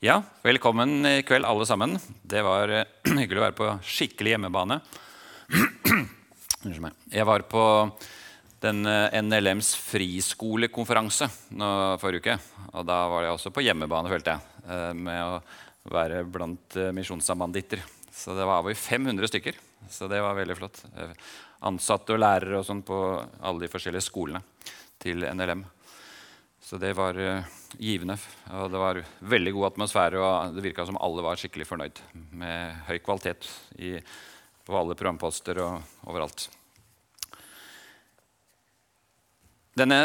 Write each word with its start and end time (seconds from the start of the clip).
Ja, 0.00 0.20
velkommen 0.42 1.06
i 1.06 1.22
kveld, 1.26 1.42
alle 1.44 1.64
sammen. 1.66 1.96
Det 2.22 2.38
var 2.46 2.70
eh, 2.70 2.84
hyggelig 3.18 3.40
å 3.40 3.42
være 3.42 3.56
på 3.58 3.70
skikkelig 3.82 4.36
hjemmebane. 4.36 4.76
Jeg 7.18 7.26
var 7.26 7.42
på 7.50 7.64
den 8.62 8.86
eh, 8.86 9.18
NLMs 9.18 9.72
friskolekonferanse 9.88 11.26
nå 11.58 11.72
forrige 11.98 12.22
uke. 12.22 12.38
Og 12.78 12.86
da 12.86 13.00
var 13.10 13.26
jeg 13.26 13.34
også 13.40 13.54
på 13.56 13.66
hjemmebane, 13.66 14.14
følte 14.14 14.36
jeg, 14.36 14.62
eh, 14.70 14.94
med 14.94 15.18
å 15.18 15.90
være 15.90 16.22
blant 16.30 16.78
misjonssambanditter. 16.94 17.82
Så 18.14 18.38
det 18.38 18.46
var 18.46 18.62
over 18.62 18.78
500 18.78 19.34
stykker. 19.34 19.58
Så 19.90 20.06
det 20.06 20.22
var 20.22 20.38
veldig 20.38 20.60
flott. 20.62 20.84
Ansatte 21.66 22.14
og 22.14 22.22
lærere 22.22 22.60
og 22.62 22.68
sånn 22.70 22.86
på 22.86 23.02
alle 23.18 23.66
de 23.66 23.74
forskjellige 23.74 24.06
skolene 24.06 24.46
til 25.02 25.26
NLM. 25.26 25.66
Så 26.62 26.78
det 26.78 26.94
var 26.94 27.18
givende. 27.76 28.16
Og 28.56 28.70
det 28.72 28.80
var 28.80 29.02
veldig 29.34 29.52
god 29.56 29.70
atmosfære, 29.72 30.20
og 30.22 30.56
det 30.56 30.64
virka 30.64 30.86
som 30.88 31.00
alle 31.00 31.24
var 31.26 31.40
skikkelig 31.40 31.68
fornøyd 31.68 32.00
med 32.40 32.84
høy 32.88 32.98
kvalitet 33.04 33.50
i, 33.76 33.96
på 34.64 34.78
alle 34.78 34.96
programposter 34.98 35.60
og 35.64 36.08
overalt. 36.08 36.48
Denne 39.78 40.00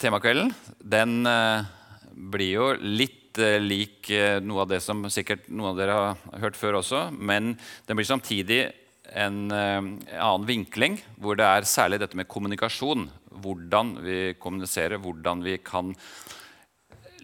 temakvelden 0.00 0.50
den 0.84 1.26
eh, 1.28 1.68
blir 2.12 2.50
jo 2.52 2.66
litt 2.80 3.38
eh, 3.40 3.60
lik 3.62 4.10
eh, 4.12 4.40
noe 4.44 4.64
av 4.64 4.72
det 4.74 4.82
som 4.84 5.06
sikkert 5.12 5.46
noen 5.48 5.70
av 5.72 5.78
dere 5.78 5.94
har 6.00 6.42
hørt 6.42 6.58
før 6.58 6.80
også, 6.82 7.06
men 7.16 7.54
den 7.88 7.96
blir 7.96 8.08
samtidig 8.08 8.66
en 9.06 9.52
annen 9.54 10.44
vinkling, 10.48 10.96
hvor 11.22 11.38
det 11.38 11.46
er 11.46 11.68
særlig 11.70 12.00
dette 12.02 12.18
med 12.18 12.26
kommunikasjon. 12.26 13.04
Hvordan 13.38 13.92
vi 14.02 14.16
kommuniserer, 14.42 14.98
hvordan 14.98 15.44
vi 15.46 15.54
kan 15.62 15.92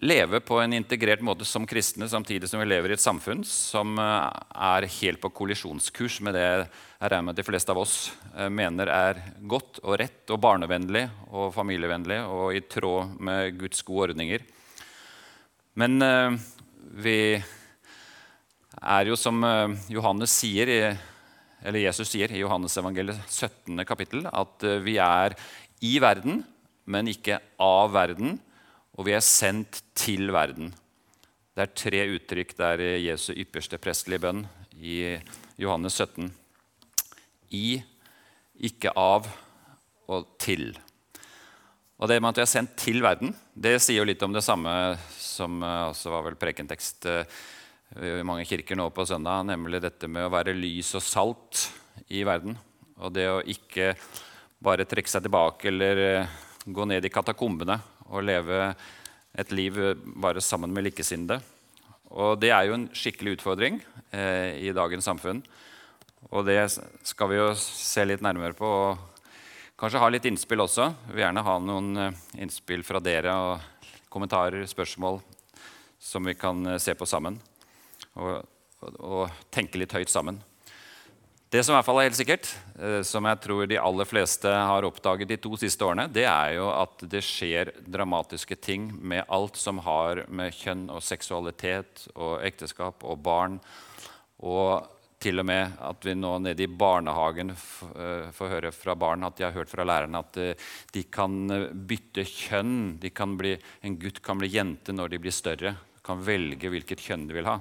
leve 0.01 0.39
på 0.39 0.57
en 0.59 0.73
integrert 0.73 1.21
måte 1.21 1.45
som 1.45 1.65
kristne, 1.67 2.07
samtidig 2.09 2.49
som 2.49 2.61
vi 2.61 2.67
lever 2.67 2.91
i 2.91 2.95
et 2.97 3.03
samfunn 3.03 3.43
som 3.47 3.97
eh, 4.01 4.27
er 4.73 4.87
helt 4.99 5.21
på 5.21 5.31
kollisjonskurs 5.37 6.19
med 6.25 6.35
det 6.37 6.43
jeg 6.43 6.67
regner 6.99 7.27
med 7.29 7.37
de 7.37 7.45
fleste 7.45 7.73
av 7.73 7.81
oss 7.83 7.95
eh, 8.35 8.49
mener 8.49 8.91
er 8.91 9.21
godt 9.49 9.81
og 9.83 9.97
rett 10.01 10.33
og 10.33 10.41
barnevennlig 10.43 11.05
og 11.31 11.53
familievennlig 11.55 12.19
og 12.25 12.57
i 12.57 12.63
tråd 12.67 13.15
med 13.23 13.59
Guds 13.59 13.83
gode 13.87 14.09
ordninger. 14.09 14.45
Men 15.79 16.01
eh, 16.01 16.37
vi 17.03 17.17
er 18.83 19.07
jo 19.07 19.15
som 19.19 19.43
Johannes 19.93 20.33
sier 20.33 20.69
i 20.69 20.79
eller 21.63 21.79
Jesus 21.85 22.09
sier 22.11 22.31
i 22.33 22.41
Johannes 22.41 22.73
evangeliet 22.75 23.21
17. 23.29 23.85
kapittel 23.87 24.25
at 24.27 24.65
vi 24.83 24.97
er 24.99 25.37
i 25.79 25.93
verden, 26.03 26.41
men 26.83 27.07
ikke 27.07 27.37
av 27.61 27.93
verden, 27.93 28.35
og 28.93 29.07
vi 29.07 29.15
er 29.15 29.25
sendt 29.25 29.81
til 29.97 30.29
verden. 30.33 30.71
Det 31.53 31.65
er 31.65 31.77
tre 31.77 32.03
uttrykk 32.15 32.55
der 32.57 32.83
Jesu 33.01 33.31
ypperste 33.33 33.79
prestelige 33.81 34.21
bønn 34.25 34.43
i 34.77 35.17
Johannes 35.61 35.97
17. 35.97 36.29
I, 37.53 37.81
ikke 38.65 38.93
av 38.97 39.29
og 40.09 40.33
til. 40.41 40.71
Og 42.01 42.09
det 42.09 42.19
med 42.19 42.33
at 42.33 42.41
vi 42.41 42.43
er 42.43 42.51
sendt 42.51 42.73
til 42.81 43.01
verden, 43.05 43.33
det 43.53 43.77
sier 43.81 44.01
jo 44.01 44.07
litt 44.09 44.23
om 44.25 44.33
det 44.33 44.43
samme 44.45 44.71
som 45.15 45.61
eh, 45.63 45.89
også 45.91 46.11
var 46.13 46.25
vel 46.25 46.37
prekentekst 46.41 47.07
eh, 47.09 47.37
i 47.93 48.25
mange 48.25 48.47
kirker 48.49 48.77
nå 48.77 48.89
på 48.93 49.05
søndag, 49.05 49.45
nemlig 49.45 49.81
dette 49.83 50.09
med 50.09 50.25
å 50.25 50.33
være 50.33 50.55
lys 50.57 50.89
og 50.97 51.05
salt 51.05 51.67
i 52.09 52.25
verden. 52.25 52.57
Og 52.97 53.13
det 53.13 53.27
å 53.29 53.43
ikke 53.45 53.93
bare 54.63 54.87
trekke 54.89 55.11
seg 55.11 55.25
tilbake 55.25 55.69
eller 55.69 56.03
eh, 56.07 56.35
gå 56.65 56.89
ned 56.89 57.05
i 57.05 57.13
katakombene 57.13 57.77
og 58.13 58.25
leve 58.25 58.69
et 59.33 59.51
liv 59.51 59.79
bare 60.21 60.41
sammen 60.45 60.73
med 60.73 60.85
likesinnede. 60.85 61.41
Og 62.13 62.37
det 62.37 62.51
er 62.53 62.67
jo 62.67 62.77
en 62.77 62.89
skikkelig 62.93 63.39
utfordring 63.39 63.79
eh, 64.13 64.61
i 64.61 64.73
dagens 64.75 65.07
samfunn. 65.09 65.41
Og 66.29 66.45
det 66.45 66.59
skal 66.69 67.31
vi 67.31 67.39
jo 67.39 67.49
se 67.57 68.05
litt 68.05 68.21
nærmere 68.23 68.53
på. 68.57 68.69
og 68.69 69.73
Kanskje 69.79 70.01
ha 70.03 70.09
litt 70.13 70.27
innspill 70.29 70.61
også. 70.63 70.91
Vi 71.07 71.17
vil 71.17 71.25
gjerne 71.25 71.45
ha 71.47 71.57
noen 71.59 71.89
eh, 72.05 72.23
innspill 72.45 72.85
fra 72.85 73.01
dere 73.03 73.33
og 73.33 73.89
kommentarer, 74.13 74.67
spørsmål 74.69 75.19
som 76.03 76.29
vi 76.29 76.37
kan 76.37 76.61
eh, 76.69 76.81
se 76.81 76.93
på 76.93 77.09
sammen 77.09 77.39
og, 78.19 78.43
og, 78.83 78.97
og 78.99 79.45
tenke 79.53 79.81
litt 79.81 79.95
høyt 79.97 80.13
sammen. 80.13 80.37
Det 81.53 81.61
som 81.61 81.75
i 81.75 81.77
hvert 81.77 81.85
fall 81.85 81.99
er 82.01 82.07
helt 82.07 82.17
sikkert, 82.17 82.47
eh, 82.81 83.03
som 83.05 83.27
jeg 83.29 83.37
tror 83.43 83.67
de 83.69 83.77
aller 83.77 84.07
fleste 84.09 84.49
har 84.49 84.85
oppdaget 84.87 85.29
de 85.29 85.35
to 85.37 85.51
siste 85.61 85.85
årene, 85.85 86.07
det 86.09 86.23
er 86.25 86.55
jo 86.55 86.71
at 86.73 87.03
det 87.05 87.19
skjer 87.21 87.69
dramatiske 87.85 88.55
ting 88.57 88.87
med 88.97 89.27
alt 89.29 89.59
som 89.61 89.77
har 89.85 90.23
med 90.33 90.55
kjønn 90.57 90.87
og 90.89 91.03
seksualitet 91.05 92.07
og 92.15 92.41
ekteskap 92.47 93.05
og 93.05 93.21
barn 93.21 93.59
og 94.41 94.87
til 95.21 95.43
og 95.43 95.45
med 95.45 95.75
at 95.77 96.07
vi 96.07 96.15
nå 96.17 96.31
nede 96.41 96.65
i 96.65 96.71
barnehagen 96.85 97.53
eh, 97.53 98.31
får 98.33 98.51
høre 98.55 98.71
fra 98.73 98.97
barn 98.97 99.29
at 99.29 99.37
de 99.37 99.45
har 99.45 99.53
hørt 99.53 99.69
fra 99.69 99.85
lærerne 99.85 100.23
at 100.25 100.39
eh, 100.41 100.71
de 100.89 101.03
kan 101.05 101.37
bytte 101.85 102.25
kjønn. 102.31 102.97
Bli, 102.97 103.53
en 103.85 103.99
gutt 104.01 104.23
kan 104.25 104.41
bli 104.41 104.49
jente 104.55 104.97
når 104.97 105.13
de 105.13 105.21
blir 105.21 105.37
større. 105.37 105.77
Kan 106.01 106.25
velge 106.25 106.73
hvilket 106.73 107.05
kjønn 107.05 107.29
de 107.29 107.37
vil 107.37 107.51
ha 107.51 107.59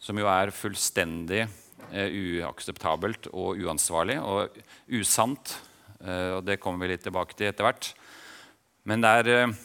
som 0.00 0.16
jo 0.16 0.28
er 0.32 0.52
fullstendig 0.54 1.44
uakseptabelt 1.90 3.30
og 3.32 3.60
uansvarlig 3.60 4.18
og 4.22 4.60
usant. 4.92 5.56
Eh, 6.04 6.36
og 6.38 6.44
det 6.46 6.60
kommer 6.62 6.86
vi 6.86 6.94
litt 6.94 7.04
tilbake 7.06 7.36
til 7.36 7.50
etter 7.50 7.66
hvert. 7.66 7.92
Men 8.88 9.04
det 9.04 9.12
er 9.20 9.32
eh, 9.34 9.58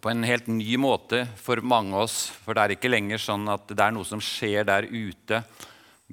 på 0.00 0.10
en 0.10 0.24
helt 0.24 0.48
ny 0.48 0.78
måte 0.80 1.24
for 1.40 1.60
mange 1.64 1.94
av 1.96 2.06
oss. 2.06 2.18
For 2.44 2.56
det 2.56 2.64
er 2.64 2.76
ikke 2.76 2.92
lenger 2.92 3.20
sånn 3.20 3.48
at 3.52 3.68
det 3.70 3.80
er 3.84 3.94
noe 3.96 4.08
som 4.08 4.22
skjer 4.22 4.66
der 4.68 4.88
ute 4.88 5.42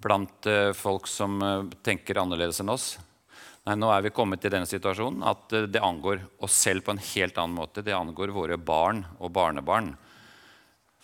blant 0.02 0.48
eh, 0.50 0.72
folk 0.78 1.08
som 1.10 1.42
eh, 1.42 1.64
tenker 1.86 2.20
annerledes 2.22 2.62
enn 2.64 2.74
oss. 2.74 2.94
Nei, 3.68 3.76
nå 3.78 3.92
er 3.94 4.02
vi 4.02 4.14
kommet 4.16 4.42
til 4.42 4.54
denne 4.54 4.70
situasjonen 4.70 5.26
at 5.28 5.54
eh, 5.58 5.68
det 5.70 5.84
angår 5.84 6.24
oss 6.44 6.56
selv 6.58 6.86
på 6.86 6.96
en 6.96 7.04
helt 7.12 7.38
annen 7.38 7.58
måte. 7.58 7.84
Det 7.86 7.96
angår 7.96 8.34
våre 8.36 8.58
barn 8.58 9.04
og 9.20 9.34
barnebarn. 9.36 9.94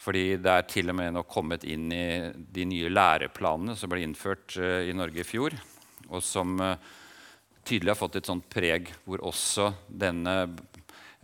Fordi 0.08 0.38
det 0.40 0.52
er 0.54 0.68
til 0.72 0.88
og 0.88 0.96
med 0.96 1.18
nå 1.18 1.26
kommet 1.28 1.66
inn 1.68 1.90
i 1.92 2.32
de 2.56 2.64
nye 2.64 2.88
læreplanene 2.88 3.74
som 3.76 3.92
ble 3.92 4.06
innført 4.06 4.56
uh, 4.56 4.80
i 4.88 4.94
Norge 4.96 5.20
i 5.20 5.28
fjor, 5.28 5.52
og 6.08 6.22
som 6.24 6.54
uh, 6.64 6.78
tydelig 7.68 7.92
har 7.92 8.00
fått 8.00 8.16
et 8.16 8.30
sånt 8.30 8.46
preg 8.48 8.88
hvor 9.04 9.26
også 9.28 9.74
denne 9.92 10.36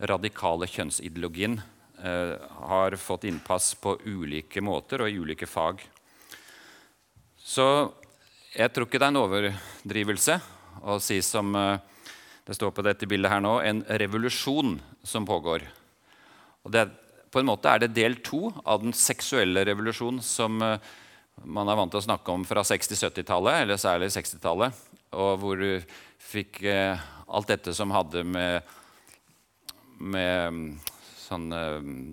radikale 0.04 0.68
kjønnsideologien 0.68 1.56
uh, 1.56 2.34
har 2.68 2.98
fått 3.00 3.24
innpass 3.30 3.70
på 3.80 3.94
ulike 4.04 4.60
måter 4.60 5.06
og 5.06 5.08
i 5.08 5.16
ulike 5.16 5.48
fag. 5.48 5.80
Så 7.40 7.66
jeg 8.52 8.68
tror 8.68 8.84
ikke 8.84 9.00
det 9.00 9.08
er 9.08 9.14
en 9.14 9.22
overdrivelse 9.22 10.36
å 10.84 10.98
si 11.00 11.22
som 11.24 11.56
det 11.56 12.58
står 12.58 12.76
på 12.76 12.84
dette 12.84 13.08
bildet 13.08 13.32
her 13.32 13.40
nå, 13.40 13.54
en 13.64 13.80
revolusjon 13.88 14.76
som 15.00 15.24
pågår. 15.24 15.64
Og 16.68 16.72
det 16.76 16.84
på 17.34 17.42
en 17.42 17.48
måte 17.50 17.70
er 17.70 17.82
det 17.82 17.94
del 17.96 18.20
to 18.22 18.52
av 18.62 18.84
den 18.84 18.94
seksuelle 18.94 19.64
revolusjonen 19.66 20.22
som 20.22 20.62
eh, 20.62 20.78
man 21.50 21.66
er 21.66 21.78
vant 21.78 21.90
til 21.90 21.98
å 21.98 22.06
snakke 22.06 22.30
om 22.30 22.44
fra 22.46 22.62
60-70-tallet, 22.62 23.64
eller 23.64 23.80
særlig 23.80 24.12
60-tallet. 24.14 24.76
Og 25.18 25.32
hvor 25.42 25.58
du 25.58 25.96
fikk 26.22 26.62
eh, 26.70 27.00
alt 27.26 27.50
dette 27.50 27.74
som 27.74 27.90
hadde 27.94 28.22
med, 28.26 28.74
med 29.98 30.60
sånne 31.24 31.62
mm, 31.82 32.04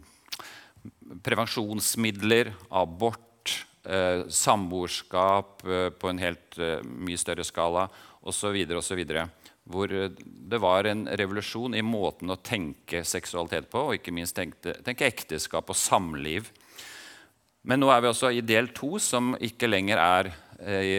prevensjonsmidler, 1.22 2.53
abort, 2.82 3.59
eh, 3.86 4.26
samboerskap 4.26 5.62
eh, 5.68 5.90
på 5.94 6.09
en 6.09 6.24
helt 6.24 6.58
eh, 6.58 6.82
mye 6.82 7.22
større 7.22 7.46
skala 7.46 7.86
osv. 8.26 8.58
osv 8.82 9.06
hvor 9.72 9.94
eh, 9.96 10.12
det 10.52 10.59
var 10.62 10.90
en 10.90 11.06
revolusjon 11.08 11.76
i 11.78 11.86
måten 11.86 12.32
å 12.34 12.40
tenke 12.44 13.04
seksualitet 13.08 13.70
på, 13.72 13.88
og 13.88 13.98
ikke 14.00 14.14
minst 14.16 14.38
tenke, 14.38 14.76
tenke 14.86 15.08
ekteskap 15.08 15.72
og 15.72 15.80
samliv. 15.80 16.52
Men 17.68 17.84
nå 17.84 17.92
er 17.94 18.02
vi 18.02 18.09
også 18.09 18.32
i 18.34 18.41
del 18.46 18.72
to, 18.76 18.96
som 19.02 19.35
ikke 19.40 19.70
lenger 19.70 20.02
er 20.02 20.32
eh, 20.59 20.85
i 20.85 20.96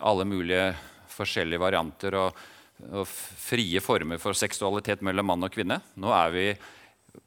alle 0.00 0.26
mulige 0.28 0.72
forskjellige 1.10 1.62
varianter 1.62 2.16
og, 2.18 2.42
og, 2.90 3.06
frie 3.08 3.80
former 3.82 4.20
for 4.22 4.36
seksualitet 4.36 5.02
mellom 5.06 5.30
mann 5.32 5.46
og 5.46 5.54
kvinne. 5.54 5.80
Nå 6.00 6.12
er 6.16 6.34
vi 6.34 6.46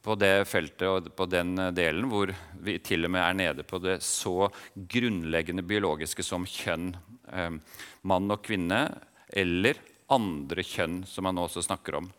på 0.03 0.15
det 0.15 0.45
feltet 0.47 0.85
og 0.87 1.09
på 1.15 1.27
den 1.27 1.57
delen 1.75 2.07
hvor 2.11 2.31
vi 2.63 2.77
til 2.83 3.07
og 3.07 3.13
med 3.15 3.23
er 3.23 3.39
nede 3.39 3.65
på 3.67 3.79
det 3.83 3.97
så 4.05 4.47
grunnleggende 4.75 5.65
biologiske 5.67 6.23
som 6.25 6.47
kjønn. 6.47 6.93
Eh, 7.31 7.57
mann 8.03 8.31
og 8.33 8.43
kvinne 8.45 8.85
eller 9.33 9.79
andre 10.13 10.65
kjønn 10.65 11.01
som 11.09 11.27
man 11.27 11.37
nå 11.37 11.47
også 11.47 11.65
snakker 11.65 11.99
om. 11.99 12.11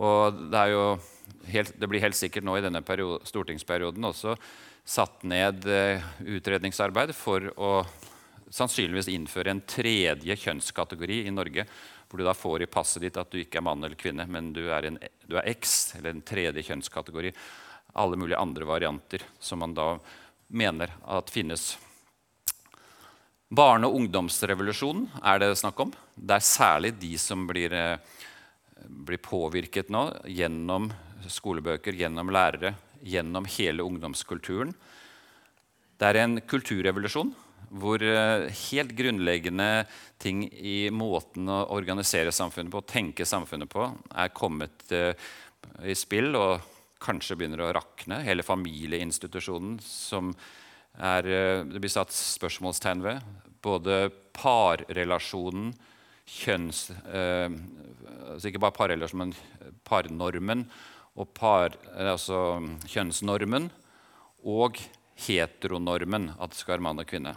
Og 0.00 0.42
det, 0.52 0.64
helt, 1.50 1.72
det 1.78 1.88
blir 1.90 2.02
helt 2.04 2.18
sikkert 2.18 2.46
nå 2.46 2.56
i 2.58 2.64
denne 2.64 2.82
periode, 2.86 3.24
stortingsperioden 3.28 4.06
også 4.06 4.36
satt 4.90 5.24
ned 5.28 5.66
uh, 5.68 6.02
utredningsarbeid 6.24 7.12
for 7.14 7.50
å 7.60 7.72
sannsynligvis 8.50 9.10
innføre 9.12 9.52
en 9.52 9.62
tredje 9.68 10.36
kjønnskategori 10.44 11.22
i 11.28 11.34
Norge. 11.34 11.66
Hvor 12.10 12.18
du 12.18 12.26
da 12.26 12.34
får 12.34 12.64
i 12.64 12.70
passet 12.70 13.04
ditt 13.04 13.18
at 13.20 13.30
du 13.30 13.38
ikke 13.38 13.60
er 13.60 13.66
mann 13.66 13.84
eller 13.84 13.98
kvinne, 13.98 14.26
men 14.26 14.50
du 14.56 14.64
er, 14.72 14.88
en, 14.88 14.98
du 15.30 15.36
er 15.38 15.50
X, 15.52 15.94
eller 15.98 16.16
en 16.16 16.24
tredje 16.26 16.64
kjønnskategori. 16.66 17.30
alle 17.92 18.16
mulige 18.16 18.38
andre 18.38 18.64
varianter 18.64 19.22
som 19.38 19.58
man 19.58 19.74
da 19.74 19.98
mener 20.46 20.90
at 21.06 21.30
finnes. 21.30 21.76
Barne- 23.50 23.88
og 23.88 23.96
ungdomsrevolusjonen 23.98 25.08
er 25.26 25.40
det 25.42 25.56
snakk 25.58 25.80
om. 25.82 25.92
Det 26.14 26.36
er 26.36 26.46
særlig 26.46 26.92
de 27.00 27.16
som 27.18 27.48
blir, 27.48 27.72
eh, 27.72 27.98
blir 28.86 29.18
påvirket 29.18 29.90
nå 29.90 30.22
gjennom 30.24 30.92
skolebøker, 31.26 31.92
gjennom 31.92 32.30
lærere, 32.30 32.76
gjennom 33.02 33.44
hele 33.46 33.82
ungdomskulturen. 33.82 34.72
Det 35.98 36.06
er 36.06 36.16
en 36.22 36.40
kulturrevolusjon 36.40 37.34
hvor 37.70 38.02
eh, 38.02 38.48
helt 38.70 38.94
grunnleggende 38.94 39.86
ting 40.18 40.44
i 40.54 40.88
måten 40.90 41.48
å 41.48 41.66
organisere 41.74 42.30
samfunnet 42.30 42.70
på, 42.70 42.86
tenke 42.86 43.26
samfunnet 43.26 43.68
på, 43.68 43.90
er 44.14 44.28
kommet 44.28 44.92
eh, 44.92 45.14
i 45.82 45.94
spill 45.94 46.36
og 46.36 46.60
kanskje 47.00 47.36
begynner 47.36 47.66
å 47.66 47.72
rakne. 47.74 48.22
Hele 48.22 48.46
familieinstitusjonen 48.46 49.78
som 49.82 50.34
er, 50.98 51.26
eh, 51.26 51.64
det 51.64 51.80
blir 51.80 51.92
satt 51.92 52.14
spørsmålstegn 52.14 53.04
ved. 53.04 53.20
Både 53.62 54.10
parrelasjonen, 54.36 55.74
kjønns... 56.30 56.88
Eh, 57.10 57.50
altså 58.30 58.50
ikke 58.50 58.62
bare 58.62 58.76
parrelasjonen, 58.76 59.32
men 59.34 59.76
parnormen 59.86 60.64
og 61.18 61.30
par, 61.34 61.74
altså 61.98 62.60
kjønnsnormen. 62.88 63.70
Og 64.48 64.78
heteronormen, 65.20 66.30
at 66.40 66.52
det 66.52 66.60
skal 66.60 66.76
være 66.76 66.86
mann 66.88 67.02
og 67.02 67.08
kvinne. 67.08 67.34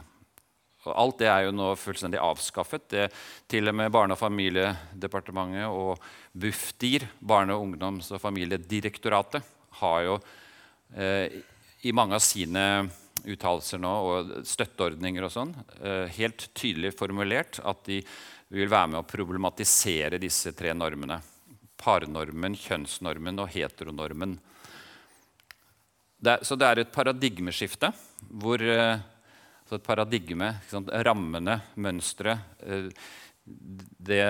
Og 0.84 0.96
alt 1.00 1.22
det 1.22 1.30
er 1.32 1.46
jo 1.46 1.56
nå 1.56 1.70
fullstendig 1.80 2.20
avskaffet. 2.20 2.88
Det, 2.92 3.06
til 3.52 3.72
og 3.72 3.76
med 3.80 3.92
Barne- 3.92 4.16
og 4.16 4.20
familiedepartementet 4.20 5.68
og 5.72 6.02
Bufdir, 6.36 7.08
Barne-, 7.20 7.56
ungdoms- 7.56 8.12
og 8.12 8.22
familiedirektoratet, 8.24 9.44
har 9.80 10.02
jo 10.04 10.18
eh, 10.96 11.40
i 11.84 11.96
mange 11.96 12.20
av 12.20 12.24
sine 12.24 12.66
uttalelser 13.24 13.82
nå 13.82 13.92
og 14.08 14.32
støtteordninger 14.48 15.26
og 15.26 15.34
sånn 15.34 15.54
eh, 15.80 16.08
helt 16.18 16.48
tydelig 16.58 16.94
formulert 16.98 17.60
at 17.64 17.86
de 17.88 18.02
vil 18.54 18.70
være 18.70 18.92
med 18.92 19.02
å 19.02 19.08
problematisere 19.08 20.20
disse 20.22 20.54
tre 20.58 20.74
normene. 20.78 21.20
Parnormen, 21.80 22.56
kjønnsnormen 22.60 23.42
og 23.42 23.50
heteronormen. 23.56 24.36
Det, 26.24 26.38
så 26.48 26.56
det 26.56 26.70
er 26.70 26.84
et 26.84 26.94
paradigmeskifte 26.94 27.90
hvor 28.30 28.62
eh, 28.62 29.02
så 29.68 29.80
et 29.80 29.86
paradigme, 29.86 30.52
rammene, 31.08 31.58
mønsteret 31.82 32.64
eh, 32.68 32.90
det, 33.44 34.22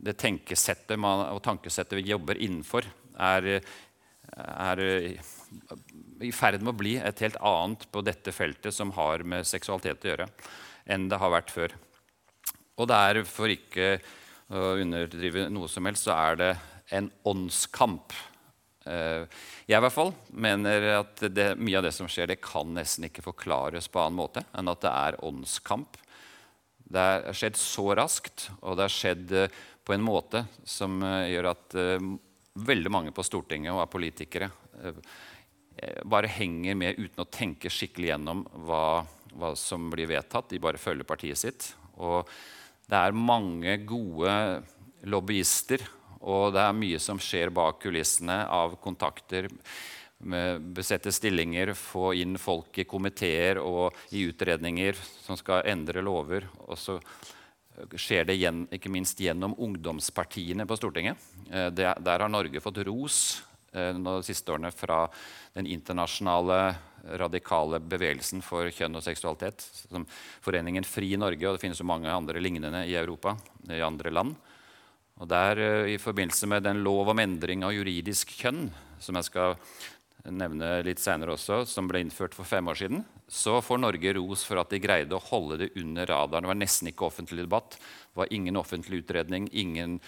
det, 0.00 0.16
tenkesettet 0.20 1.00
man, 1.00 1.28
og 1.32 1.40
tankesettet 1.44 2.00
vi 2.00 2.10
jobber 2.10 2.40
innenfor, 2.40 2.88
er, 3.16 3.62
er 4.36 4.82
i 6.22 6.32
ferd 6.34 6.62
med 6.62 6.74
å 6.74 6.80
bli 6.80 6.96
et 7.00 7.22
helt 7.24 7.38
annet 7.42 7.86
på 7.92 8.02
dette 8.06 8.34
feltet 8.34 8.74
som 8.74 8.92
har 8.96 9.24
med 9.26 9.48
seksualitet 9.48 10.04
å 10.04 10.12
gjøre, 10.12 10.28
enn 10.90 11.08
det 11.10 11.20
har 11.22 11.32
vært 11.34 11.54
før. 11.54 11.76
Og 12.80 12.88
det 12.90 12.98
er, 12.98 13.22
for 13.28 13.52
ikke 13.52 13.96
å 14.52 14.74
underdrive 14.82 15.48
noe 15.52 15.70
som 15.70 15.86
helst, 15.88 16.08
så 16.08 16.16
er 16.16 16.38
det 16.40 16.52
en 16.92 17.08
åndskamp 17.28 18.12
Eh, 18.84 19.26
jeg 19.68 19.78
i 19.78 19.82
hvert 19.84 19.94
fall 19.94 20.10
mener 20.34 20.88
at 20.96 21.22
det, 21.30 21.52
mye 21.60 21.78
av 21.78 21.86
det 21.86 21.94
som 21.94 22.08
skjer, 22.10 22.32
det 22.32 22.42
kan 22.42 22.72
nesten 22.74 23.06
ikke 23.06 23.24
forklares 23.24 23.88
på 23.92 24.02
annen 24.02 24.18
måte 24.18 24.42
enn 24.58 24.70
at 24.72 24.82
det 24.82 24.92
er 24.92 25.20
åndskamp. 25.22 25.98
Det 26.92 27.02
har 27.02 27.36
skjedd 27.36 27.56
så 27.60 27.86
raskt, 27.96 28.48
og 28.60 28.76
det 28.76 28.88
har 28.88 28.96
skjedd 28.96 29.36
eh, 29.44 29.60
på 29.82 29.94
en 29.94 30.04
måte 30.04 30.44
som 30.68 31.00
eh, 31.06 31.32
gjør 31.34 31.52
at 31.54 31.78
veldig 32.52 32.90
mange 32.92 33.14
på 33.16 33.24
Stortinget 33.24 33.72
og 33.72 33.80
av 33.86 33.92
politikere 33.92 34.50
bare 36.04 36.30
henger 36.30 36.76
med 36.78 36.98
uten 37.00 37.24
å 37.24 37.30
tenke 37.30 37.70
skikkelig 37.72 38.12
gjennom 38.12 38.44
hva, 38.66 39.02
hva 39.34 39.54
som 39.58 39.90
blir 39.92 40.10
vedtatt. 40.10 40.50
De 40.52 40.60
bare 40.62 40.80
følger 40.80 41.08
partiet 41.08 41.40
sitt. 41.40 41.72
Og 41.98 42.28
det 42.88 42.98
er 42.98 43.16
mange 43.16 43.78
gode 43.88 44.36
lobbyister 45.08 45.82
og 46.22 46.54
det 46.54 46.62
er 46.62 46.78
mye 46.78 47.00
som 47.02 47.20
skjer 47.20 47.50
bak 47.54 47.80
kulissene 47.82 48.44
av 48.50 48.76
kontakter. 48.82 49.48
Besette 50.22 51.10
stillinger, 51.10 51.74
få 51.74 52.12
inn 52.22 52.38
folk 52.38 52.78
i 52.78 52.86
komiteer 52.86 53.58
og 53.58 53.96
i 54.14 54.22
utredninger 54.30 54.98
som 55.24 55.38
skal 55.38 55.66
endre 55.72 56.04
lover. 56.04 56.46
Og 56.68 56.78
så 56.78 57.00
skjer 57.98 58.28
det 58.28 58.38
ikke 58.76 58.92
minst 58.92 59.18
gjennom 59.18 59.56
ungdomspartiene 59.58 60.66
på 60.68 60.78
Stortinget. 60.78 61.18
Eh, 61.50 61.70
der 61.74 62.22
har 62.22 62.30
Norge 62.30 62.62
fått 62.62 62.84
ros 62.86 63.42
de 63.72 64.14
siste 64.26 64.52
årene 64.52 64.68
fra 64.74 65.06
den 65.56 65.66
internasjonale 65.66 66.58
radikale 67.18 67.80
bevegelsen 67.80 68.42
for 68.44 68.70
kjønn 68.70 68.98
og 68.98 69.04
seksualitet. 69.04 69.64
Som 69.88 70.06
Foreningen 70.44 70.86
Fri 70.86 71.14
Norge, 71.16 71.48
og 71.48 71.56
det 71.56 71.64
finnes 71.64 71.80
jo 71.80 71.88
mange 71.88 72.10
andre 72.12 72.42
lignende 72.42 72.84
i 72.86 72.94
Europa. 72.98 73.36
i 73.68 73.80
andre 73.80 74.10
land. 74.10 74.34
Og 75.20 75.28
der, 75.28 75.58
eh, 75.58 75.94
I 75.94 75.98
forbindelse 75.98 76.46
med 76.46 76.62
den 76.62 76.82
lov 76.82 77.08
om 77.08 77.18
endring 77.18 77.62
av 77.64 77.72
juridisk 77.72 78.28
kjønn, 78.28 78.70
som 78.98 79.14
jeg 79.14 79.24
skal 79.24 79.56
nevne 80.24 80.84
litt 80.84 80.98
senere 80.98 81.34
også, 81.34 81.66
som 81.66 81.88
ble 81.88 82.00
innført 82.00 82.34
for 82.34 82.44
fem 82.44 82.66
år 82.66 82.74
siden, 82.74 83.04
så 83.28 83.60
får 83.62 83.80
Norge 83.80 84.14
ros 84.14 84.44
for 84.44 84.58
at 84.58 84.70
de 84.70 84.78
greide 84.78 85.12
å 85.12 85.22
holde 85.22 85.58
det 85.58 85.76
under 85.76 86.06
radaren. 86.06 86.42
Det 86.42 86.48
var 86.48 86.54
nesten 86.54 86.88
ikke 86.88 87.06
offentlig 87.06 87.42
debatt. 87.42 87.70
Det 87.70 88.16
var 88.16 88.28
ingen 88.30 88.56
offentlig 88.56 89.04
utredning, 89.04 89.48
ingen 89.52 90.00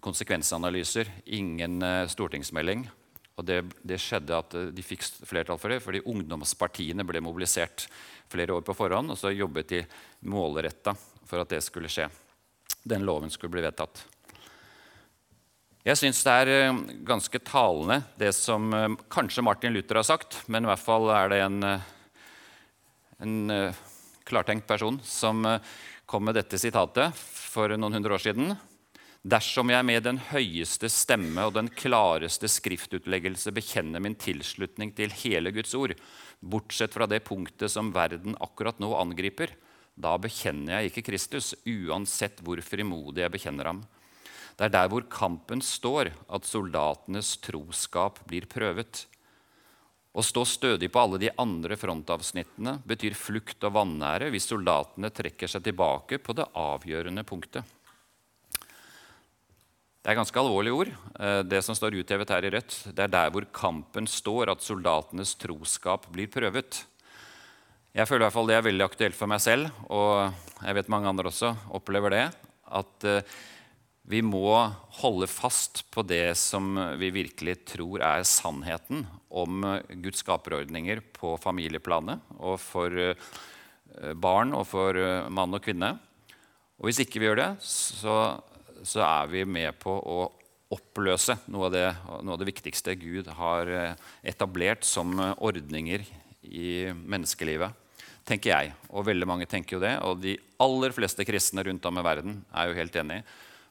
konsekvensanalyser, 0.00 1.10
ingen 1.36 1.82
uh, 1.84 2.08
stortingsmelding. 2.08 2.86
Og 3.36 3.44
det, 3.48 3.58
det, 3.84 4.00
skjedde 4.00 4.38
at 4.38 4.56
uh, 4.56 4.70
de 4.72 4.84
fikk 4.86 5.04
flertall 5.28 5.60
for 5.60 5.74
det, 5.74 5.82
fordi 5.84 6.04
ungdomspartiene 6.08 7.04
ble 7.08 7.20
mobilisert 7.24 7.88
flere 8.32 8.56
år 8.56 8.64
på 8.64 8.76
forhånd, 8.76 9.12
og 9.12 9.20
så 9.20 9.34
jobbet 9.34 9.74
de 9.74 9.84
målretta 10.32 10.96
for 11.28 11.42
at 11.42 11.52
det 11.52 11.60
skulle 11.64 11.90
skje. 11.92 12.08
Den 12.82 13.04
loven 13.06 13.30
skulle 13.30 13.52
bli 13.52 13.64
vedtatt. 13.64 14.04
Jeg 15.82 15.98
syns 15.98 16.20
det 16.22 16.32
er 16.44 16.48
eh, 16.52 16.82
ganske 17.02 17.40
talende, 17.42 18.04
det 18.14 18.30
som 18.36 18.68
eh, 18.76 18.92
kanskje 19.10 19.42
Martin 19.42 19.74
Luther 19.74 19.98
har 19.98 20.06
sagt, 20.06 20.36
men 20.46 20.62
i 20.62 20.70
hvert 20.70 20.82
fall 20.82 21.08
er 21.10 21.32
det 21.32 21.40
en, 21.42 21.56
eh, 21.66 21.88
en 23.26 23.34
klartenkt 24.26 24.68
person 24.68 25.00
som 25.02 25.42
kom 26.06 26.22
med 26.28 26.38
dette 26.38 26.58
sitatet 26.58 27.18
for 27.18 27.74
noen 27.74 27.98
hundre 27.98 28.14
år 28.14 28.22
siden. 28.22 28.54
Dersom 29.22 29.70
jeg 29.70 29.86
med 29.86 30.02
den 30.02 30.16
høyeste 30.32 30.88
stemme 30.90 31.44
og 31.46 31.52
den 31.54 31.68
klareste 31.70 32.48
skriftutleggelse 32.50 33.52
bekjenner 33.54 34.02
min 34.02 34.16
tilslutning 34.18 34.90
til 34.98 35.12
hele 35.20 35.52
Guds 35.54 35.76
ord, 35.78 35.92
bortsett 36.42 36.90
fra 36.96 37.06
det 37.06 37.20
punktet 37.22 37.70
som 37.70 37.92
verden 37.94 38.34
akkurat 38.42 38.80
nå 38.82 38.90
angriper, 38.98 39.52
da 39.94 40.16
bekjenner 40.18 40.80
jeg 40.80 40.90
ikke 40.90 41.04
Kristus, 41.12 41.52
uansett 41.62 42.40
hvor 42.42 42.58
frimodig 42.66 43.22
jeg 43.22 43.34
bekjenner 43.36 43.70
ham. 43.70 43.84
Det 44.58 44.66
er 44.66 44.72
der 44.74 44.90
hvor 44.90 45.06
kampen 45.06 45.62
står, 45.62 46.10
at 46.26 46.48
soldatenes 46.48 47.36
troskap 47.44 48.18
blir 48.26 48.48
prøvet. 48.50 49.04
Å 50.12 50.24
stå 50.26 50.42
stødig 50.48 50.90
på 50.92 50.98
alle 50.98 51.20
de 51.22 51.30
andre 51.40 51.78
frontavsnittene 51.78 52.74
betyr 52.90 53.14
flukt 53.16 53.62
og 53.64 53.78
vanære 53.78 54.32
hvis 54.34 54.50
soldatene 54.50 55.12
trekker 55.14 55.54
seg 55.54 55.62
tilbake 55.70 56.18
på 56.18 56.34
det 56.36 56.48
avgjørende 56.58 57.22
punktet. 57.28 57.70
Det 60.02 60.10
er 60.10 60.18
ganske 60.18 60.40
alvorlige 60.40 60.74
ord. 60.74 60.88
Eh, 61.22 61.40
det 61.46 61.60
som 61.62 61.76
står 61.78 61.94
uthevet 62.00 62.32
her 62.34 62.46
i 62.48 62.50
rødt, 62.50 62.74
det 62.90 63.04
er 63.04 63.12
der 63.12 63.30
hvor 63.30 63.46
kampen 63.54 64.08
står, 64.10 64.50
at 64.50 64.64
soldatenes 64.64 65.36
troskap 65.38 66.08
blir 66.10 66.26
prøvet. 66.26 66.80
Jeg 67.94 68.08
føler 68.08 68.24
i 68.24 68.26
hvert 68.26 68.34
fall 68.34 68.50
det 68.50 68.56
er 68.58 68.66
veldig 68.66 68.86
aktuelt 68.88 69.14
for 69.14 69.30
meg 69.30 69.42
selv, 69.44 69.70
og 69.86 70.34
jeg 70.58 70.78
vet 70.78 70.90
mange 70.90 71.10
andre 71.10 71.30
også 71.30 71.52
opplever 71.78 72.16
det. 72.16 72.26
At 72.66 73.06
eh, 73.06 73.22
vi 74.10 74.24
må 74.26 74.50
holde 74.98 75.30
fast 75.30 75.84
på 75.94 76.02
det 76.02 76.34
som 76.40 76.74
vi 76.98 77.12
virkelig 77.14 77.60
tror 77.70 78.02
er 78.02 78.26
sannheten 78.26 79.04
om 79.30 79.62
Guds 80.02 80.24
skaperordninger 80.24 80.98
på 81.14 81.36
familieplanet 81.38 82.34
og 82.40 82.58
for 82.58 82.90
eh, 82.90 83.14
barn 84.18 84.50
og 84.56 84.66
for 84.66 84.98
eh, 84.98 85.28
mann 85.30 85.54
og 85.54 85.62
kvinne. 85.62 85.94
Og 86.80 86.88
hvis 86.88 87.04
ikke 87.04 87.22
vi 87.22 87.28
gjør 87.28 87.38
det, 87.38 87.50
så, 87.62 88.16
så 88.86 89.02
er 89.06 89.28
vi 89.32 89.44
med 89.46 89.78
på 89.82 89.92
å 89.92 90.20
oppløse 90.72 91.36
noe 91.52 91.68
av, 91.68 91.74
det, 91.74 91.84
noe 92.24 92.34
av 92.34 92.40
det 92.40 92.48
viktigste 92.48 92.96
Gud 92.96 93.28
har 93.36 93.68
eh, 93.68 93.94
etablert 94.24 94.86
som 94.88 95.12
ordninger 95.38 96.04
i 96.42 96.90
menneskelivet 96.92 97.78
tenker 98.28 98.52
jeg. 98.52 98.74
Og 98.90 99.06
veldig 99.06 99.28
mange 99.28 99.48
tenker 99.50 99.76
jo 99.76 99.82
det. 99.82 99.94
Og 100.06 100.20
de 100.22 100.36
aller 100.62 100.94
fleste 100.94 101.26
kristne 101.26 101.64
rundt 101.66 101.86
om 101.88 101.98
i 101.98 102.04
verden 102.06 102.38
er 102.54 102.68
jo 102.68 102.78
helt 102.78 102.98
enig. 103.02 103.22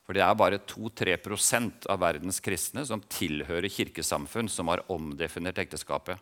For 0.06 0.18
det 0.18 0.24
er 0.26 0.38
bare 0.38 0.62
2-3% 0.68 1.88
av 1.92 2.02
verdens 2.02 2.42
kristne 2.44 2.84
som 2.88 3.04
tilhører 3.12 3.72
kirkesamfunn 3.72 4.50
som 4.52 4.72
har 4.72 4.84
omdefinert 4.92 5.62
ekteskapet. 5.62 6.20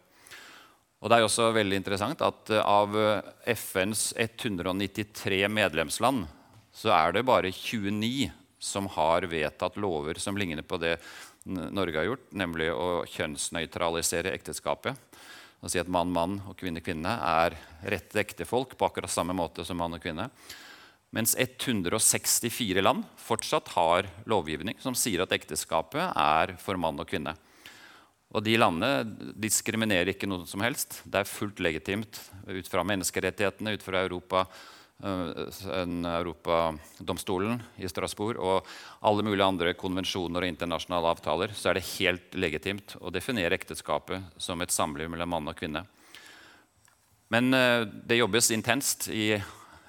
Og 1.00 1.08
det 1.08 1.16
er 1.16 1.26
også 1.26 1.54
veldig 1.56 1.78
interessant 1.80 2.22
at 2.26 2.50
eh, 2.52 2.60
Av 2.60 2.92
FNs 3.48 4.12
193 4.20 5.46
medlemsland 5.48 6.28
så 6.76 6.92
er 6.94 7.16
det 7.16 7.26
bare 7.28 7.50
29 7.56 8.30
som 8.60 8.88
har 8.96 9.28
vedtatt 9.32 9.80
lover 9.80 10.20
som 10.22 10.38
ligner 10.38 10.66
på 10.68 10.78
det 10.82 10.98
Norge 11.50 11.98
har 11.98 12.10
gjort, 12.10 12.26
nemlig 12.36 12.68
å 12.76 13.04
kjønnsnøytralisere 13.10 14.34
ekteskapet. 14.36 15.00
Og 15.60 15.72
si 15.72 15.80
at 15.82 15.92
mann, 15.92 16.12
mann 16.14 16.38
og 16.48 16.56
kvinne, 16.60 16.84
kvinne 16.84 17.16
er 17.16 17.56
rette 17.92 18.22
ektefolk 18.22 18.76
på 18.78 18.88
akkurat 18.88 19.12
samme 19.12 19.36
måte 19.36 19.66
som 19.68 19.80
mann 19.80 19.96
og 19.96 20.04
kvinne. 20.04 20.30
Mens 21.16 21.34
164 21.40 22.84
land 22.84 23.08
fortsatt 23.18 23.72
har 23.74 24.08
lovgivning 24.30 24.78
som 24.84 24.96
sier 24.96 25.24
at 25.24 25.34
ekteskapet 25.34 26.12
er 26.14 26.54
for 26.62 26.78
mann 26.80 27.00
og 27.02 27.10
kvinne. 27.10 27.34
Og 28.30 28.46
de 28.46 28.54
landene 28.60 29.32
diskriminerer 29.42 30.14
ikke 30.14 30.30
noe 30.30 30.46
som 30.48 30.62
helst. 30.62 31.00
Det 31.02 31.24
er 31.24 31.30
fullt 31.32 31.64
legitimt 31.66 32.20
ut 32.46 32.68
fra 32.70 32.84
menneskerettighetene, 32.86 33.74
ut 33.74 33.86
fra 33.86 34.04
Europa, 34.06 34.44
Europadomstolen 35.00 37.62
i 37.80 37.88
Strasbourg 37.88 38.36
og 38.44 38.68
alle 39.06 39.24
mulige 39.24 39.48
andre 39.48 39.72
konvensjoner 39.80 40.44
og 40.44 40.50
internasjonale 40.52 41.08
avtaler, 41.14 41.50
så 41.56 41.70
er 41.70 41.74
det 41.80 41.92
helt 41.96 42.36
legitimt 42.36 42.96
å 43.00 43.10
definere 43.14 43.56
ekteskapet 43.56 44.22
som 44.38 44.62
et 44.62 44.72
samliv 44.76 45.10
mellom 45.12 45.30
mann 45.32 45.48
og 45.48 45.56
kvinne. 45.60 45.86
Men 47.30 47.54
eh, 47.54 47.86
det 47.86 48.16
jobbes 48.20 48.52
intenst 48.52 49.10
i 49.14 49.44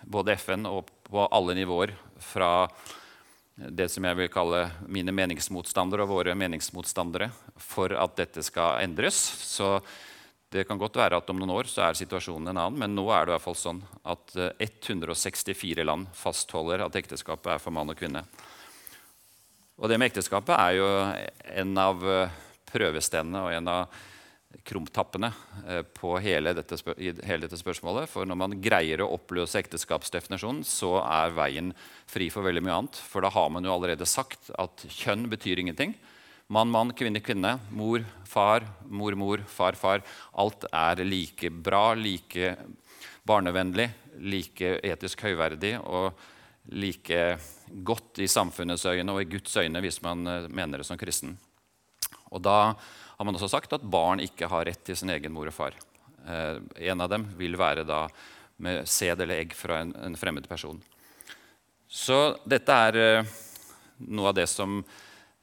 både 0.07 0.33
FN 0.38 0.67
og 0.69 0.85
på 1.11 1.26
alle 1.26 1.55
nivåer 1.59 1.90
fra 2.23 2.69
det 3.61 3.90
som 3.93 4.05
jeg 4.07 4.17
vil 4.17 4.31
kalle 4.33 4.62
mine 4.88 5.12
meningsmotstandere 5.12 6.07
og 6.07 6.12
våre 6.14 6.37
meningsmotstandere 6.38 7.29
for 7.61 7.93
at 7.93 8.17
dette 8.17 8.45
skal 8.47 8.81
endres. 8.85 9.17
Så 9.17 9.81
det 10.50 10.64
kan 10.66 10.78
godt 10.78 10.99
være 10.99 11.21
at 11.21 11.30
om 11.30 11.38
noen 11.38 11.52
år 11.54 11.69
så 11.71 11.85
er 11.87 11.99
situasjonen 11.99 12.50
en 12.50 12.59
annen, 12.59 12.78
men 12.83 12.95
nå 12.99 13.04
er 13.14 13.26
det 13.26 13.33
i 13.33 13.37
hvert 13.37 13.45
fall 13.45 13.59
sånn 13.59 13.83
at 14.02 14.35
164 14.59 15.54
eh, 15.78 15.87
land 15.87 16.11
fastholder 16.19 16.83
at 16.83 16.99
ekteskapet 16.99 17.54
er 17.54 17.62
for 17.62 17.75
mann 17.75 17.92
og 17.92 17.99
kvinne. 17.99 18.25
Og 19.80 19.88
det 19.88 19.97
med 20.00 20.11
ekteskapet 20.11 20.57
er 20.59 20.78
jo 20.80 20.88
en 21.62 21.78
av 21.78 22.02
eh, 22.02 22.40
prøvestenene 22.71 23.45
og 23.47 23.54
en 23.54 23.71
av 23.71 24.00
krumtappene 24.66 25.30
eh, 25.69 25.83
på 25.83 26.16
hele 26.19 26.52
dette, 26.59 26.80
hele 26.99 27.47
dette, 27.47 27.59
spørsmålet. 27.61 28.11
For 28.11 28.26
når 28.26 28.42
man 28.42 28.59
greier 28.62 29.04
å 29.04 29.11
oppløse 29.14 29.62
ekteskapsdefinisjonen, 29.62 30.64
så 30.66 30.97
er 31.04 31.37
veien 31.37 31.73
fri 32.11 32.26
for 32.35 32.47
veldig 32.47 32.66
mye 32.66 32.78
annet. 32.83 32.99
For 33.07 33.23
da 33.23 33.30
har 33.33 33.50
man 33.54 33.66
jo 33.66 33.76
allerede 33.76 34.09
sagt 34.09 34.50
at 34.59 34.83
kjønn 34.99 35.28
betyr 35.30 35.62
ingenting. 35.62 35.95
Mann, 36.50 36.71
mann, 36.71 36.90
kvinne, 36.99 37.21
kvinne. 37.23 37.52
Mor, 37.71 38.02
far, 38.26 38.64
mor, 38.90 39.14
mor, 39.14 39.42
far, 39.47 39.76
far. 39.78 40.00
Alt 40.35 40.64
er 40.75 41.04
like 41.07 41.47
bra, 41.50 41.92
like 41.95 42.57
barnevennlig, 43.23 43.87
like 44.19 44.73
etisk 44.83 45.23
høyverdig 45.28 45.76
og 45.78 46.16
like 46.75 47.21
godt 47.87 48.19
i 48.19 48.26
samfunnets 48.26 48.83
øyne 48.90 49.14
og 49.14 49.23
i 49.23 49.28
Guds 49.30 49.54
øyne 49.62 49.78
hvis 49.85 50.00
man 50.02 50.26
eh, 50.26 50.49
mener 50.50 50.83
det 50.83 50.88
som 50.88 50.99
kristen. 50.99 51.37
Og 52.35 52.42
da 52.42 52.73
har 52.75 53.28
man 53.28 53.38
også 53.38 53.52
sagt 53.52 53.76
at 53.76 53.87
barn 53.87 54.19
ikke 54.25 54.49
har 54.50 54.66
rett 54.66 54.83
til 54.88 54.99
sin 54.99 55.12
egen 55.14 55.30
mor 55.35 55.47
og 55.47 55.54
far. 55.54 55.76
Eh, 56.26 56.59
en 56.90 57.04
av 57.04 57.12
dem 57.12 57.28
vil 57.38 57.54
være 57.61 57.85
da 57.87 58.09
med 58.59 58.90
sæd 58.90 59.23
eller 59.23 59.45
egg 59.45 59.54
fra 59.54 59.85
en, 59.85 60.19
fremmed 60.19 60.50
person. 60.50 60.83
Så 61.87 62.19
dette 62.42 62.80
er 62.88 63.00
eh, 63.04 63.38
noe 64.11 64.33
av 64.33 64.37
det 64.40 64.49
som 64.50 64.80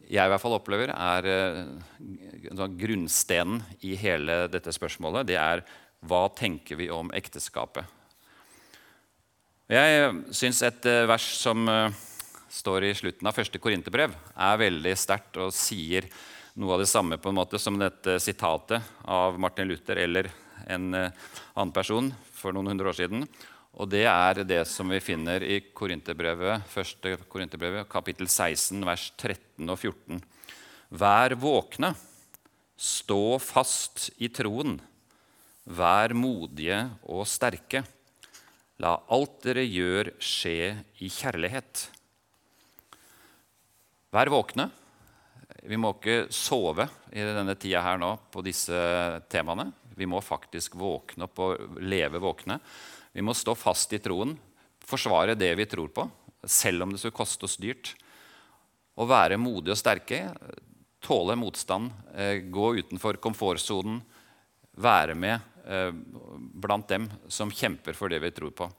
jeg 0.08 0.24
i 0.24 0.32
hvert 0.32 0.42
fall 0.42 0.56
opplever 0.56 0.92
er 0.94 1.28
uh, 1.28 2.64
grunnstenen 2.80 3.60
i 3.86 3.96
hele 4.00 4.46
dette 4.52 4.72
spørsmålet. 4.76 5.28
Det 5.28 5.38
er 5.40 5.64
hva 6.08 6.28
tenker 6.36 6.80
vi 6.80 6.90
om 6.94 7.12
ekteskapet? 7.16 7.84
Jeg 9.68 10.14
syns 10.36 10.64
et 10.64 10.88
uh, 10.88 11.04
vers 11.10 11.28
som 11.42 11.68
uh, 11.68 11.92
står 12.48 12.88
i 12.88 12.96
slutten 12.96 13.28
av 13.28 13.36
første 13.36 13.60
korinterbrev, 13.60 14.16
er 14.16 14.64
veldig 14.64 14.96
sterkt 14.96 15.40
og 15.44 15.52
sier 15.56 16.08
noe 16.58 16.78
av 16.78 16.82
det 16.82 16.90
samme 16.90 17.20
på 17.22 17.30
en 17.30 17.38
måte 17.38 17.60
som 17.62 17.76
dette 17.78 18.16
sitatet 18.24 18.82
av 19.04 19.36
Martin 19.38 19.68
Luther 19.70 20.00
eller 20.02 20.32
en 20.68 20.90
annen 20.96 21.74
person 21.76 22.10
for 22.34 22.56
noen 22.56 22.72
hundre 22.72 22.90
år 22.90 22.98
siden. 22.98 23.28
Og 23.78 23.86
det 23.92 24.08
er 24.10 24.40
det 24.42 24.64
som 24.66 24.90
vi 24.90 24.98
finner 25.04 25.44
i 25.46 25.60
Korinterbrevet, 25.70 26.66
1. 26.74 27.28
Korinterbrevet, 27.30 27.86
kapittel 27.90 28.26
16, 28.26 28.82
vers 28.88 29.04
13 29.14 29.70
og 29.70 29.78
14. 29.78 30.24
Vær 30.98 31.36
våkne, 31.38 31.92
stå 32.74 33.38
fast 33.38 34.08
i 34.18 34.32
troen, 34.34 34.80
vær 35.70 36.16
modige 36.18 36.80
og 37.06 37.28
sterke. 37.30 37.84
La 38.82 38.96
alt 39.14 39.38
dere 39.46 39.68
gjør, 39.68 40.10
skje 40.18 40.74
i 41.06 41.14
kjærlighet. 41.14 41.86
Vær 44.10 44.34
våkne. 44.34 44.72
Vi 45.70 45.78
må 45.78 45.94
ikke 45.94 46.32
sove 46.34 46.90
i 47.14 47.22
denne 47.22 47.54
tida 47.60 47.86
her 47.86 48.02
nå 48.02 48.16
på 48.34 48.42
disse 48.42 48.78
temaene. 49.30 49.70
Vi 49.98 50.10
må 50.10 50.18
faktisk 50.22 50.78
våkne 50.82 51.30
opp 51.30 51.46
og 51.46 51.82
leve 51.82 52.22
våkne. 52.22 52.58
Vi 53.18 53.24
må 53.26 53.34
stå 53.34 53.56
fast 53.58 53.90
i 53.94 53.98
troen, 53.98 54.36
forsvare 54.86 55.34
det 55.34 55.50
vi 55.58 55.66
tror 55.66 55.88
på, 55.90 56.04
selv 56.46 56.84
om 56.86 56.92
det 56.94 57.00
skulle 57.02 57.18
koste 57.18 57.48
oss 57.48 57.56
dyrt. 57.58 57.96
Å 58.94 59.08
være 59.10 59.40
modige 59.42 59.74
og 59.74 59.80
sterke, 59.80 60.20
tåle 61.02 61.34
motstand, 61.34 61.90
eh, 62.14 62.44
gå 62.46 62.68
utenfor 62.78 63.18
komfortsonen, 63.18 64.04
være 64.78 65.18
med 65.18 65.42
eh, 65.66 65.90
blant 66.62 66.86
dem 66.94 67.10
som 67.26 67.50
kjemper 67.50 67.98
for 67.98 68.14
det 68.14 68.22
vi 68.22 68.34
tror 68.38 68.54
på. 68.54 68.70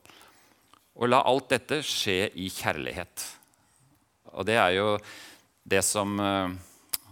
Og 1.02 1.10
la 1.10 1.24
alt 1.26 1.50
dette 1.56 1.82
skje 1.82 2.30
i 2.38 2.46
kjærlighet. 2.46 3.26
Og 4.38 4.46
det 4.46 4.60
er 4.62 4.78
jo 4.78 4.88
det 5.66 5.82
som 5.82 6.14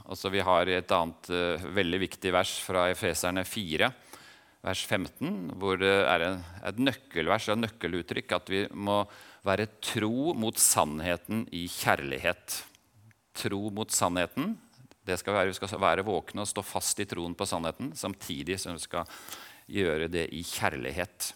altså 0.06 0.30
Vi 0.30 0.46
har 0.46 0.70
et 0.70 0.92
annet 0.94 1.28
veldig 1.74 1.98
viktig 2.06 2.30
vers 2.30 2.52
fra 2.62 2.86
Efeserne 2.94 3.42
4 3.42 3.90
vers 4.66 4.82
15, 4.82 5.52
hvor 5.60 5.78
det 5.78 5.92
er 6.10 6.24
et 6.26 6.78
nøkkelvers 6.82 7.46
og 7.52 7.60
nøkkeluttrykk 7.62 8.34
at 8.34 8.50
vi 8.50 8.62
må 8.74 9.04
være 9.46 9.68
tro 9.84 10.32
mot 10.34 10.58
sannheten 10.58 11.44
i 11.54 11.66
kjærlighet. 11.70 12.62
Tro 13.36 13.68
mot 13.70 13.92
sannheten. 13.94 14.56
Det 15.06 15.20
skal 15.20 15.36
være, 15.36 15.52
vi 15.52 15.58
skal 15.58 15.78
være 15.78 16.06
våkne 16.06 16.42
og 16.42 16.50
stå 16.50 16.64
fast 16.66 16.98
i 16.98 17.06
troen 17.06 17.36
på 17.38 17.46
sannheten, 17.46 17.92
samtidig 17.94 18.58
som 18.58 18.74
vi 18.74 18.82
skal 18.82 19.06
gjøre 19.70 20.10
det 20.10 20.26
i 20.34 20.42
kjærlighet. 20.46 21.30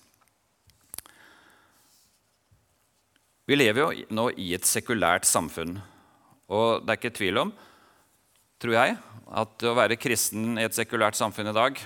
Vi 3.46 3.58
lever 3.58 3.82
jo 3.82 4.10
nå 4.14 4.26
i 4.38 4.50
et 4.54 4.66
sekulært 4.66 5.26
samfunn. 5.26 5.78
Og 6.50 6.82
det 6.82 6.90
er 6.90 6.98
ikke 6.98 7.14
tvil 7.14 7.38
om, 7.44 7.54
tror 8.62 8.74
jeg, 8.74 8.98
at 9.38 9.64
å 9.70 9.78
være 9.78 9.98
kristen 10.02 10.58
i 10.58 10.66
et 10.66 10.74
sekulært 10.74 11.18
samfunn 11.18 11.50
i 11.50 11.54
dag 11.54 11.78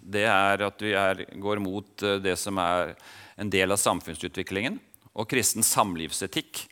det 0.00 0.24
er 0.30 0.64
at 0.66 0.82
vi 0.82 0.94
er, 0.96 1.24
går 1.38 1.60
mot 1.62 2.04
eh, 2.06 2.20
det 2.22 2.36
som 2.40 2.58
er 2.62 2.94
en 3.38 3.50
del 3.52 3.74
av 3.74 3.80
samfunnsutviklingen. 3.80 4.78
Og 5.18 5.28
kristen 5.30 5.66
samlivsetikk 5.66 6.64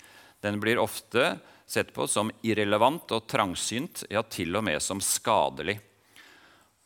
den 0.44 0.60
blir 0.62 0.78
ofte 0.78 1.36
sett 1.66 1.92
på 1.94 2.06
som 2.06 2.30
irrelevant 2.46 3.10
og 3.14 3.26
trangsynt, 3.26 4.04
ja, 4.12 4.22
til 4.22 4.54
og 4.54 4.64
med 4.68 4.82
som 4.82 5.02
skadelig. 5.02 5.80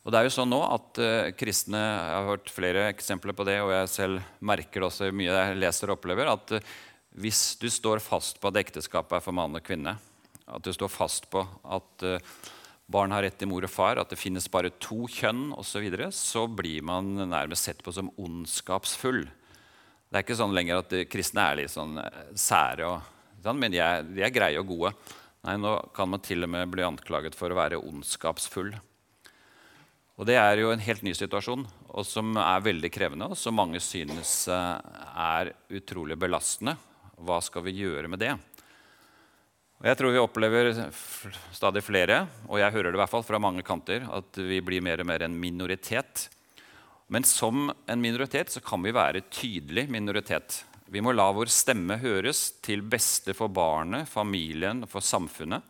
Og 0.00 0.12
det 0.12 0.20
er 0.20 0.26
jo 0.26 0.32
sånn 0.32 0.48
nå 0.48 0.60
at 0.64 1.00
uh, 1.02 1.32
kristne, 1.36 1.80
Jeg 1.80 2.14
har 2.16 2.28
hørt 2.30 2.52
flere 2.52 2.86
eksempler 2.88 3.36
på 3.36 3.44
det, 3.44 3.58
og 3.60 3.72
jeg 3.74 3.90
selv 3.92 4.22
merker 4.40 4.80
det 4.80 4.88
også 4.88 5.10
mye 5.12 5.34
jeg 5.34 5.58
leser 5.60 5.90
og 5.90 5.98
opplever, 5.98 6.30
at 6.32 6.54
uh, 6.56 6.70
hvis 7.20 7.58
du 7.60 7.68
står 7.68 8.00
fast 8.00 8.40
på 8.40 8.48
at 8.48 8.60
ekteskapet 8.62 9.18
er 9.18 9.24
for 9.24 9.36
mann 9.36 9.58
og 9.58 9.66
kvinne, 9.66 9.98
at 10.48 10.64
du 10.64 10.72
står 10.72 10.88
fast 10.88 11.28
på 11.30 11.44
at 11.44 12.06
uh, 12.06 12.40
barn 12.90 13.14
har 13.14 13.22
rett 13.24 13.38
til 13.38 13.50
mor 13.50 13.64
og 13.66 13.70
far, 13.70 14.00
at 14.00 14.10
det 14.10 14.18
finnes 14.18 14.48
bare 14.50 14.72
to 14.82 15.04
kjønn 15.10 15.50
osv., 15.54 15.70
så, 15.70 15.82
videre, 15.84 16.10
så 16.14 16.46
blir 16.50 16.82
man 16.86 17.14
nærmest 17.30 17.68
sett 17.68 17.84
på 17.86 17.94
som 17.94 18.10
ondskapsfull. 18.18 19.22
Det 20.10 20.18
er 20.18 20.26
ikke 20.26 20.38
sånn 20.40 20.54
lenger 20.56 20.82
at 20.82 20.94
kristne 21.10 21.46
er 21.46 21.60
litt 21.60 21.70
sånn 21.70 22.00
eh, 22.02 22.20
sære, 22.34 22.88
og, 22.90 23.50
men 23.54 23.70
de 23.70 23.78
er, 23.78 24.02
de 24.02 24.24
er, 24.26 24.34
greie 24.34 24.58
og 24.58 24.72
gode. 24.72 24.94
Nei, 25.46 25.54
Nå 25.62 25.76
kan 25.96 26.10
man 26.10 26.22
til 26.24 26.44
og 26.44 26.50
med 26.52 26.72
bli 26.72 26.84
anklaget 26.84 27.38
for 27.38 27.52
å 27.52 27.58
være 27.60 27.78
ondskapsfull. 27.78 28.74
Og 30.20 30.26
Det 30.28 30.36
er 30.36 30.58
jo 30.60 30.74
en 30.74 30.82
helt 30.84 31.06
ny 31.06 31.14
situasjon, 31.16 31.62
og 31.94 32.04
som 32.04 32.34
er 32.42 32.66
veldig 32.66 32.90
krevende, 32.92 33.30
og 33.30 33.38
som 33.38 33.56
mange 33.56 33.80
synes 33.80 34.42
eh, 34.50 34.98
er 35.14 35.54
utrolig 35.78 36.18
belastende. 36.20 36.74
Hva 37.20 37.38
skal 37.44 37.64
vi 37.68 37.78
gjøre 37.84 38.10
med 38.10 38.20
det? 38.20 38.34
Og 39.80 39.88
jeg 39.88 39.96
tror 39.96 40.12
vi 40.12 40.20
opplever 40.20 40.74
stadig 41.56 41.80
flere, 41.80 42.26
og 42.52 42.58
jeg 42.60 42.72
hører 42.74 42.90
det 42.90 42.98
i 42.98 43.00
hvert 43.00 43.12
fall 43.14 43.24
fra 43.24 43.40
mange 43.40 43.64
kanter, 43.64 44.04
at 44.12 44.36
vi 44.36 44.58
blir 44.60 44.84
mer 44.84 45.00
og 45.00 45.08
mer 45.08 45.24
en 45.24 45.38
minoritet. 45.40 46.26
Men 47.08 47.24
som 47.24 47.70
en 47.72 48.02
minoritet 48.02 48.52
så 48.52 48.60
kan 48.60 48.84
vi 48.84 48.92
være 48.92 49.24
tydelig 49.32 49.86
minoritet. 49.88 50.60
Vi 50.92 51.00
må 51.00 51.14
la 51.14 51.30
vår 51.32 51.48
stemme 51.48 51.96
høres 52.02 52.50
til 52.60 52.84
beste 52.84 53.32
for 53.38 53.48
barnet, 53.48 54.08
familien 54.10 54.84
og 54.84 54.90
for 54.92 55.06
samfunnet. 55.06 55.64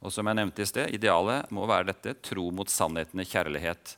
Og 0.00 0.14
som 0.14 0.30
jeg 0.30 0.38
nevnte 0.38 0.62
i 0.62 0.68
sted, 0.70 0.94
Idealet 0.94 1.50
må 1.50 1.66
være 1.68 1.90
dette 1.90 2.14
tro 2.22 2.46
mot 2.54 2.70
sannheten 2.70 3.20
i 3.20 3.26
kjærlighet. 3.28 3.96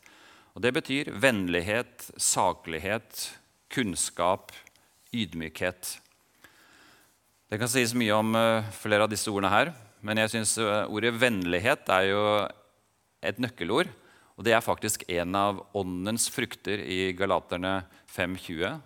Og 0.56 0.62
Det 0.64 0.72
betyr 0.74 1.12
vennlighet, 1.12 2.08
saklighet, 2.16 3.28
kunnskap, 3.68 4.50
ydmykhet. 5.12 5.98
Det 7.52 7.58
kan 7.60 7.68
sies 7.68 7.90
mye 7.92 8.14
om 8.16 8.30
uh, 8.32 8.64
flere 8.72 9.04
av 9.04 9.10
disse 9.12 9.28
ordene 9.28 9.50
her. 9.52 9.70
Men 10.00 10.16
jeg 10.22 10.30
syns 10.32 10.54
ordet 10.56 11.10
vennlighet 11.20 11.90
er 11.92 12.06
jo 12.08 12.22
et 13.20 13.36
nøkkelord. 13.44 13.90
Og 14.40 14.46
det 14.46 14.54
er 14.56 14.64
faktisk 14.64 15.04
en 15.12 15.36
av 15.36 15.60
åndens 15.76 16.30
frukter 16.32 16.80
i 16.80 17.12
Galaterne 17.12 17.82
5.20. 18.08 18.80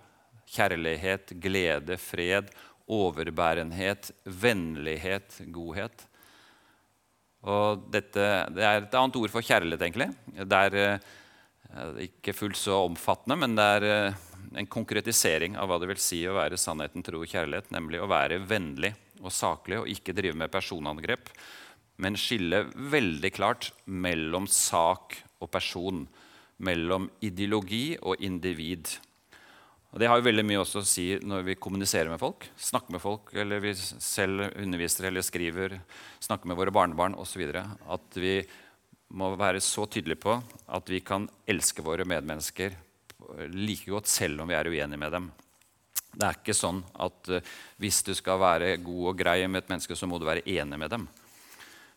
Kjærlighet, 0.51 1.31
glede, 1.39 1.95
fred, 2.03 2.51
overbærenhet, 2.91 4.11
vennlighet, 4.27 5.39
godhet. 5.55 6.03
Og 7.47 7.87
dette, 7.95 8.27
Det 8.51 8.67
er 8.67 8.83
et 8.83 8.99
annet 8.99 9.23
ord 9.23 9.31
for 9.31 9.47
kjærlighet, 9.47 9.87
egentlig. 9.87 10.11
Det 10.43 10.63
er 10.67 10.81
eh, 10.83 12.07
ikke 12.11 12.35
fullt 12.35 12.59
så 12.59 12.83
omfattende, 12.91 13.39
men 13.39 13.55
det 13.55 13.71
er 13.79 13.89
eh, 13.93 14.25
en 14.55 14.69
konkretisering 14.71 15.57
av 15.59 15.71
hva 15.71 15.79
det 15.83 15.88
vil 15.91 16.00
si 16.03 16.21
å 16.29 16.37
være 16.37 16.59
sannheten, 16.61 17.05
tro 17.07 17.23
og 17.23 17.31
kjærlighet. 17.31 17.73
Nemlig 17.75 18.03
å 18.03 18.11
være 18.11 18.41
vennlig 18.45 18.93
og 19.23 19.33
saklig 19.33 19.81
og 19.81 19.91
ikke 19.91 20.15
drive 20.17 20.37
med 20.38 20.53
personangrep, 20.53 21.31
men 22.03 22.19
skille 22.21 22.67
veldig 22.93 23.33
klart 23.33 23.71
mellom 23.88 24.49
sak 24.50 25.17
og 25.41 25.50
person. 25.53 26.05
Mellom 26.57 27.11
ideologi 27.25 27.99
og 28.00 28.23
individ. 28.25 28.88
Og 29.93 30.00
Det 30.00 30.09
har 30.09 30.21
jo 30.21 30.26
veldig 30.26 30.45
mye 30.45 30.61
å 30.61 30.85
si 30.85 31.07
når 31.25 31.45
vi 31.47 31.59
kommuniserer 31.61 32.12
med 32.12 32.21
folk. 32.21 32.49
Snakker 32.61 32.97
med 32.97 33.00
folk, 33.00 33.33
eller 33.33 33.61
vi 33.65 33.73
selv 33.76 34.50
underviser 34.53 35.09
eller 35.09 35.25
skriver. 35.25 35.79
Snakker 36.21 36.49
med 36.49 36.59
våre 36.61 36.73
barnebarn 36.73 37.17
osv. 37.17 37.45
At 37.57 38.21
vi 38.21 38.38
må 39.17 39.31
være 39.38 39.62
så 39.65 39.87
tydelige 39.88 40.21
på 40.25 40.37
at 40.37 40.91
vi 40.91 41.00
kan 41.05 41.29
elske 41.49 41.85
våre 41.85 42.05
medmennesker 42.09 42.75
like 43.52 43.90
godt 43.90 44.09
selv 44.11 44.40
om 44.42 44.49
vi 44.49 44.54
er 44.56 44.68
uenige 44.71 45.00
med 45.00 45.12
dem. 45.12 45.30
Det 46.16 46.25
er 46.25 46.38
ikke 46.38 46.54
sånn 46.56 46.80
at 47.04 47.30
uh, 47.33 47.40
hvis 47.83 48.02
du 48.06 48.14
skal 48.16 48.40
være 48.40 48.76
god 48.85 49.12
og 49.12 49.18
grei 49.18 49.47
med 49.47 49.64
et 49.64 49.71
menneske, 49.73 49.97
så 49.99 50.09
må 50.09 50.18
du 50.21 50.26
være 50.28 50.47
enig 50.49 50.78
med 50.80 50.90
dem. 50.92 51.04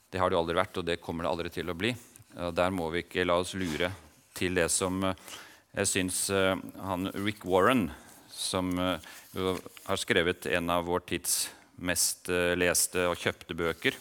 Det 0.09 0.19
har 0.19 0.29
du 0.31 0.37
aldri 0.39 0.57
vært, 0.57 0.77
og 0.81 0.87
det 0.87 1.01
kommer 1.03 1.23
det 1.23 1.31
aldri 1.31 1.49
til 1.53 1.69
å 1.69 1.77
bli. 1.77 1.93
Der 2.29 2.69
må 2.73 2.89
vi 2.93 3.03
ikke 3.03 3.25
la 3.25 3.35
oss 3.41 3.55
lure 3.57 3.91
til 4.37 4.57
det 4.57 4.69
som 4.73 5.03
uh, 5.05 5.13
jeg 5.77 5.87
syns 5.89 6.29
uh, 6.33 6.55
han 6.83 7.11
Rick 7.15 7.45
Warren, 7.47 7.89
som 8.29 8.71
har 8.79 9.99
skrevet 9.99 10.45
en 10.47 10.69
av 10.71 10.85
vår 10.87 11.01
tids 11.09 11.49
mest 11.83 12.29
leste 12.55 13.03
og 13.09 13.19
kjøpte 13.19 13.55
bøker 13.57 13.97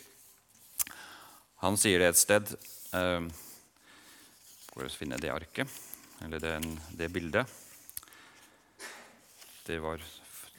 Han 1.65 1.79
sier 1.81 1.99
det 1.99 2.13
et 2.13 2.21
sted 2.21 2.53
Hvor 4.71 4.85
skal 4.85 4.87
å 4.87 4.95
finne 5.01 5.19
det 5.19 5.33
arket? 5.35 5.88
Eller 6.25 6.43
den, 6.43 6.81
det 6.99 7.09
bildet? 7.15 7.47
Det, 9.67 9.79
var, 9.79 10.03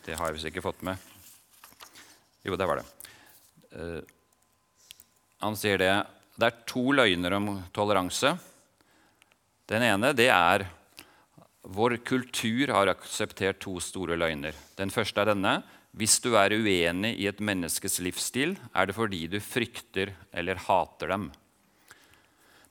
det 0.05 0.15
har 0.15 0.29
jeg 0.29 0.37
visst 0.37 0.49
ikke 0.51 0.63
fått 0.63 0.81
med. 0.85 0.97
Jo, 2.45 2.55
der 2.55 2.69
var 2.69 2.81
det. 2.81 2.87
Han 5.39 5.55
sier 5.59 5.77
det 5.77 5.91
Det 6.39 6.47
er 6.47 6.61
to 6.67 6.83
løgner 6.95 7.35
om 7.35 7.49
toleranse. 7.75 8.31
Den 9.69 9.83
ene 9.85 10.13
det 10.15 10.29
er 10.31 10.65
vår 11.69 11.97
kultur 12.07 12.71
har 12.73 12.89
akseptert 12.89 13.59
to 13.61 13.75
store 13.83 14.15
løgner. 14.17 14.55
Den 14.79 14.89
første 14.89 15.21
er 15.21 15.33
denne. 15.33 15.59
Hvis 15.91 16.19
du 16.23 16.31
er 16.39 16.53
uenig 16.55 17.11
i 17.19 17.27
et 17.27 17.41
menneskes 17.43 17.99
livsstil, 18.05 18.55
er 18.73 18.87
det 18.87 18.95
fordi 18.95 19.25
du 19.27 19.39
frykter 19.43 20.13
eller 20.31 20.61
hater 20.63 21.11
dem. 21.11 21.27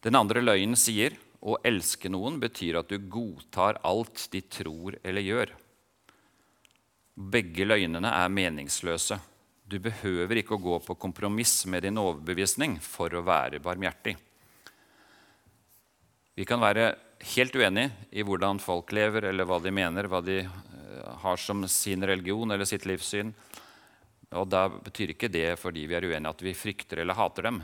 Den 0.02 0.16
andre 0.18 0.42
løgnen 0.42 0.78
sier 0.78 1.18
å 1.40 1.59
elske 1.66 2.11
noen 2.11 2.38
betyr 2.42 2.80
at 2.80 2.90
du 2.90 2.99
godtar 2.99 3.78
alt 3.87 4.26
de 4.33 4.42
tror 4.42 4.99
eller 5.02 5.23
gjør. 5.23 5.52
Begge 7.18 7.66
løgnene 7.66 8.11
er 8.14 8.30
meningsløse. 8.30 9.18
Du 9.68 9.78
behøver 9.83 10.40
ikke 10.40 10.57
å 10.57 10.62
gå 10.62 10.78
på 10.87 10.97
kompromiss 10.99 11.61
med 11.66 11.85
din 11.85 11.99
overbevisning 12.00 12.78
for 12.83 13.12
å 13.14 13.25
være 13.26 13.61
barmhjertig. 13.62 14.16
Vi 16.38 16.47
kan 16.47 16.62
være 16.62 16.92
helt 17.35 17.57
uenig 17.59 17.88
i 18.14 18.23
hvordan 18.23 18.61
folk 18.62 18.92
lever, 18.95 19.26
eller 19.28 19.47
hva 19.49 19.59
de 19.62 19.73
mener, 19.75 20.07
hva 20.07 20.23
de 20.23 20.38
eh, 20.45 21.09
har 21.25 21.40
som 21.42 21.66
sin 21.66 22.07
religion 22.07 22.50
eller 22.54 22.68
sitt 22.68 22.87
livssyn. 22.87 23.33
Og 24.38 24.46
Da 24.48 24.68
betyr 24.68 25.14
ikke 25.14 25.31
det 25.33 25.57
fordi 25.59 25.87
vi 25.88 25.96
er 25.98 26.07
uenige 26.07 26.31
at 26.31 26.44
vi 26.44 26.55
frykter 26.55 27.03
eller 27.03 27.18
hater 27.18 27.48
dem. 27.48 27.62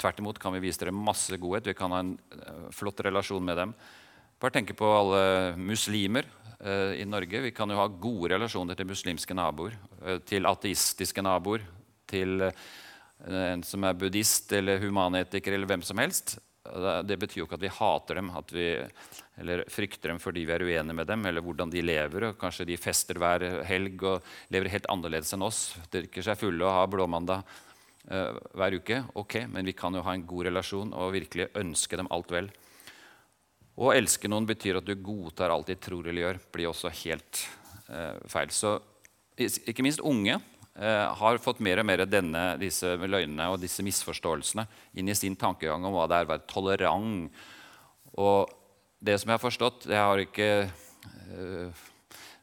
Tvert 0.00 0.20
imot 0.22 0.38
kan 0.40 0.54
vi 0.56 0.62
vise 0.64 0.80
dere 0.80 0.96
masse 0.96 1.36
godhet. 1.36 1.68
Vi 1.68 1.76
kan 1.76 1.92
ha 1.92 2.00
en 2.00 2.14
eh, 2.32 2.68
flott 2.72 3.02
relasjon 3.04 3.44
med 3.44 3.60
dem. 3.60 3.74
Bare 4.40 4.54
tenk 4.56 4.72
på 4.72 4.88
alle 4.88 5.56
muslimer 5.60 6.24
eh, 6.64 7.02
i 7.02 7.04
Norge. 7.04 7.42
Vi 7.44 7.52
kan 7.52 7.68
jo 7.68 7.76
ha 7.76 7.88
gode 7.92 8.30
relasjoner 8.32 8.78
til 8.78 8.88
muslimske 8.88 9.36
naboer, 9.36 9.76
eh, 10.00 10.16
til 10.24 10.48
ateistiske 10.48 11.20
naboer, 11.24 11.66
til 12.08 12.46
eh, 12.46 12.62
en 13.28 13.64
som 13.66 13.84
er 13.84 13.98
buddhist 14.00 14.52
eller 14.56 14.80
humanetiker 14.80 15.52
eller 15.52 15.68
hvem 15.68 15.84
som 15.84 16.00
helst. 16.00 16.38
Det 17.04 17.16
betyr 17.20 17.40
jo 17.40 17.46
ikke 17.46 17.56
at 17.56 17.64
vi 17.64 17.72
hater 17.72 18.18
dem 18.20 18.28
vi, 18.52 18.66
eller 19.40 19.62
frykter 19.72 20.12
dem 20.12 20.18
fordi 20.20 20.44
vi 20.46 20.52
er 20.54 20.64
uenige 20.64 20.96
med 20.96 21.08
dem, 21.08 21.24
eller 21.26 21.44
hvordan 21.44 21.72
de 21.72 21.82
lever. 21.82 22.28
og 22.28 22.38
Kanskje 22.40 22.68
de 22.68 22.76
fester 22.80 23.20
hver 23.20 23.44
helg 23.68 24.04
og 24.08 24.28
lever 24.52 24.72
helt 24.72 24.88
annerledes 24.92 25.34
enn 25.36 25.44
oss. 25.44 25.74
Drikker 25.92 26.24
seg 26.24 26.38
fulle 26.40 26.64
og 26.64 26.76
har 26.76 26.92
blåmandag 26.92 27.44
hver 28.08 28.74
uke. 28.80 28.96
Ok, 29.20 29.34
men 29.52 29.66
vi 29.68 29.74
kan 29.76 29.94
jo 29.94 30.00
ha 30.06 30.14
en 30.16 30.24
god 30.26 30.46
relasjon 30.48 30.94
og 30.96 31.12
virkelig 31.14 31.50
ønske 31.60 31.98
dem 32.00 32.08
alt 32.10 32.32
vel. 32.32 32.48
Å 33.80 33.92
elske 33.92 34.28
noen 34.28 34.48
betyr 34.48 34.80
at 34.80 34.88
du 34.88 34.94
godtar 34.96 35.52
alt 35.52 35.68
de 35.68 35.76
tror 35.76 36.08
eller 36.08 36.24
gjør. 36.24 36.40
blir 36.52 36.70
også 36.70 36.90
helt 37.04 37.42
uh, 37.92 38.16
feil. 38.26 38.50
Så 38.50 38.78
ikke 39.36 39.84
minst 39.84 40.00
unge 40.00 40.40
Eh, 40.80 41.14
har 41.14 41.38
fått 41.42 41.58
mer 41.60 41.82
og 41.82 41.86
mer 41.88 42.04
denne, 42.06 42.54
disse 42.60 42.94
løgnene 42.94 43.48
og 43.50 43.58
disse 43.60 43.82
misforståelsene 43.82 44.62
inn 44.96 45.10
i 45.10 45.16
sin 45.18 45.34
tankegang 45.36 45.82
om 45.84 45.92
hva 45.96 46.06
det 46.08 46.20
er 46.20 46.28
å 46.28 46.30
være 46.30 46.46
tolerant. 46.48 47.40
Og 48.16 48.52
det 49.02 49.18
som 49.18 49.30
jeg 49.30 49.36
har 49.38 49.42
forstått 49.42 49.84
Jeg 49.88 50.00
har 50.00 50.20
ikke 50.20 50.48
uh, 50.68 51.82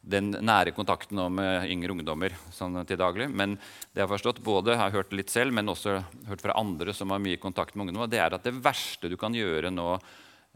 den 0.08 0.32
nære 0.32 0.74
kontakten 0.76 1.20
med 1.36 1.68
yngre 1.72 1.94
ungdommer 1.96 2.36
sånn 2.56 2.80
til 2.88 3.00
daglig. 3.00 3.28
Men 3.30 3.56
det 3.58 4.02
jeg 4.02 4.06
har 4.06 4.14
forstått, 4.14 4.44
både 4.46 4.78
har 4.80 4.94
hørt 4.96 5.16
litt 5.16 5.34
selv, 5.34 5.56
men 5.56 5.72
også 5.72 5.98
hørt 6.30 6.44
fra 6.44 6.56
andre 6.60 6.96
som 6.96 7.12
har 7.14 7.24
mye 7.24 7.42
kontakt 7.42 7.76
med 7.76 7.88
ungdom, 7.88 8.08
det 8.10 8.22
er 8.24 8.36
at 8.38 8.48
det 8.48 8.56
verste 8.64 9.12
du 9.12 9.18
kan 9.20 9.36
gjøre 9.36 9.72
nå 9.74 9.90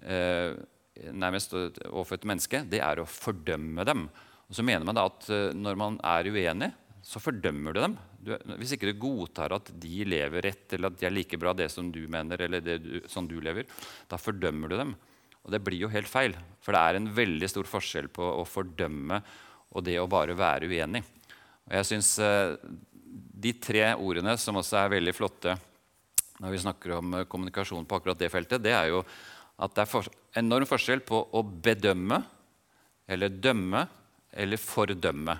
eh, 0.07 0.55
nærmest 1.11 1.55
overfor 1.55 2.19
et 2.19 2.27
menneske, 2.29 2.63
det 2.69 2.81
er 2.83 3.01
å 3.01 3.09
fordømme 3.09 3.85
dem. 3.87 4.07
Og 4.47 4.57
så 4.57 4.63
mener 4.67 4.87
man 4.87 4.97
da 4.97 5.07
at 5.07 5.29
når 5.55 5.77
man 5.79 5.99
er 6.03 6.27
uenig, 6.27 6.73
så 7.01 7.21
fordømmer 7.21 7.73
du 7.73 7.81
dem. 7.81 7.95
Du, 8.21 8.33
hvis 8.59 8.75
ikke 8.75 8.91
du 8.91 8.99
godtar 9.01 9.55
at 9.55 9.71
de 9.81 10.03
lever 10.05 10.45
rett, 10.45 10.67
eller 10.75 10.91
at 10.91 10.99
de 10.99 11.07
er 11.07 11.15
like 11.15 11.39
bra 11.41 11.53
det 11.57 11.71
som 11.73 11.89
du 11.93 12.03
mener, 12.11 12.43
eller 12.45 12.61
det 12.63 12.77
du, 12.83 12.91
sånn 13.09 13.29
du 13.29 13.39
lever, 13.41 13.65
da 14.09 14.19
fordømmer 14.21 14.69
du 14.69 14.77
dem. 14.77 14.93
Og 15.45 15.53
det 15.53 15.61
blir 15.65 15.81
jo 15.81 15.91
helt 15.91 16.09
feil. 16.09 16.35
For 16.61 16.75
det 16.75 16.81
er 16.81 16.99
en 16.99 17.09
veldig 17.15 17.49
stor 17.49 17.69
forskjell 17.69 18.11
på 18.13 18.25
å 18.41 18.45
fordømme 18.47 19.21
og 19.71 19.85
det 19.85 19.97
å 20.01 20.09
bare 20.09 20.35
være 20.37 20.69
uenig. 20.69 21.03
Og 21.67 21.75
jeg 21.77 21.87
synes 21.93 22.13
eh, 22.19 22.55
De 23.41 23.53
tre 23.57 23.85
ordene 23.95 24.35
som 24.37 24.59
også 24.59 24.77
er 24.81 24.97
veldig 24.97 25.13
flotte 25.15 25.55
når 26.41 26.55
vi 26.55 26.61
snakker 26.63 26.95
om 26.97 27.15
eh, 27.19 27.27
kommunikasjon 27.29 27.85
på 27.85 27.97
akkurat 27.97 28.19
det 28.19 28.31
feltet, 28.33 28.63
det 28.63 28.73
er 28.73 28.89
jo 28.91 29.03
at 29.61 29.75
det 29.77 29.85
er 29.85 30.09
enorm 30.41 30.65
forskjell 30.65 31.03
på 31.05 31.19
å 31.37 31.43
bedømme 31.43 32.17
eller 33.11 33.29
dømme 33.29 33.85
eller 34.31 34.61
fordømme. 34.61 35.35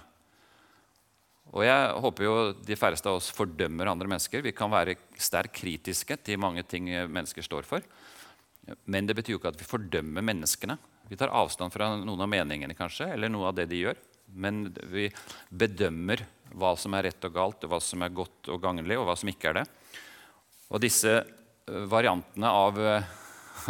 Og 1.51 1.65
jeg 1.65 1.87
håper 2.05 2.25
jo 2.27 2.35
de 2.63 2.77
færreste 2.79 3.09
av 3.09 3.17
oss 3.17 3.31
fordømmer 3.33 3.89
andre 3.89 4.07
mennesker. 4.11 4.43
Vi 4.45 4.53
kan 4.55 4.71
være 4.71 4.95
sterkt 5.19 5.57
kritiske 5.57 6.15
til 6.23 6.39
mange 6.39 6.63
ting 6.63 6.87
mennesker 7.11 7.43
står 7.43 7.67
for. 7.67 7.83
Men 8.85 9.07
det 9.07 9.15
betyr 9.17 9.35
jo 9.35 9.41
ikke 9.41 9.51
at 9.53 9.59
vi 9.59 9.67
fordømmer 9.67 10.25
menneskene. 10.25 10.77
Vi 11.11 11.17
tar 11.19 11.33
avstand 11.35 11.73
fra 11.73 11.89
noen 11.99 12.23
av 12.23 12.29
meningene 12.31 12.77
kanskje, 12.77 13.09
eller 13.13 13.31
noe 13.31 13.49
av 13.49 13.57
det 13.57 13.67
de 13.71 13.81
gjør. 13.83 13.99
Men 14.31 14.63
vi 14.91 15.09
bedømmer 15.49 16.23
hva 16.55 16.75
som 16.79 16.95
er 16.95 17.09
rett 17.09 17.27
og 17.27 17.35
galt, 17.35 17.67
hva 17.67 17.79
som 17.83 18.03
er 18.03 18.15
godt 18.15 18.51
og 18.51 18.61
gagnlig, 18.63 18.97
og 18.99 19.09
hva 19.09 19.17
som 19.19 19.31
ikke 19.31 19.51
er 19.51 19.61
det. 19.61 19.65
Og 20.71 20.79
disse 20.83 21.17
eh, 21.19 21.83
variantene 21.91 22.51
av, 22.51 22.79
eh, 22.79 23.11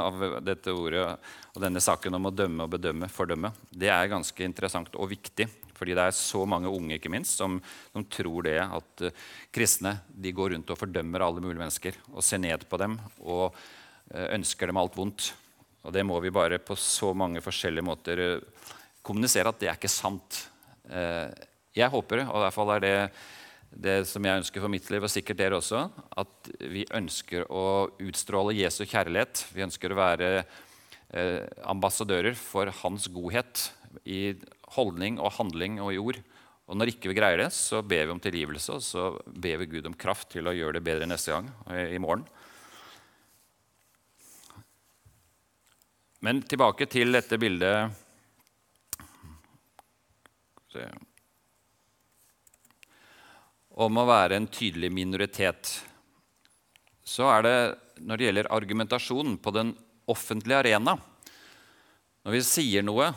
av 0.07 0.21
dette 0.45 0.73
ordet 0.73 1.07
og 1.51 1.59
denne 1.63 1.81
saken 1.83 2.15
om 2.17 2.29
å 2.29 2.35
dømme 2.35 2.67
og 2.67 2.77
bedømme, 2.77 3.09
fordømme, 3.11 3.51
det 3.73 3.89
er 3.91 4.11
ganske 4.11 4.45
interessant 4.45 4.95
og 4.95 5.11
viktig 5.11 5.49
fordi 5.81 5.95
det 5.97 6.03
er 6.05 6.13
så 6.13 6.43
mange 6.45 6.69
unge 6.69 6.99
ikke 6.99 7.09
minst, 7.09 7.39
som, 7.39 7.55
som 7.89 8.03
tror 8.05 8.45
det 8.45 8.59
at 8.61 9.01
uh, 9.01 9.21
kristne 9.49 9.95
de 10.13 10.29
går 10.37 10.53
rundt 10.53 10.69
og 10.69 10.77
fordømmer 10.77 11.23
alle 11.25 11.41
mulige 11.41 11.57
mennesker 11.57 11.97
og 12.11 12.21
ser 12.21 12.37
ned 12.43 12.67
på 12.69 12.77
dem 12.77 12.99
og 13.17 13.57
ønsker 14.12 14.69
dem 14.69 14.80
alt 14.82 14.97
vondt. 14.97 15.32
Og 15.86 15.93
det 15.95 16.04
må 16.06 16.19
vi 16.21 16.34
bare 16.34 16.62
på 16.62 16.78
så 16.78 17.12
mange 17.17 17.41
forskjellige 17.41 17.86
måter 17.86 18.21
uh, 18.21 18.71
kommunisere 19.02 19.50
at 19.50 19.62
det 19.62 19.69
er 19.71 19.80
ikke 19.80 19.91
sant. 19.91 20.47
jeg 21.74 21.88
håper, 21.89 22.26
og 22.26 22.36
i 22.36 22.41
hvert 22.43 22.54
fall 22.54 22.71
er 22.76 22.82
det 22.84 22.95
det 23.71 24.02
som 24.10 24.26
jeg 24.26 24.41
ønsker 24.41 24.60
for 24.60 24.69
mitt 24.69 24.89
liv, 24.91 25.06
og 25.06 25.10
sikkert 25.10 25.39
dere 25.39 25.56
også, 25.56 25.86
at 26.19 26.50
vi 26.60 26.84
ønsker 26.91 27.45
å 27.47 27.88
utstråle 28.04 28.58
Jesu 28.58 28.84
kjærlighet. 28.84 29.45
Vi 29.56 29.63
ønsker 29.63 29.93
å 29.93 30.00
være 30.02 30.32
ambassadører 31.71 32.36
for 32.36 32.67
hans 32.82 33.08
godhet 33.08 33.69
i 34.04 34.36
holdning 34.76 35.19
og 35.19 35.34
handling 35.38 35.80
og 35.84 35.93
i 35.95 36.02
ord. 36.02 36.19
Og 36.71 36.78
når 36.80 36.93
ikke 36.93 37.12
vi 37.12 37.17
greier 37.17 37.41
det, 37.41 37.50
så 37.56 37.82
ber 37.84 38.06
vi 38.06 38.13
om 38.13 38.21
tilgivelse, 38.24 38.78
og 38.78 38.84
så 38.86 39.08
ber 39.28 39.60
vi 39.60 39.71
Gud 39.74 39.89
om 39.89 39.97
kraft 39.97 40.30
til 40.36 40.47
å 40.47 40.56
gjøre 40.56 40.78
det 40.80 40.86
bedre 40.86 41.10
neste 41.10 41.34
gang 41.34 41.50
i 41.91 42.00
morgen. 42.00 42.24
Men 46.21 46.43
tilbake 46.45 46.86
til 46.86 47.15
dette 47.15 47.38
bildet 47.41 47.89
Om 53.81 53.97
å 53.97 54.03
være 54.05 54.38
en 54.38 54.45
tydelig 54.47 54.91
minoritet. 54.93 55.71
Så 57.01 57.25
er 57.25 57.41
det 57.47 57.55
når 58.05 58.19
det 58.19 58.27
gjelder 58.27 58.51
argumentasjon 58.53 59.36
på 59.41 59.53
den 59.55 59.73
offentlige 60.10 60.60
arena 60.62 60.93
Når 62.21 62.36
vi 62.38 62.41
sier 62.45 62.86
noe, 62.86 63.10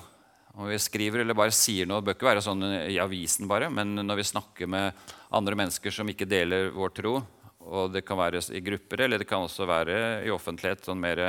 om 0.54 0.70
vi 0.70 0.78
skriver 0.80 1.20
eller 1.20 1.36
bare 1.36 1.52
sier 1.54 1.86
noe, 1.86 2.00
det 2.00 2.08
bør 2.08 2.16
ikke 2.16 2.30
være 2.30 2.44
sånn 2.46 2.64
i 2.88 2.96
avisen 3.02 3.50
bare, 3.50 3.68
men 3.68 3.98
når 4.00 4.22
vi 4.22 4.30
snakker 4.32 4.70
med 4.70 5.04
andre 5.34 5.58
mennesker 5.60 5.92
som 5.92 6.08
ikke 6.08 6.28
deler 6.30 6.70
vår 6.72 6.94
tro, 6.96 7.18
og 7.64 7.92
det 7.92 8.04
kan 8.06 8.16
være 8.16 8.40
i 8.54 8.62
grupper, 8.64 9.04
eller 9.04 9.20
det 9.20 9.28
kan 9.28 9.44
også 9.44 9.68
være 9.68 9.98
i 10.24 10.32
offentlighet, 10.32 10.86
sånn 10.86 11.02
mer 11.04 11.26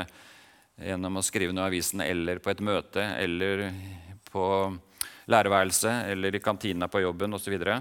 gjennom 0.81 1.19
å 1.19 1.23
skrive 1.23 1.55
noe 1.55 1.67
i 1.67 1.73
avisen 1.73 2.03
eller 2.03 2.41
på 2.43 2.51
et 2.51 2.63
møte 2.65 3.03
eller 3.21 3.69
på 4.31 4.47
lærerværelset 5.31 6.11
eller 6.11 6.35
i 6.35 6.43
kantina 6.43 6.89
på 6.91 7.01
jobben 7.05 7.33
osv., 7.38 7.45
så, 7.45 7.53
videre, 7.53 7.77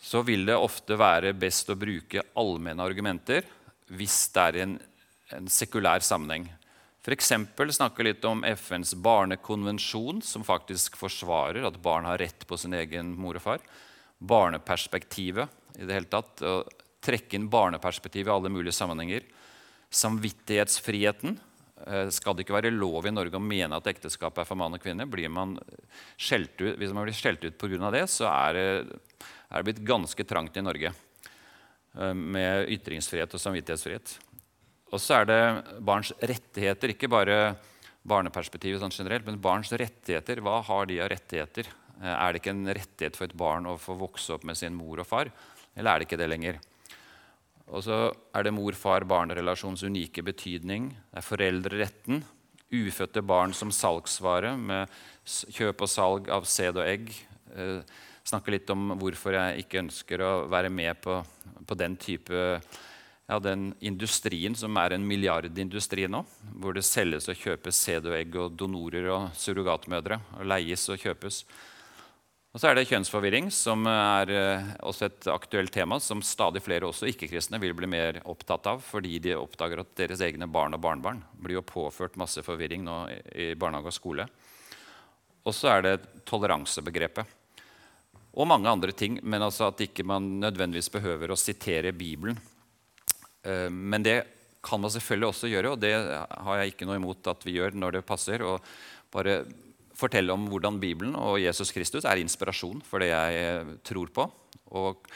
så 0.00 0.22
vil 0.22 0.46
det 0.46 0.56
ofte 0.56 0.96
være 0.98 1.34
best 1.36 1.70
å 1.70 1.78
bruke 1.78 2.22
allmenne 2.38 2.84
argumenter 2.84 3.46
hvis 3.88 4.20
det 4.34 4.44
er 4.44 4.62
en, 4.62 4.78
en 5.34 5.50
sekulær 5.50 6.04
sammenheng. 6.04 6.46
F.eks. 7.08 7.32
snakke 7.72 8.04
litt 8.04 8.24
om 8.28 8.42
FNs 8.44 8.92
barnekonvensjon, 9.00 10.20
som 10.20 10.44
faktisk 10.44 10.98
forsvarer 11.00 11.64
at 11.64 11.78
barn 11.80 12.04
har 12.04 12.20
rett 12.20 12.44
på 12.46 12.58
sin 12.60 12.76
egen 12.76 13.14
mor 13.16 13.38
og 13.38 13.44
far. 13.46 13.64
Barneperspektivet 14.18 15.48
i 15.78 15.86
det 15.86 15.94
hele 15.94 16.10
tatt. 16.10 16.42
Å 16.44 16.66
trekke 17.04 17.38
inn 17.38 17.48
barneperspektivet 17.48 18.28
i 18.28 18.34
alle 18.34 18.52
mulige 18.52 18.76
sammenhenger. 18.76 19.24
Samvittighetsfriheten. 19.88 21.38
Eh, 21.86 22.08
skal 22.14 22.34
det 22.34 22.44
ikke 22.44 22.56
være 22.56 22.74
lov 22.74 23.06
i 23.06 23.12
Norge 23.14 23.38
å 23.38 23.42
mene 23.42 23.78
at 23.78 23.86
ekteskapet 23.90 24.42
er 24.42 24.48
for 24.48 24.58
mann 24.58 24.74
og 24.74 24.82
kvinne? 24.82 25.06
Blir 25.10 25.30
man 25.30 25.56
skjelt 26.18 26.56
ut, 26.60 26.74
hvis 26.80 26.94
man 26.94 27.06
blir 27.06 27.16
skjelt 27.16 27.44
ut 27.44 27.58
pga. 27.60 27.90
det, 27.94 28.06
så 28.10 28.26
er 28.30 28.56
det, 28.56 28.66
er 29.48 29.56
det 29.56 29.66
blitt 29.68 29.84
ganske 29.86 30.24
trangt 30.26 30.56
i 30.56 30.64
Norge 30.64 30.92
eh, 30.92 32.14
med 32.14 32.68
ytringsfrihet 32.74 33.34
og 33.34 33.44
samvittighetsfrihet. 33.44 34.16
Og 34.88 35.02
så 35.02 35.20
er 35.20 35.28
det 35.28 35.42
barns 35.84 36.12
rettigheter, 36.18 36.94
ikke 36.94 37.12
bare 37.12 37.58
barneperspektivet 38.08 38.80
sånn 38.80 38.94
generelt, 38.94 39.26
men 39.26 39.40
barns 39.42 39.70
rettigheter. 39.70 40.40
Hva 40.40 40.62
har 40.64 40.88
de 40.88 40.98
av 41.04 41.12
rettigheter? 41.12 41.68
Eh, 42.02 42.14
er 42.14 42.32
det 42.32 42.42
ikke 42.42 42.56
en 42.56 42.74
rettighet 42.80 43.20
for 43.20 43.28
et 43.28 43.38
barn 43.38 43.68
å 43.68 43.78
få 43.78 43.96
vokse 43.98 44.34
opp 44.34 44.48
med 44.48 44.58
sin 44.58 44.74
mor 44.74 45.04
og 45.04 45.08
far? 45.08 45.30
Eller 45.76 45.92
er 45.92 46.00
det 46.00 46.08
ikke 46.08 46.20
det 46.20 46.30
lenger? 46.32 46.58
Og 47.68 47.84
så 47.84 47.98
er 48.36 48.46
det 48.46 48.54
mor-far-barn-relasjonens 48.56 49.84
unike 49.84 50.24
betydning. 50.24 50.90
Det 51.10 51.20
er 51.20 51.26
foreldreretten. 51.26 52.22
Ufødte 52.72 53.22
barn 53.24 53.54
som 53.56 53.72
salgsvare 53.72 54.54
med 54.60 54.92
kjøp 55.24 55.84
og 55.84 55.90
salg 55.92 56.30
av 56.32 56.48
sæd 56.48 56.80
og 56.80 56.88
egg. 56.88 57.12
Eh, 57.54 57.80
snakke 58.28 58.52
litt 58.52 58.70
om 58.72 58.94
hvorfor 59.00 59.36
jeg 59.36 59.64
ikke 59.64 59.82
ønsker 59.84 60.24
å 60.24 60.32
være 60.52 60.72
med 60.72 61.00
på, 61.04 61.20
på 61.64 61.78
den 61.80 61.96
type 62.00 62.60
ja, 63.28 63.38
den 63.44 63.72
industrien 63.84 64.56
som 64.56 64.76
er 64.80 64.94
en 64.96 65.04
milliardindustri 65.04 66.06
nå, 66.08 66.22
hvor 66.56 66.76
det 66.76 66.86
selges 66.88 67.28
og 67.28 67.36
kjøpes 67.36 67.80
sæd 67.84 68.08
og 68.08 68.16
egg 68.16 68.36
og 68.40 68.54
donorer 68.56 69.10
og 69.12 69.28
surrogatmødre. 69.36 70.20
og 70.38 70.48
leies 70.48 70.88
og 70.88 71.00
kjøpes. 71.02 71.44
Og 72.52 72.62
så 72.62 72.70
er 72.70 72.78
det 72.78 72.86
kjønnsforvirring, 72.88 73.50
som 73.52 73.84
er 73.90 74.32
eh, 74.32 74.68
også 74.88 75.06
et 75.06 75.28
aktuelt 75.30 75.72
tema 75.74 75.98
som 76.00 76.24
stadig 76.24 76.62
flere 76.64 76.88
også 76.88 77.10
ikke-kristne 77.10 77.60
vil 77.60 77.76
bli 77.76 77.90
mer 77.90 78.20
opptatt 78.24 78.70
av, 78.72 78.82
fordi 78.82 79.18
de 79.22 79.36
oppdager 79.36 79.84
at 79.84 79.94
deres 80.00 80.24
egne 80.24 80.48
barn 80.50 80.74
og 80.74 80.82
barnebarn 80.82 81.22
blir 81.36 81.60
jo 81.60 81.66
påført 81.68 82.16
masse 82.20 82.42
forvirring 82.46 82.86
nå 82.88 82.98
i 83.36 83.52
barnehage 83.58 83.92
og 83.92 83.98
skole. 83.98 84.28
Og 85.44 85.54
så 85.54 85.74
er 85.76 85.84
det 85.84 85.96
toleransebegrepet. 86.28 87.36
Og 88.38 88.48
mange 88.48 88.70
andre 88.70 88.92
ting, 88.96 89.20
men 89.22 89.44
altså 89.44 89.68
at 89.68 89.80
ikke 89.84 90.06
man 90.06 90.38
nødvendigvis 90.40 90.90
behøver 90.94 91.32
å 91.32 91.38
sitere 91.38 91.92
Bibelen 91.96 92.38
Eh, 93.42 93.70
men 93.70 94.02
det 94.02 94.22
kan 94.64 94.80
man 94.80 94.92
selvfølgelig 94.92 95.30
også 95.30 95.50
gjøre, 95.50 95.72
og 95.72 95.80
det 95.82 95.94
har 95.94 96.60
jeg 96.60 96.72
ikke 96.72 96.88
noe 96.88 96.98
imot 96.98 97.30
at 97.30 97.44
vi 97.46 97.56
gjør 97.58 97.76
når 97.78 97.98
det 97.98 98.06
passer. 98.08 98.42
og 98.42 98.64
bare 99.12 99.44
fortelle 99.98 100.34
om 100.34 100.46
hvordan 100.50 100.78
Bibelen 100.82 101.16
og 101.18 101.40
Jesus 101.42 101.72
Kristus 101.74 102.06
er 102.06 102.20
inspirasjon 102.22 102.82
for 102.86 103.02
det 103.02 103.10
jeg 103.10 103.42
eh, 103.42 103.72
tror 103.86 104.12
på. 104.14 104.28
Og 104.78 105.08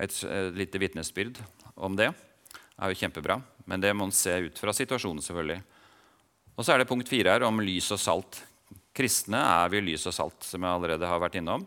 et, 0.00 0.14
et 0.24 0.56
lite 0.56 0.80
vitnesbyrd 0.80 1.42
om 1.76 1.96
det 1.98 2.10
er 2.10 2.92
jo 2.92 3.00
kjempebra. 3.02 3.40
Men 3.68 3.82
det 3.82 3.92
må 3.94 4.06
man 4.06 4.16
se 4.16 4.32
ut 4.48 4.58
fra 4.58 4.74
situasjonen, 4.74 5.22
selvfølgelig. 5.24 5.60
Og 6.56 6.64
så 6.64 6.74
er 6.74 6.82
det 6.82 6.88
punkt 6.90 7.10
fire 7.10 7.36
her 7.36 7.44
om 7.46 7.60
lys 7.62 7.90
og 7.94 8.00
salt. 8.00 8.40
Kristne 8.96 9.38
er 9.38 9.70
vi 9.72 9.82
lys 9.84 10.08
og 10.10 10.16
salt, 10.16 10.42
som 10.44 10.64
jeg 10.64 10.72
allerede 10.76 11.08
har 11.08 11.20
vært 11.22 11.38
innom. 11.40 11.66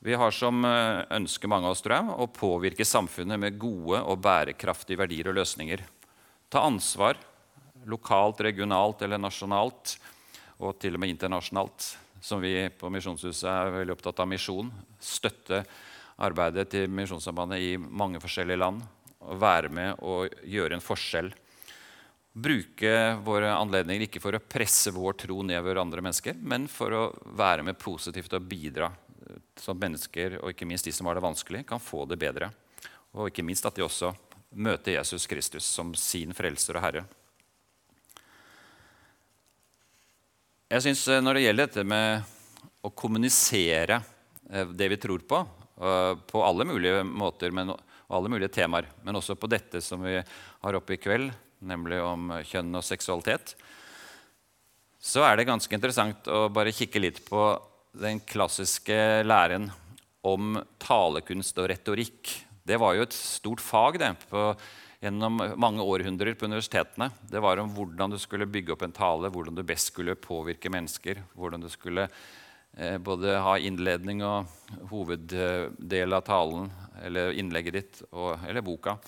Vi 0.00 0.14
har 0.16 0.32
som 0.32 0.64
eh, 0.64 1.02
ønske 1.16 1.48
mange 1.50 1.68
av 1.68 1.74
oss 1.74 1.82
tror 1.84 1.98
jeg, 1.98 2.12
å 2.24 2.30
påvirke 2.32 2.86
samfunnet 2.88 3.40
med 3.40 3.58
gode 3.60 4.00
og 4.00 4.22
bærekraftige 4.24 5.00
verdier 5.00 5.28
og 5.32 5.36
løsninger. 5.40 5.82
Ta 6.50 6.64
ansvar 6.68 7.18
lokalt, 7.88 8.40
regionalt 8.44 9.02
eller 9.04 9.20
nasjonalt, 9.20 9.96
og 10.60 10.78
til 10.80 10.96
og 10.96 11.02
med 11.02 11.14
internasjonalt. 11.14 11.90
Som 12.20 12.42
vi 12.44 12.54
på 12.76 12.90
Misjonshuset 12.92 13.48
er 13.48 13.74
veldig 13.80 13.96
opptatt 13.96 14.20
av 14.20 14.28
misjon. 14.28 14.68
Støtte 15.00 15.62
arbeidet 16.20 16.68
til 16.70 16.90
Misjonssambandet 16.92 17.64
i 17.64 17.76
mange 17.80 18.20
forskjellige 18.20 18.60
land. 18.60 18.82
Og 19.24 19.40
være 19.40 19.72
med 19.72 20.02
og 20.04 20.32
gjøre 20.44 20.76
en 20.76 20.84
forskjell. 20.84 21.30
Bruke 22.30 22.94
våre 23.24 23.54
anledninger 23.56 24.06
ikke 24.06 24.22
for 24.22 24.36
å 24.36 24.42
presse 24.44 24.92
vår 24.94 25.16
tro 25.24 25.40
nedover 25.42 25.80
andre 25.82 26.04
mennesker, 26.04 26.36
men 26.38 26.68
for 26.70 26.94
å 26.94 27.04
være 27.36 27.64
med 27.66 27.80
positivt 27.80 28.36
og 28.38 28.46
bidra 28.46 28.92
sånn 29.58 29.76
at 29.76 29.84
mennesker, 29.84 30.38
og 30.40 30.52
ikke 30.52 30.68
minst 30.68 30.86
de 30.86 30.92
som 30.94 31.08
har 31.08 31.18
det 31.18 31.24
vanskelig, 31.24 31.64
kan 31.68 31.82
få 31.82 32.04
det 32.08 32.18
bedre. 32.20 32.50
Og 33.16 33.30
ikke 33.30 33.44
minst 33.46 33.66
at 33.66 33.76
de 33.76 33.84
også 33.84 34.12
møter 34.50 34.96
Jesus 34.96 35.26
Kristus 35.30 35.66
som 35.66 35.92
sin 35.98 36.34
frelser 36.36 36.78
og 36.78 36.84
herre. 36.84 37.04
Jeg 40.70 40.84
synes 40.84 41.00
eh, 41.10 41.22
Når 41.22 41.34
det 41.34 41.42
gjelder 41.42 41.66
dette 41.66 41.82
med 41.88 42.36
å 42.86 42.92
kommunisere 42.94 43.96
eh, 43.98 44.68
det 44.70 44.86
vi 44.92 44.98
tror 45.02 45.24
på, 45.26 45.40
eh, 45.82 46.12
på 46.30 46.42
alle 46.46 46.66
mulige 46.68 47.00
måter 47.02 47.50
men, 47.54 47.72
og 47.74 48.14
alle 48.14 48.30
mulige 48.30 48.52
temaer, 48.54 48.86
men 49.02 49.18
også 49.18 49.34
på 49.34 49.50
dette 49.50 49.82
som 49.82 50.04
vi 50.06 50.14
har 50.20 50.78
oppe 50.78 50.94
i 50.94 51.00
kveld, 51.02 51.32
nemlig 51.66 51.98
om 52.02 52.30
kjønn 52.46 52.78
og 52.78 52.86
seksualitet, 52.86 53.56
så 55.00 55.24
er 55.26 55.40
det 55.40 55.48
ganske 55.50 55.74
interessant 55.74 56.30
å 56.30 56.46
bare 56.54 56.74
kikke 56.76 57.02
litt 57.02 57.18
på 57.26 57.42
den 57.98 58.22
klassiske 58.22 58.96
læren 59.26 59.66
om 60.22 60.54
talekunst 60.78 61.58
og 61.58 61.70
retorikk. 61.72 62.30
Det 62.62 62.78
var 62.78 62.94
jo 62.94 63.08
et 63.08 63.16
stort 63.16 63.62
fag 63.64 63.98
det, 63.98 64.14
på, 64.30 64.52
gjennom 65.00 65.40
mange 65.56 65.82
århundrer 65.82 66.34
på 66.34 66.44
universitetene. 66.44 67.08
Det 67.30 67.40
var 67.40 67.60
om 67.60 67.72
hvordan 67.72 68.12
du 68.12 68.18
skulle 68.20 68.48
bygge 68.48 68.74
opp 68.74 68.84
en 68.84 68.94
tale, 68.94 69.32
hvordan 69.32 69.56
du 69.56 69.64
best 69.64 69.92
skulle 69.94 70.18
påvirke 70.20 70.72
mennesker. 70.72 71.22
Hvordan 71.32 71.64
du 71.64 71.70
skulle 71.72 72.06
eh, 72.76 72.98
både 73.00 73.38
ha 73.40 73.56
innledning 73.58 74.20
og 74.26 74.50
hoveddel 74.92 76.16
av 76.16 76.24
talen 76.28 76.68
eller 77.00 77.32
innlegget 77.32 77.76
ditt, 77.78 78.02
og, 78.12 78.36
eller 78.44 78.64
boka, 78.64 78.98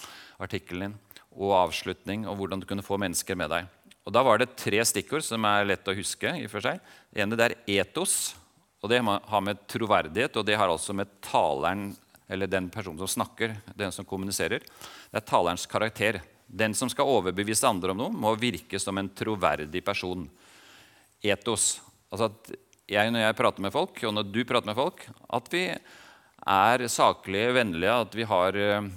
artikkelen 0.40 0.94
din, 0.94 0.98
og 1.32 1.52
avslutning, 1.58 2.24
og 2.28 2.38
hvordan 2.40 2.60
du 2.60 2.68
kunne 2.68 2.84
få 2.84 2.98
mennesker 3.00 3.36
med 3.36 3.52
deg. 3.52 3.68
Og 4.02 4.12
Da 4.12 4.22
var 4.24 4.40
det 4.40 4.54
tre 4.58 4.80
stikkord 4.84 5.24
som 5.24 5.44
er 5.46 5.68
lett 5.68 5.88
å 5.88 5.94
huske. 5.94 6.32
i 6.40 6.48
for 6.48 6.64
seg. 6.64 6.80
Det 7.12 7.22
ene 7.22 7.36
det 7.36 7.50
er 7.50 7.80
etos. 7.80 8.34
Og 8.82 8.90
Det 8.90 8.98
har 9.04 9.40
med 9.40 9.60
troverdighet 9.68 10.36
og 10.36 10.46
det 10.46 10.56
har 10.56 10.68
altså 10.68 10.92
med 10.92 11.06
taleren, 11.22 11.92
eller 12.32 12.50
den 12.50 12.70
personen 12.72 13.00
som 13.02 13.10
snakker, 13.10 13.56
den 13.76 13.92
som 13.94 14.08
kommuniserer. 14.08 14.64
Det 14.64 15.20
er 15.20 15.28
talerens 15.28 15.68
karakter. 15.70 16.20
Den 16.46 16.74
som 16.76 16.90
skal 16.92 17.08
overbevise 17.08 17.68
andre 17.68 17.94
om 17.94 18.00
noe, 18.00 18.12
må 18.12 18.34
virke 18.40 18.80
som 18.80 18.98
en 19.00 19.10
troverdig 19.16 19.84
person. 19.84 20.26
Etos. 21.22 21.76
Altså 22.10 22.28
at 22.32 22.54
jeg, 22.90 23.12
når 23.12 23.26
jeg 23.26 23.38
prater 23.38 23.64
med 23.64 23.72
folk, 23.74 24.00
og 24.08 24.16
når 24.16 24.32
du 24.32 24.42
prater 24.48 24.68
med 24.72 24.76
folk, 24.76 25.06
at 25.32 25.52
vi 25.52 25.66
er 25.72 26.88
saklige, 26.90 27.54
vennlige, 27.54 27.94
at 28.04 28.16
vi 28.18 28.26
har 28.26 28.58
eh, 28.58 28.90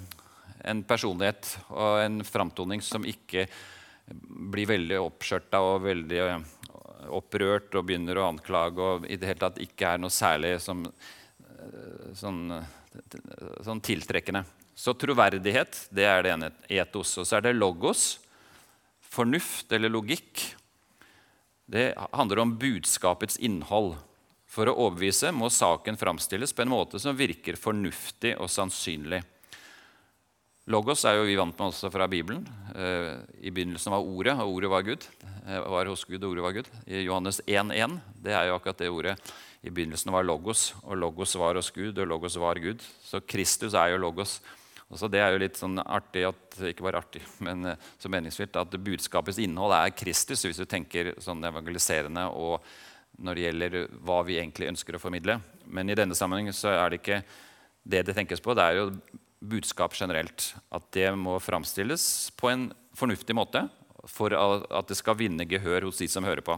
en 0.66 0.82
personlighet 0.88 1.52
og 1.70 2.02
en 2.02 2.20
framtoning 2.26 2.82
som 2.82 3.06
ikke 3.06 3.46
blir 4.06 4.68
veldig 4.70 4.98
oppskjørta 5.02 5.60
og 5.62 5.84
veldig 5.86 6.20
opprørt 7.14 7.74
og 7.78 7.86
begynner 7.86 8.18
å 8.18 8.28
anklage 8.30 8.82
og 8.82 9.06
i 9.06 9.18
det 9.18 9.30
hele 9.30 9.42
tatt 9.42 9.62
ikke 9.62 9.92
er 9.92 10.02
noe 10.02 10.14
særlig 10.14 10.56
som, 10.62 10.84
eh, 10.86 12.12
sånn, 12.18 12.50
sånn 13.66 13.82
tiltrekkende. 13.84 14.44
Så 14.76 14.92
troverdighet 14.98 15.86
det 15.94 16.04
er 16.04 16.24
det 16.24 16.32
ene 16.34 16.50
etos. 16.68 17.14
Og 17.20 17.26
så 17.28 17.38
er 17.38 17.46
det 17.46 17.56
logos. 17.56 18.18
Fornuft 19.00 19.72
eller 19.72 19.92
logikk. 19.92 20.42
Det 21.66 21.94
handler 22.12 22.42
om 22.42 22.56
budskapets 22.60 23.40
innhold. 23.42 23.96
For 24.46 24.68
å 24.70 24.76
overbevise 24.86 25.32
må 25.34 25.48
saken 25.52 25.98
framstilles 25.98 26.54
på 26.54 26.64
en 26.64 26.72
måte 26.72 27.00
som 27.02 27.16
virker 27.18 27.58
fornuftig 27.58 28.36
og 28.40 28.52
sannsynlig. 28.52 29.22
Logos 30.70 31.04
er 31.06 31.18
jo 31.20 31.26
vi 31.28 31.36
vant 31.38 31.54
med 31.54 31.68
også 31.68 31.90
fra 31.94 32.08
Bibelen. 32.10 32.42
Eh, 32.74 33.12
I 33.46 33.52
begynnelsen 33.54 33.92
var 33.94 34.02
Ordet, 34.02 34.32
og 34.42 34.56
Ordet 34.56 34.70
var 34.72 34.86
Gud. 34.86 35.04
Eh, 35.46 35.60
var 35.62 35.86
hos 35.86 36.02
Gud, 36.04 36.24
og 36.24 36.32
Ordet 36.32 36.46
var 36.46 36.56
Gud. 36.56 36.70
I 36.90 37.04
Johannes 37.06 37.38
1.1 37.46 38.00
det 38.24 38.34
er 38.34 38.48
jo 38.48 38.56
akkurat 38.56 38.80
det 38.82 38.90
ordet. 38.90 39.14
I 39.66 39.72
begynnelsen 39.74 40.12
var 40.14 40.26
Logos, 40.26 40.70
og 40.84 40.94
Logos 41.00 41.34
var 41.38 41.58
hos 41.58 41.72
Gud, 41.74 41.98
og 41.98 42.06
Logos 42.06 42.36
var 42.38 42.60
Gud. 42.62 42.84
Så 43.02 43.18
Kristus 43.26 43.74
er 43.74 43.92
jo 43.92 44.02
Logos. 44.04 44.38
Og 44.86 45.00
så 45.00 45.08
Det 45.10 45.18
er 45.18 45.32
jo 45.34 45.40
litt 45.42 45.58
sånn 45.58 45.80
artig 45.82 46.22
at, 46.28 46.58
ikke 46.70 46.86
bare 46.86 47.00
artig, 47.02 47.24
men 47.42 47.72
eh, 47.72 47.88
så 47.98 48.10
meningsfylt 48.12 48.54
at 48.60 48.76
budskapets 48.78 49.40
innhold 49.42 49.74
er 49.74 49.94
Kristus, 49.98 50.44
hvis 50.46 50.60
du 50.62 50.66
tenker 50.70 51.16
sånn 51.18 51.42
evangeliserende 51.42 52.28
og 52.30 52.62
når 53.18 53.34
det 53.34 53.44
gjelder 53.46 53.76
hva 54.06 54.20
vi 54.28 54.38
egentlig 54.38 54.70
ønsker 54.70 54.94
å 54.94 55.02
formidle. 55.02 55.40
Men 55.66 55.90
i 55.90 55.96
denne 55.98 56.14
sammenheng 56.14 56.52
så 56.54 56.70
er 56.76 56.92
det 56.92 57.00
ikke 57.00 57.22
det 57.82 58.04
det 58.06 58.14
tenkes 58.14 58.42
på. 58.44 58.54
Det 58.54 58.62
er 58.62 58.78
jo 58.78 58.90
budskap 59.40 59.96
generelt. 59.96 60.52
At 60.70 60.86
det 60.94 61.08
må 61.18 61.38
framstilles 61.42 62.30
på 62.38 62.52
en 62.52 62.68
fornuftig 62.96 63.34
måte 63.36 63.66
for 64.06 64.36
at 64.36 64.90
det 64.90 64.98
skal 65.00 65.18
vinne 65.18 65.48
gehør 65.48 65.88
hos 65.88 65.98
de 65.98 66.06
som 66.10 66.26
hører 66.26 66.44
på. 66.44 66.54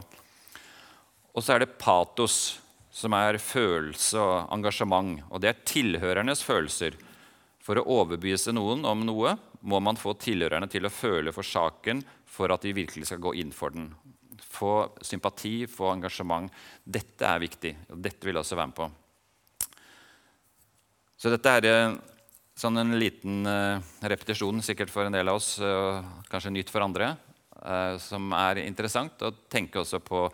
Og 1.33 1.45
så 1.45 1.55
er 1.55 1.63
det 1.63 1.77
patos, 1.79 2.59
som 2.99 3.15
er 3.15 3.39
følelse 3.39 4.19
og 4.19 4.51
engasjement. 4.55 5.21
Og 5.31 5.39
det 5.41 5.51
er 5.51 5.63
tilhørernes 5.67 6.43
følelser. 6.43 6.97
For 7.63 7.79
å 7.79 7.85
overbevise 7.99 8.51
noen 8.55 8.83
om 8.87 9.05
noe 9.07 9.35
må 9.69 9.79
man 9.83 9.99
få 9.99 10.15
tilhørerne 10.19 10.67
til 10.71 10.87
å 10.87 10.93
føle 10.93 11.33
for 11.35 11.47
saken 11.47 12.03
for 12.29 12.51
at 12.51 12.65
de 12.65 12.75
virkelig 12.75 13.09
skal 13.09 13.21
gå 13.23 13.35
inn 13.39 13.53
for 13.55 13.75
den. 13.75 13.91
Få 14.39 14.73
sympati, 15.05 15.63
få 15.69 15.93
engasjement. 15.93 16.51
Dette 16.83 17.27
er 17.27 17.43
viktig. 17.43 17.73
og 17.93 18.03
Dette 18.03 18.27
vil 18.27 18.35
jeg 18.35 18.43
også 18.43 18.59
være 18.59 18.71
med 18.71 18.79
på. 18.79 18.89
Så 21.19 21.31
dette 21.31 21.57
er 21.59 21.67
Sånn 22.59 22.75
en 22.75 22.97
liten 22.99 23.47
uh, 23.47 23.79
repetisjon 24.03 24.57
sikkert 24.59 24.91
for 24.91 25.07
en 25.07 25.13
del 25.15 25.29
av 25.31 25.37
oss, 25.39 25.53
og 25.63 26.25
kanskje 26.27 26.51
nytt 26.51 26.71
for 26.73 26.83
andre, 26.83 27.13
uh, 27.55 27.95
som 28.03 28.33
er 28.35 28.59
interessant. 28.65 29.21
å 29.23 29.31
tenke 29.47 29.79
også 29.79 30.01
på 30.03 30.25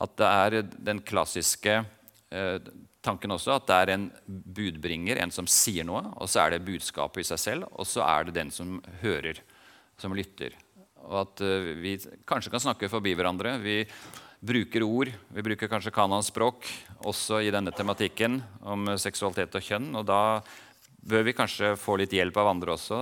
at 0.00 0.14
det 0.16 0.30
er 0.30 0.56
den 0.88 1.02
klassiske 1.04 1.82
tanken 2.28 3.32
også 3.32 3.54
at 3.54 3.66
det 3.68 3.76
er 3.76 3.92
en 3.94 4.06
budbringer, 4.28 5.20
en 5.22 5.32
som 5.32 5.46
sier 5.48 5.86
noe, 5.88 6.02
og 6.20 6.28
så 6.28 6.44
er 6.44 6.54
det 6.54 6.66
budskapet 6.66 7.22
i 7.22 7.28
seg 7.30 7.40
selv, 7.40 7.68
og 7.72 7.88
så 7.88 8.04
er 8.04 8.28
det 8.28 8.36
den 8.36 8.50
som 8.52 8.78
hører, 9.02 9.40
som 10.00 10.16
lytter. 10.16 10.56
Og 11.08 11.22
at 11.22 11.42
vi 11.80 11.96
kanskje 12.28 12.52
kan 12.52 12.62
snakke 12.62 12.90
forbi 12.92 13.14
hverandre. 13.16 13.54
Vi 13.62 13.80
bruker 14.44 14.84
ord, 14.84 15.10
vi 15.34 15.42
bruker 15.42 15.70
kanskje 15.70 15.94
kanans 15.94 16.28
språk 16.30 16.68
også 17.08 17.40
i 17.42 17.50
denne 17.54 17.72
tematikken 17.74 18.38
om 18.62 18.92
seksualitet 19.00 19.56
og 19.58 19.64
kjønn. 19.64 19.94
og 19.96 20.04
da 20.06 20.42
bør 21.08 21.24
vi 21.26 21.34
kanskje 21.34 21.76
få 21.78 21.96
litt 21.98 22.12
hjelp 22.12 22.36
av 22.36 22.52
andre 22.52 22.74
også 22.74 22.98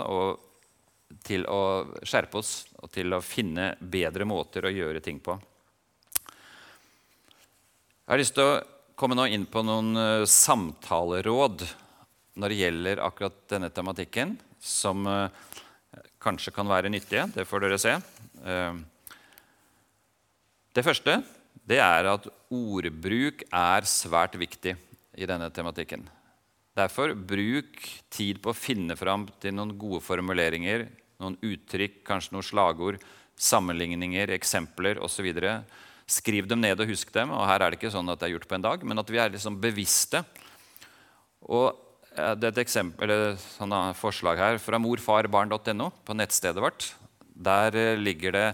til 1.27 1.45
å 1.51 1.87
skjerpe 2.03 2.39
oss 2.41 2.67
og 2.81 2.91
til 2.93 3.13
å 3.15 3.23
finne 3.25 3.75
bedre 3.81 4.25
måter 4.27 4.67
å 4.67 4.73
gjøre 4.73 5.01
ting 5.01 5.21
på. 5.21 5.37
Jeg 8.07 8.13
har 8.13 8.21
lyst 8.23 8.37
til 8.37 8.47
å 8.47 8.76
komme 8.97 9.17
nå 9.17 9.29
inn 9.29 9.45
på 9.49 9.63
noen 9.65 9.93
uh, 9.97 10.25
samtaleråd 10.29 11.67
når 12.41 12.53
det 12.53 12.61
gjelder 12.61 13.03
akkurat 13.05 13.37
denne 13.53 13.71
tematikken, 13.73 14.35
som 14.61 15.05
uh, 15.09 15.29
kanskje 16.23 16.53
kan 16.57 16.69
være 16.69 16.91
nyttige. 16.93 17.29
Det 17.35 17.47
får 17.49 17.65
dere 17.67 17.81
se. 17.81 17.97
Uh, 18.41 18.81
det 20.77 20.85
første 20.85 21.21
det 21.67 21.81
er 21.83 22.07
at 22.07 22.29
ordbruk 22.53 23.43
er 23.49 23.89
svært 23.91 24.37
viktig 24.39 24.77
i 25.17 25.27
denne 25.29 25.49
tematikken. 25.51 26.05
Derfor 26.77 27.15
bruk 27.17 27.81
tid 28.13 28.39
på 28.45 28.53
å 28.53 28.57
finne 28.57 28.95
fram 28.99 29.25
til 29.41 29.57
noen 29.57 29.73
gode 29.81 30.03
formuleringer, 30.05 30.85
noen 31.25 31.39
uttrykk, 31.41 32.03
kanskje 32.07 32.37
noen 32.37 32.47
slagord, 32.47 33.01
sammenligninger, 33.37 34.31
eksempler 34.37 35.01
osv. 35.05 35.33
Skriv 36.07 36.47
dem 36.47 36.63
ned 36.63 36.79
og 36.79 36.91
husk 36.93 37.11
dem. 37.15 37.33
og 37.35 37.47
Her 37.49 37.65
er 37.65 37.73
det 37.73 37.81
ikke 37.81 37.95
sånn 37.95 38.09
at 38.13 38.21
det 38.21 38.29
er 38.29 38.37
gjort 38.37 38.49
på 38.49 38.59
en 38.59 38.67
dag, 38.69 38.85
men 38.87 39.03
at 39.03 39.11
vi 39.11 39.19
er 39.19 39.33
liksom 39.35 39.59
bevisste. 39.63 40.23
Og 41.47 41.75
det 42.17 42.47
er 42.47 42.53
et 42.55 42.63
eksempel, 42.63 43.11
eller 43.11 43.35
sånn 43.59 43.75
forslag 43.99 44.39
her 44.41 44.61
fra 44.63 44.79
morfarbarn.no 44.81 45.91
på 46.07 46.17
nettstedet 46.17 46.63
vårt. 46.63 46.89
Der 47.37 47.77
eh, 47.77 47.99
ligger 48.01 48.33
det 48.33 48.47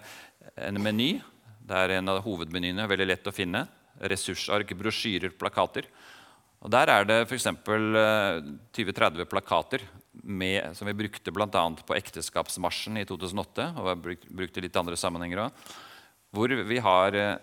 en 0.56 0.80
meny. 0.82 1.12
Det 1.62 1.78
er 1.78 1.98
en 1.98 2.10
av 2.10 2.22
hovedmenyene, 2.24 2.88
veldig 2.90 3.06
lett 3.06 3.30
å 3.30 3.34
finne. 3.34 3.66
Ressursark, 4.02 4.74
brosjyrer, 4.78 5.30
plakater. 5.38 5.86
Og 6.62 6.70
Der 6.74 6.90
er 6.90 7.06
det 7.06 7.20
f.eks. 7.28 7.46
20-30 7.62 9.22
eh, 9.22 9.30
plakater 9.30 9.86
med, 10.22 10.74
som 10.76 10.90
vi 10.90 10.98
brukte 11.04 11.34
bl.a. 11.34 11.64
på 11.86 11.96
ekteskapsmarsjen 11.96 12.98
i 12.98 13.06
2008. 13.06 13.70
og 13.78 14.04
vi 14.04 14.18
brukte 14.26 14.62
litt 14.64 14.76
andre 14.76 14.98
sammenhenger 14.98 15.46
også, 15.46 15.78
Hvor 16.33 16.53
vi 16.64 16.79
har 16.81 17.16
eh, 17.18 17.37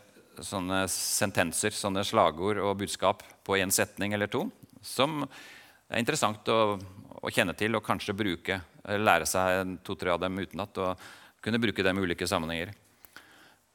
sånne 0.46 0.84
sentenser, 0.90 1.76
sånne 1.76 2.04
slagord 2.08 2.60
og 2.64 2.80
budskap 2.82 3.24
på 3.46 3.60
én 3.60 3.74
setning 3.74 4.16
eller 4.16 4.32
to. 4.32 4.48
Som 4.82 5.24
er 5.24 6.02
interessant 6.02 6.48
å, 6.50 6.78
å, 7.20 7.32
kjenne 7.34 7.56
til 7.58 7.78
og 7.78 7.86
kanskje 7.86 8.18
bruke. 8.18 8.60
Lære 8.90 9.28
seg 9.30 9.78
to-tre 9.86 10.14
av 10.14 10.22
dem 10.24 10.40
utenat 10.40 10.78
og 10.82 11.10
kunne 11.44 11.62
bruke 11.62 11.86
dem 11.86 12.00
i 12.00 12.06
ulike 12.06 12.28
sammenhenger. 12.30 12.74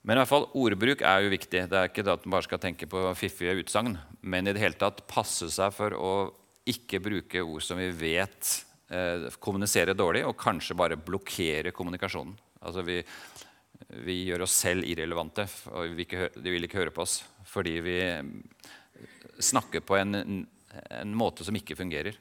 Men 0.04 0.18
i 0.18 0.20
hvert 0.20 0.28
fall, 0.28 0.50
ordbruk 0.60 1.00
er 1.06 1.24
jo 1.24 1.32
viktig. 1.32 1.64
Det 1.70 1.78
er 1.78 1.88
ikke 1.88 2.04
det 2.04 2.12
at 2.12 2.26
man 2.26 2.36
bare 2.36 2.46
skal 2.48 2.60
tenke 2.60 2.88
på 2.90 3.06
fiffige 3.16 3.56
utsagn, 3.62 3.94
men 4.20 4.48
i 4.48 4.52
det 4.52 4.60
hele 4.60 4.76
tatt 4.76 5.06
passe 5.08 5.48
seg 5.52 5.72
for 5.72 5.96
å 5.96 6.14
ikke 6.68 7.00
bruke 7.04 7.40
ord 7.44 7.64
som 7.64 7.80
vi 7.80 7.88
vet 7.96 8.50
eh, 8.92 9.30
kommuniserer 9.40 9.96
dårlig, 9.96 10.26
og 10.28 10.36
kanskje 10.40 10.76
bare 10.76 11.00
blokkere 11.00 11.72
kommunikasjonen. 11.76 12.36
Altså 12.64 12.84
vi, 12.84 12.98
vi 14.04 14.24
gjør 14.28 14.44
oss 14.46 14.56
selv 14.64 14.86
irrelevante, 14.88 15.46
og 15.70 15.94
de 15.94 16.52
vil 16.52 16.66
ikke 16.66 16.80
høre 16.82 16.94
på 16.94 17.04
oss 17.04 17.22
fordi 17.44 17.74
vi 17.84 17.98
snakker 19.44 19.82
på 19.84 19.96
en, 19.98 20.16
en 20.16 21.12
måte 21.14 21.44
som 21.46 21.54
ikke 21.54 21.76
fungerer. 21.78 22.16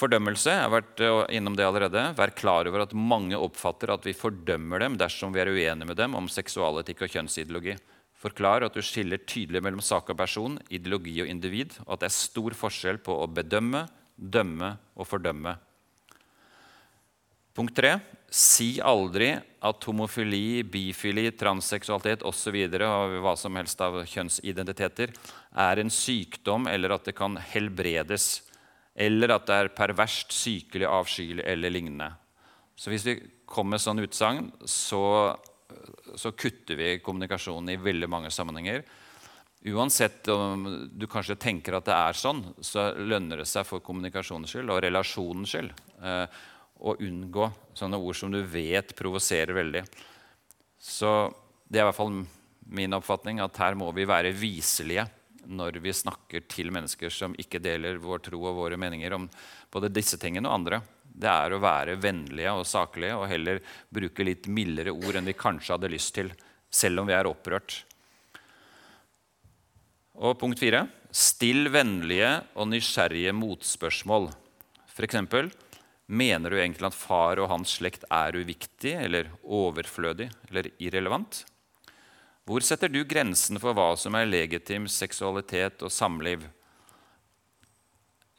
Fordømmelse 0.00 0.54
jeg 0.54 0.64
har 0.64 0.72
vært 0.72 1.02
eh, 1.04 1.36
innom 1.36 1.56
det 1.58 1.66
allerede. 1.66 2.02
Vær 2.16 2.32
klar 2.36 2.68
over 2.70 2.86
at 2.86 2.96
mange 2.96 3.36
oppfatter 3.36 3.92
at 3.92 4.06
vi 4.06 4.16
fordømmer 4.16 4.80
dem 4.80 4.96
dersom 5.00 5.34
vi 5.34 5.42
er 5.42 5.50
uenige 5.52 5.88
med 5.90 5.98
dem 5.98 6.16
om 6.16 6.28
seksualetikk 6.30 7.04
og 7.04 7.16
kjønnsideologi. 7.16 7.76
Forklar 8.20 8.64
at 8.66 8.76
du 8.76 8.82
skiller 8.84 9.20
tydelig 9.24 9.62
mellom 9.64 9.82
sak 9.84 10.12
og 10.12 10.18
person, 10.20 10.58
ideologi 10.72 11.18
og 11.24 11.28
individ, 11.32 11.76
og 11.86 11.94
at 11.94 12.02
det 12.04 12.10
er 12.10 12.16
stor 12.16 12.56
forskjell 12.56 13.00
på 13.04 13.16
å 13.16 13.28
bedømme, 13.32 13.86
dømme 14.16 14.74
og 14.96 15.08
fordømme. 15.08 15.54
Punkt 17.56 17.76
3. 17.76 17.94
Si 18.30 18.76
aldri 18.78 19.32
at 19.34 19.86
homofili, 19.88 20.62
bifili, 20.62 21.26
transseksualitet 21.34 22.22
osv. 22.22 22.58
og 22.78 23.16
hva 23.24 23.34
som 23.36 23.56
helst 23.58 23.80
av 23.82 23.98
kjønnsidentiteter 24.06 25.10
er 25.58 25.82
en 25.82 25.90
sykdom, 25.90 26.68
eller 26.70 26.94
at 26.94 27.10
det 27.10 27.16
kan 27.18 27.34
helbredes 27.50 28.30
eller 29.00 29.32
at 29.34 29.46
det 29.48 29.56
er 29.56 29.74
perverst, 29.74 30.32
sykelig, 30.34 30.86
avskyelig 30.88 31.44
eller 31.48 31.72
lignende. 31.72 32.10
Så 32.76 32.92
hvis 32.92 33.06
vi 33.06 33.16
kommer 33.48 33.76
med 33.76 33.84
sånn 33.84 34.02
utsagn, 34.02 34.50
så, 34.68 35.02
så, 36.16 36.32
kutter 36.32 36.78
vi 36.78 36.90
kommunikasjonen 37.04 37.74
i 37.74 37.80
veldig 37.80 38.08
mange 38.10 38.32
sammenhenger. 38.34 38.82
Uansett 39.70 40.28
om 40.32 40.64
du 40.96 41.04
kanskje 41.10 41.36
tenker 41.40 41.76
at 41.76 41.88
det 41.88 41.96
er 41.96 42.16
sånn, 42.16 42.42
så 42.64 42.90
lønner 42.96 43.42
det 43.42 43.48
seg 43.48 43.66
for 43.68 43.84
kommunikasjonens 43.84 44.54
skyld 44.54 44.72
og 44.72 44.80
relasjonens 44.86 45.52
skyld 45.52 45.74
eh, 46.00 46.40
å 46.80 46.96
unngå 46.96 47.50
sånne 47.76 48.00
ord 48.00 48.16
som 48.16 48.32
du 48.32 48.40
vet 48.42 48.94
provoserer 48.96 49.56
veldig. 49.56 49.84
Så 50.80 51.10
det 51.68 51.80
er 51.80 51.84
i 51.84 51.88
hvert 51.90 51.98
fall 51.98 52.22
min 52.70 52.96
oppfatning 52.96 53.40
at 53.42 53.58
her 53.60 53.76
må 53.78 53.90
vi 53.96 54.06
være 54.08 54.32
viselige 54.36 55.06
når 55.50 55.80
vi 55.82 55.92
snakker 55.96 56.44
til 56.50 56.70
mennesker 56.72 57.12
som 57.12 57.34
ikke 57.40 57.60
deler 57.62 57.98
vår 58.02 58.22
tro 58.28 58.42
og 58.44 58.58
våre 58.58 58.78
meninger 58.80 59.14
om 59.16 59.26
både 59.72 59.90
disse 59.92 60.18
tingene 60.20 60.48
og 60.48 60.60
andre. 60.60 60.80
Det 61.02 61.30
er 61.30 61.52
å 61.52 61.62
være 61.62 61.98
vennlige 62.00 62.52
og 62.54 62.68
saklige 62.68 63.16
og 63.18 63.28
heller 63.30 63.62
bruke 63.90 64.26
litt 64.26 64.46
mildere 64.52 64.94
ord 64.94 65.18
enn 65.18 65.28
vi 65.28 65.36
kanskje 65.38 65.74
hadde 65.74 65.92
lyst 65.92 66.14
til, 66.16 66.30
selv 66.70 67.02
om 67.02 67.10
vi 67.10 67.16
er 67.16 67.28
opprørt. 67.28 67.80
Og 70.20 70.36
punkt 70.38 70.60
fire 70.60 70.84
still 71.10 71.70
vennlige 71.72 72.36
og 72.54 72.68
nysgjerrige 72.70 73.32
motspørsmål. 73.34 74.30
F.eks.: 74.86 75.16
Mener 76.10 76.50
du 76.50 76.58
egentlig 76.58 76.88
at 76.88 76.96
far 76.98 77.38
og 77.38 77.52
hans 77.52 77.76
slekt 77.78 78.02
er 78.10 78.34
uviktig 78.34 78.96
eller 78.98 79.28
overflødig 79.46 80.26
eller 80.48 80.66
irrelevant? 80.82 81.44
Hvor 82.50 82.64
setter 82.66 82.90
du 82.90 83.04
grensen 83.06 83.60
for 83.62 83.76
hva 83.78 83.92
som 84.00 84.16
er 84.18 84.26
legitim 84.26 84.88
seksualitet 84.90 85.84
og 85.86 85.92
samliv? 85.94 86.42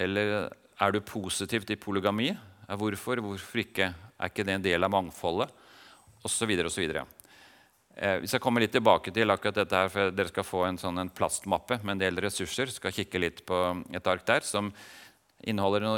Eller 0.02 0.50
er 0.52 0.92
du 0.92 1.00
positiv 1.06 1.64
til 1.64 1.80
polygami? 1.80 2.34
Hvorfor? 2.68 3.22
Hvorfor 3.24 3.64
ikke? 3.64 3.94
Er 4.20 4.32
ikke 4.32 4.44
det 4.44 4.58
en 4.58 4.66
del 4.66 4.84
av 4.84 4.92
mangfoldet? 4.92 5.54
Og 6.22 6.30
så 6.30 6.48
videre 6.50 6.68
og 6.68 6.76
så. 6.76 7.06
Eh, 7.96 8.18
vi 8.20 8.28
skal 8.28 8.42
komme 8.44 8.60
litt 8.60 8.74
tilbake 8.76 9.14
til 9.16 9.32
akkurat 9.32 9.62
dette 9.62 9.80
her, 9.80 9.94
for 9.94 10.12
Dere 10.12 10.32
skal 10.32 10.48
få 10.48 10.66
en, 10.68 10.82
sånn, 10.82 11.00
en 11.00 11.14
plastmappe 11.14 11.80
med 11.84 11.96
en 11.96 12.04
del 12.04 12.20
ressurser. 12.28 12.68
skal 12.68 12.92
kikke 12.92 13.20
litt 13.20 13.46
på 13.46 13.62
et 13.96 14.12
ark 14.12 14.28
der 14.28 14.44
som 14.44 14.74
inneholder 15.42 15.88
no, 15.88 15.96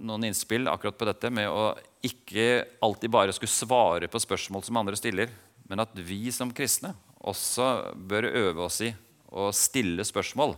noen 0.00 0.28
innspill 0.28 0.68
akkurat 0.70 0.98
på 0.98 1.08
dette 1.08 1.30
med 1.32 1.48
å 1.50 1.72
ikke 2.06 2.64
alltid 2.84 3.12
bare 3.12 3.34
skulle 3.36 3.52
svare 3.52 4.08
på 4.10 4.20
spørsmål 4.22 4.64
som 4.66 4.80
andre 4.80 4.98
stiller, 4.98 5.32
men 5.68 5.82
at 5.82 5.94
vi 5.94 6.30
som 6.34 6.52
kristne 6.54 6.94
også 7.20 7.94
bør 7.94 8.30
øve 8.30 8.64
oss 8.64 8.80
i 8.86 8.90
å 9.30 9.50
stille 9.54 10.04
spørsmål. 10.06 10.56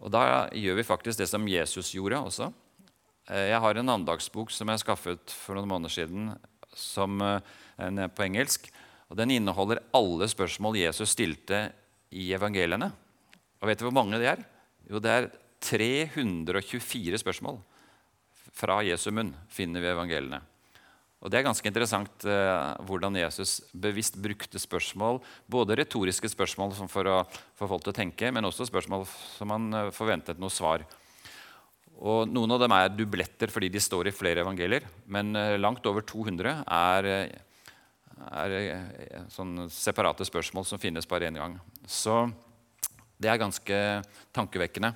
Og 0.00 0.10
Da 0.10 0.48
gjør 0.56 0.80
vi 0.80 0.86
faktisk 0.88 1.20
det 1.20 1.28
som 1.28 1.48
Jesus 1.48 1.92
gjorde 1.92 2.22
også. 2.30 2.48
Eh, 3.28 3.50
jeg 3.52 3.60
har 3.60 3.76
en 3.76 3.94
andagsbok 3.96 4.50
som 4.50 4.68
jeg 4.72 4.82
skaffet 4.82 5.34
for 5.34 5.58
noen 5.58 5.68
måneder 5.68 5.92
siden, 5.92 6.32
som 6.74 7.20
er 7.20 7.42
eh, 7.78 8.08
på 8.08 8.24
engelsk. 8.24 8.70
og 9.10 9.20
Den 9.20 9.36
inneholder 9.36 9.82
alle 9.92 10.28
spørsmål 10.30 10.80
Jesus 10.80 11.12
stilte 11.12 11.68
i 12.10 12.32
evangeliene. 12.32 12.90
Og 13.60 13.68
vet 13.68 13.78
du 13.78 13.84
hvor 13.84 13.94
mange 13.94 14.18
det 14.18 14.32
er? 14.32 14.44
Jo, 14.88 14.98
det 14.98 15.10
er 15.12 15.30
324 15.60 17.20
spørsmål 17.20 17.60
fra 18.56 18.80
Jesu 18.86 19.10
munn 19.14 19.32
finner 19.52 19.82
vi 19.84 19.92
evangeliene. 19.92 20.40
Og 21.20 21.28
Det 21.28 21.36
er 21.36 21.44
ganske 21.44 21.68
interessant 21.68 22.24
eh, 22.24 22.84
hvordan 22.88 23.18
Jesus 23.20 23.58
bevisst 23.76 24.16
brukte 24.16 24.60
spørsmål, 24.60 25.20
både 25.44 25.76
retoriske 25.82 26.30
spørsmål 26.32 26.72
for 26.88 27.10
å 27.10 27.18
få 27.58 27.68
folk 27.68 27.84
til 27.84 27.92
å 27.92 27.98
tenke, 27.98 28.30
men 28.32 28.48
også 28.48 28.68
spørsmål 28.70 29.04
som 29.36 29.52
han 29.52 29.68
eh, 29.76 29.90
forventet 29.92 30.40
noe 30.40 30.52
svar. 30.52 30.86
Og 32.00 32.24
Noen 32.32 32.56
av 32.56 32.62
dem 32.62 32.72
er 32.72 32.88
dubletter 32.94 33.52
fordi 33.52 33.68
de 33.68 33.82
står 33.84 34.08
i 34.08 34.16
flere 34.16 34.40
evangelier, 34.46 34.88
men 35.12 35.36
eh, 35.36 35.58
langt 35.60 35.84
over 35.90 36.06
200 36.08 36.64
er, 36.64 37.10
er 37.12 37.38
er 38.20 39.26
sånn 39.32 39.68
separate 39.72 40.26
spørsmål 40.28 40.66
som 40.68 40.80
finnes 40.80 41.08
bare 41.08 41.30
én 41.30 41.38
gang. 41.38 41.56
Så 41.88 42.28
det 43.20 43.30
er 43.30 43.40
ganske 43.40 43.78
tankevekkende. 44.36 44.92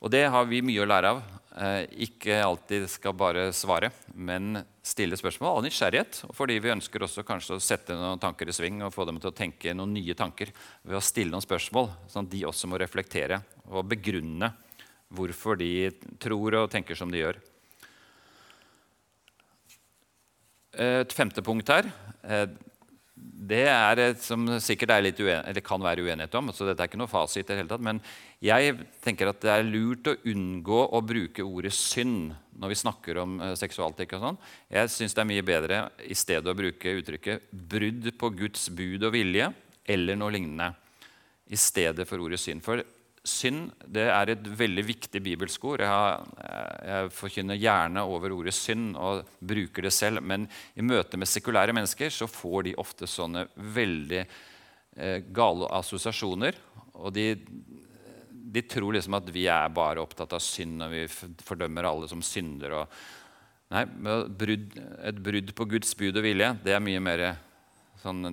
Og 0.00 0.08
det 0.12 0.24
har 0.32 0.46
vi 0.48 0.62
mye 0.64 0.80
å 0.80 0.88
lære 0.88 1.12
av. 1.12 1.20
Eh, 1.60 1.82
ikke 2.06 2.38
alltid 2.40 2.86
skal 2.88 3.12
bare 3.18 3.50
svare, 3.52 3.90
men 4.14 4.62
stille 4.86 5.18
spørsmål 5.18 5.58
av 5.58 5.66
nysgjerrighet. 5.66 6.22
Fordi 6.36 6.56
vi 6.62 6.72
ønsker 6.72 7.04
også 7.04 7.24
kanskje 7.26 7.58
å 7.58 7.62
sette 7.62 7.96
noen 7.98 8.22
tanker 8.22 8.48
i 8.48 8.54
sving 8.54 8.80
og 8.86 8.94
få 8.94 9.04
dem 9.08 9.18
til 9.20 9.28
å 9.32 9.36
tenke 9.36 9.74
noen 9.76 9.92
nye 9.92 10.16
tanker 10.16 10.54
ved 10.86 10.96
å 10.96 11.04
stille 11.04 11.34
noen 11.34 11.44
spørsmål, 11.44 11.90
sånn 12.08 12.28
at 12.28 12.32
de 12.32 12.46
også 12.48 12.70
må 12.70 12.80
reflektere 12.80 13.42
og 13.68 13.90
begrunne 13.90 14.54
hvorfor 15.12 15.58
de 15.60 15.90
tror 16.22 16.62
og 16.62 16.70
tenker 16.72 16.96
som 16.96 17.12
de 17.12 17.20
gjør. 17.20 17.40
Et 20.80 21.12
femte 21.12 21.42
punkt 21.44 21.68
her 21.68 21.90
eh, 22.22 22.46
det 23.50 23.64
er 23.66 24.00
et 24.02 24.20
som 24.22 24.44
sikkert 24.62 24.92
er 24.94 25.08
uen, 25.10 25.60
kan 25.64 25.82
være 25.82 26.04
uenighet 26.04 26.34
om. 26.38 26.52
så 26.52 26.66
dette 26.66 26.84
er 26.84 26.90
ikke 26.90 27.00
noe 27.00 27.10
fasit 27.10 27.42
i 27.42 27.48
det 27.48 27.58
hele 27.58 27.72
tatt, 27.72 27.82
Men 27.82 28.00
jeg 28.40 28.76
tenker 29.02 29.28
at 29.28 29.40
det 29.40 29.50
er 29.50 29.66
lurt 29.66 30.06
å 30.06 30.16
unngå 30.30 30.80
å 30.92 31.00
bruke 31.02 31.42
ordet 31.42 31.72
synd 31.74 32.34
når 32.60 32.68
vi 32.68 32.78
snakker 32.82 33.18
om 33.22 33.40
eh, 33.40 33.56
seksualtikk. 33.56 34.14
og 34.14 34.20
sånn. 34.20 34.38
Jeg 34.70 34.92
syns 34.92 35.16
det 35.16 35.22
er 35.22 35.30
mye 35.32 35.46
bedre 35.46 35.80
i 36.04 36.14
stedet 36.14 36.46
å 36.46 36.56
bruke 36.56 36.96
uttrykket 37.00 37.50
'brudd 37.50 38.12
på 38.18 38.30
Guds 38.36 38.68
bud 38.68 39.02
og 39.02 39.12
vilje' 39.12 39.52
eller 39.86 40.16
noe 40.16 40.30
lignende 40.30 40.74
i 41.50 41.56
stedet 41.56 42.06
for 42.06 42.20
ordet 42.22 42.38
synd. 42.38 42.62
For 42.62 42.84
synd 43.26 43.72
det 43.84 44.06
er 44.08 44.32
et 44.32 44.46
veldig 44.60 44.84
viktig 44.86 45.20
bibelsk 45.22 45.64
ord. 45.68 45.82
Jeg, 45.84 45.90
har, 45.92 46.22
jeg, 46.86 47.10
forkynner 47.12 47.58
gjerne 47.60 48.04
over 48.08 48.32
ordet 48.32 48.54
synd 48.56 48.94
og 48.96 49.28
bruker 49.40 49.86
det 49.86 49.92
selv. 49.94 50.22
Men 50.24 50.46
i 50.74 50.84
møte 50.86 51.20
med 51.20 51.28
sekulære 51.28 51.74
mennesker 51.76 52.12
så 52.14 52.28
får 52.30 52.68
de 52.68 52.78
ofte 52.80 53.08
sånne 53.10 53.46
veldig 53.76 54.22
eh, 54.22 55.18
gale 55.36 55.68
assosiasjoner. 55.80 56.56
Og 57.00 57.12
de, 57.16 57.26
de, 58.30 58.64
tror 58.64 58.96
liksom 58.96 59.18
at 59.20 59.28
vi 59.34 59.46
er 59.52 59.74
bare 59.76 60.02
opptatt 60.02 60.36
av 60.36 60.44
synd, 60.44 60.80
og 60.86 60.94
vi 60.94 61.04
fordømmer 61.44 61.88
alle 61.90 62.08
som 62.10 62.24
synder. 62.24 62.78
Og, 62.80 63.02
nei, 63.76 63.84
brudd, 64.40 64.80
et 65.06 65.20
brudd 65.28 65.52
på 65.56 65.68
Guds 65.76 65.92
bud 65.98 66.16
og 66.16 66.24
vilje 66.24 66.54
det 66.64 66.72
er 66.74 66.82
mye 66.82 67.04
mer 67.04 67.26
sånn, 68.00 68.32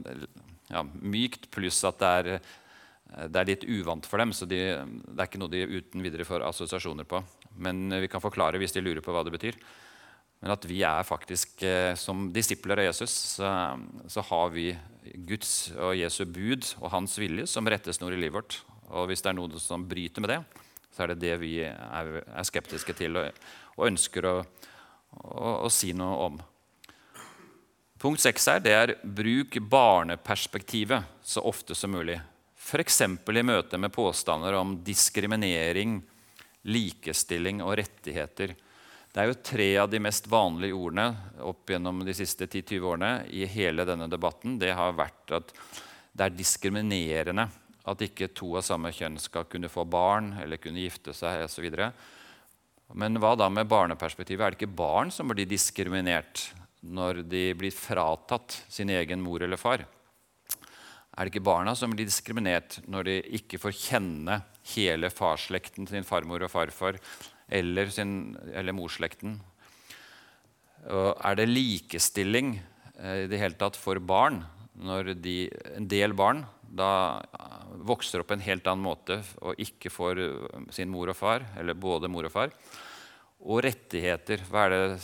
ja, 0.72 0.82
mykt, 1.04 1.52
pluss 1.52 1.84
at 1.88 2.00
det 2.00 2.14
er 2.22 2.32
Eh, 2.38 2.67
det 3.08 3.40
er 3.40 3.50
litt 3.50 3.66
uvant 3.66 4.06
for 4.06 4.20
dem, 4.22 4.34
så 4.36 4.46
de, 4.50 4.60
det 4.76 5.18
er 5.18 5.30
ikke 5.30 5.40
noe 5.42 5.54
de 5.54 5.64
uten 5.80 6.04
videre 6.04 6.28
får 6.28 6.46
assosiasjoner 6.48 7.08
på. 7.08 7.22
Men 7.58 7.88
vi 8.04 8.10
kan 8.12 8.24
forklare 8.24 8.60
hvis 8.62 8.76
de 8.76 8.84
lurer 8.84 9.04
på 9.06 9.16
hva 9.16 9.24
det 9.26 9.34
betyr. 9.34 9.58
Men 10.44 10.54
at 10.54 10.68
vi 10.70 10.84
er 10.86 11.08
faktisk, 11.08 11.64
eh, 11.66 11.96
som 11.98 12.28
disipler 12.34 12.78
av 12.78 12.90
Jesus, 12.92 13.14
så, 13.40 13.50
så 14.12 14.24
har 14.30 14.52
vi 14.54 14.70
Guds 15.26 15.72
og 15.74 15.96
Jesu 15.98 16.26
bud 16.30 16.68
og 16.82 16.92
hans 16.94 17.18
vilje 17.18 17.48
som 17.50 17.66
rettesnor 17.66 18.14
i 18.14 18.20
livet 18.20 18.38
vårt. 18.38 18.60
Og 18.94 19.10
hvis 19.10 19.24
det 19.24 19.32
er 19.32 19.40
noe 19.40 19.62
som 19.62 19.88
bryter 19.88 20.24
med 20.24 20.36
det, 20.36 20.42
så 20.94 21.04
er 21.04 21.14
det 21.14 21.24
det 21.24 21.34
vi 21.42 21.56
er, 21.66 22.12
er 22.22 22.48
skeptiske 22.48 22.94
til 22.98 23.18
og, 23.20 23.42
og 23.78 23.90
ønsker 23.90 24.30
å, 24.30 24.36
å, 25.18 25.52
å, 25.66 25.74
si 25.74 25.92
noe 25.98 26.30
om. 26.30 26.40
Punkt 27.98 28.22
seks 28.22 28.46
her, 28.50 28.62
det 28.62 28.74
er 28.78 28.96
bruk 29.02 29.58
barneperspektivet 29.70 31.18
så 31.26 31.42
ofte 31.50 31.76
som 31.78 31.96
mulig. 31.98 32.20
F.eks. 32.68 33.02
i 33.02 33.44
møte 33.48 33.78
med 33.80 33.94
påstander 33.96 34.58
om 34.60 34.74
diskriminering, 34.84 36.02
likestilling 36.68 37.62
og 37.64 37.78
rettigheter. 37.80 38.52
Det 39.08 39.22
er 39.22 39.30
jo 39.30 39.38
tre 39.40 39.68
av 39.80 39.88
de 39.88 40.02
mest 40.04 40.28
vanlige 40.28 40.76
ordene 40.76 41.06
opp 41.48 41.72
gjennom 41.72 42.04
de 42.04 42.18
siste 42.18 42.44
10-20 42.44 42.90
årene 42.90 43.12
i 43.32 43.48
hele 43.48 43.88
denne 43.88 44.10
debatten. 44.12 44.60
Det 44.60 44.74
har 44.76 45.00
vært 45.00 45.32
at 45.40 45.56
det 46.12 46.28
er 46.28 46.36
diskriminerende 46.36 47.48
at 47.88 48.04
ikke 48.04 48.34
to 48.36 48.58
av 48.60 48.68
samme 48.68 48.92
kjønn 48.92 49.16
skal 49.16 49.48
kunne 49.48 49.72
få 49.72 49.88
barn 49.88 50.34
eller 50.44 50.60
kunne 50.60 50.84
gifte 50.84 51.16
seg 51.16 51.48
osv. 51.48 51.72
Men 53.00 53.24
hva 53.24 53.38
da 53.40 53.48
med 53.48 53.72
barneperspektivet? 53.72 54.44
Er 54.44 54.52
det 54.52 54.60
ikke 54.60 54.76
barn 54.76 55.14
som 55.16 55.32
blir 55.32 55.48
diskriminert 55.48 56.50
når 56.84 57.24
de 57.32 57.54
blir 57.56 57.72
fratatt 57.72 58.66
sin 58.68 58.92
egen 58.92 59.24
mor 59.24 59.48
eller 59.48 59.56
far? 59.56 59.88
Er 61.18 61.26
det 61.26 61.34
ikke 61.34 61.48
barna 61.50 61.74
som 61.74 61.94
blir 61.96 62.06
diskriminert 62.06 62.78
når 62.86 63.08
de 63.08 63.16
ikke 63.40 63.58
får 63.58 63.74
kjenne 63.74 64.42
hele 64.76 65.10
farsslekten 65.10 65.90
sin 65.90 66.06
farmor 66.06 66.46
og 66.46 66.52
farfar 66.54 67.00
eller, 67.50 67.90
sin, 67.90 68.36
eller 68.54 68.76
morslekten? 68.78 69.40
Og 70.94 71.10
er 71.18 71.40
det 71.40 71.48
likestilling 71.50 72.60
eh, 73.02 73.24
i 73.26 73.32
det 73.32 73.42
hele 73.42 73.58
tatt 73.58 73.80
for 73.80 73.98
barn 73.98 74.44
når 74.78 75.16
de, 75.18 75.48
en 75.74 75.88
del 75.90 76.14
barn 76.14 76.44
da 76.62 77.18
vokser 77.88 78.22
opp 78.22 78.30
på 78.30 78.38
en 78.38 78.46
helt 78.46 78.68
annen 78.70 78.86
måte 78.86 79.18
og 79.42 79.58
ikke 79.64 79.90
får 79.90 80.22
sin 80.76 80.92
mor 80.92 81.10
og 81.10 81.18
far, 81.18 81.46
eller 81.58 81.74
både 81.74 82.12
mor 82.12 82.28
og 82.28 82.34
far? 82.34 82.54
Og 83.42 83.64
rettigheter. 83.66 84.44
Er 84.52 84.74
det, 84.74 85.00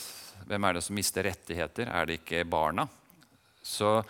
hvem 0.45 0.67
er 0.67 0.77
det 0.77 0.83
som 0.85 0.97
mister 0.97 1.25
rettigheter? 1.25 1.89
Er 1.89 2.05
det 2.05 2.19
ikke 2.21 2.43
barna? 2.45 2.85
Så 3.63 4.01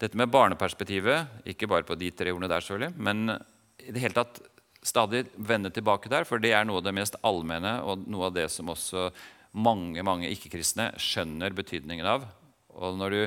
dette 0.00 0.16
med 0.16 0.32
barneperspektivet, 0.32 1.44
ikke 1.52 1.68
bare 1.68 1.86
på 1.86 1.98
de 2.00 2.08
tre 2.16 2.32
ordene 2.32 2.48
der, 2.50 2.64
selvfølgelig, 2.64 2.96
men 2.96 3.34
i 3.80 3.92
det 3.92 4.02
hele 4.02 4.16
tatt 4.16 4.40
stadig 4.82 5.26
vende 5.36 5.72
tilbake 5.74 6.08
der, 6.08 6.24
for 6.24 6.40
det 6.40 6.54
er 6.56 6.64
noe 6.64 6.80
av 6.80 6.86
det 6.86 6.96
mest 6.96 7.18
allmenne 7.26 7.76
og 7.84 8.06
noe 8.08 8.30
av 8.30 8.36
det 8.36 8.46
som 8.52 8.72
også 8.72 9.10
mange 9.60 10.04
mange 10.06 10.30
ikke-kristne 10.30 10.92
skjønner 11.00 11.52
betydningen 11.56 12.06
av. 12.06 12.24
Og 12.80 12.96
når 12.96 13.16
du 13.16 13.22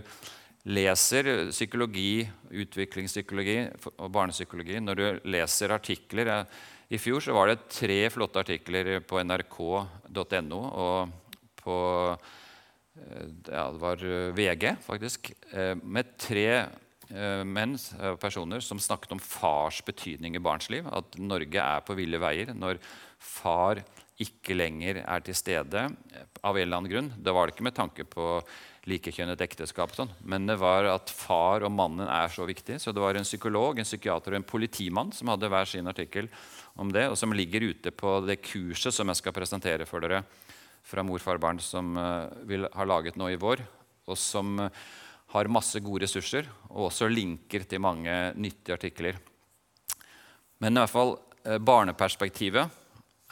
leser 0.73 1.29
psykologi, 1.51 2.23
utviklingspsykologi 2.63 3.57
og 3.97 4.07
barnepsykologi, 4.15 4.79
når 4.79 4.99
du 4.99 5.27
leser 5.33 5.75
artikler 5.75 6.31
I 6.93 6.99
fjor 7.01 7.23
så 7.23 7.35
var 7.35 7.49
det 7.49 7.65
tre 7.73 7.99
flotte 8.13 8.39
artikler 8.39 9.01
på 9.03 9.19
nrk.no 9.23 10.61
og 10.61 11.11
på 11.59 11.77
ja, 12.93 13.67
det 13.73 13.81
var 13.81 14.05
eh, 14.05 14.31
VG, 14.37 14.75
faktisk, 14.85 15.33
eh, 15.51 15.75
med 15.81 16.17
tre 16.21 16.65
menn, 17.45 17.75
personer 18.17 18.63
som 18.63 18.79
snakket 18.81 19.11
om 19.13 19.19
fars 19.21 19.83
betydning 19.85 20.33
i 20.33 20.41
barns 20.41 20.69
liv. 20.71 20.87
At 20.89 21.13
Norge 21.21 21.61
er 21.61 21.83
på 21.85 21.93
ville 21.99 22.17
veier 22.17 22.55
når 22.57 22.79
far 23.21 23.83
ikke 24.23 24.55
lenger 24.55 25.01
er 25.03 25.21
til 25.21 25.37
stede 25.37 25.83
av 25.83 26.57
en 26.57 26.63
eller 26.63 26.79
annen 26.79 26.89
grunn. 26.89 27.11
Det 27.13 27.35
var 27.35 27.45
det 27.45 27.53
ikke 27.53 27.67
med 27.67 27.75
tanke 27.77 28.07
på 28.07 28.39
likekjønnet 28.89 29.43
ekteskap, 29.45 29.93
sånn, 29.95 30.09
men 30.27 30.47
det 30.49 30.57
var 30.59 30.87
at 30.91 31.11
far 31.13 31.63
og 31.67 31.71
mannen 31.75 32.07
er 32.07 32.31
så 32.33 32.47
viktig. 32.47 32.79
Så 32.81 32.95
det 32.95 33.03
var 33.03 33.19
en 33.19 33.27
psykolog, 33.27 33.77
en 33.77 33.87
psykiater 33.87 34.33
og 34.33 34.41
en 34.41 34.47
politimann 34.47 35.13
som 35.15 35.31
hadde 35.31 35.51
hver 35.51 35.69
sin 35.69 35.91
artikkel 35.91 36.31
om 36.79 36.91
det, 36.91 37.05
og 37.11 37.19
som 37.19 37.35
ligger 37.35 37.69
ute 37.69 37.93
på 37.95 38.17
det 38.27 38.41
kurset 38.43 38.95
som 38.95 39.11
jeg 39.11 39.21
skal 39.21 39.35
presentere 39.35 39.87
for 39.87 40.03
dere 40.03 40.23
fra 40.83 41.03
Morfar 41.05 41.39
Barn 41.41 41.61
som 41.63 41.95
uh, 41.97 42.29
vil 42.47 42.67
ha 42.67 42.85
laget 42.87 43.17
nå 43.19 43.31
i 43.31 43.39
vår, 43.39 43.63
og 44.09 44.19
som 44.19 44.57
uh, 44.59 44.69
har 45.33 45.51
masse 45.51 45.79
gode 45.83 46.05
ressurser 46.05 46.49
og 46.69 46.89
også 46.89 47.09
linker 47.09 47.65
til 47.69 47.81
mange 47.83 48.33
nyttige 48.35 48.75
artikler. 48.75 49.19
Men 50.61 50.75
i 50.75 50.83
hvert 50.83 50.93
fall 50.93 51.15
uh, 51.17 51.59
barneperspektivet 51.59 52.81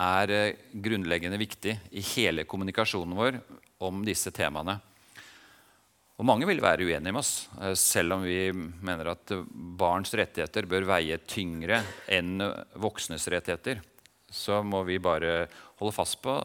er 0.02 0.56
grunnleggende 0.72 1.38
viktig 1.38 1.76
i 1.94 2.02
hele 2.16 2.48
kommunikasjonen 2.50 3.18
vår 3.18 3.38
om 3.86 4.02
disse 4.08 4.32
temaene. 4.34 4.80
Og 6.22 6.28
mange 6.30 6.46
vil 6.46 6.62
være 6.62 6.86
uenige 6.86 7.10
med 7.10 7.18
oss, 7.18 7.50
eh, 7.58 7.74
selv 7.74 8.14
om 8.14 8.22
vi 8.22 8.52
mener 8.54 9.10
at 9.10 9.32
barns 9.52 10.14
rettigheter 10.14 10.68
bør 10.70 10.86
veie 10.86 11.18
tyngre 11.26 11.80
enn 12.06 12.38
voksnes 12.78 13.26
rettigheter. 13.34 13.82
Så 14.30 14.62
må 14.62 14.84
vi 14.86 15.00
bare 15.02 15.48
holde 15.82 15.96
fast 15.96 16.20
på 16.22 16.36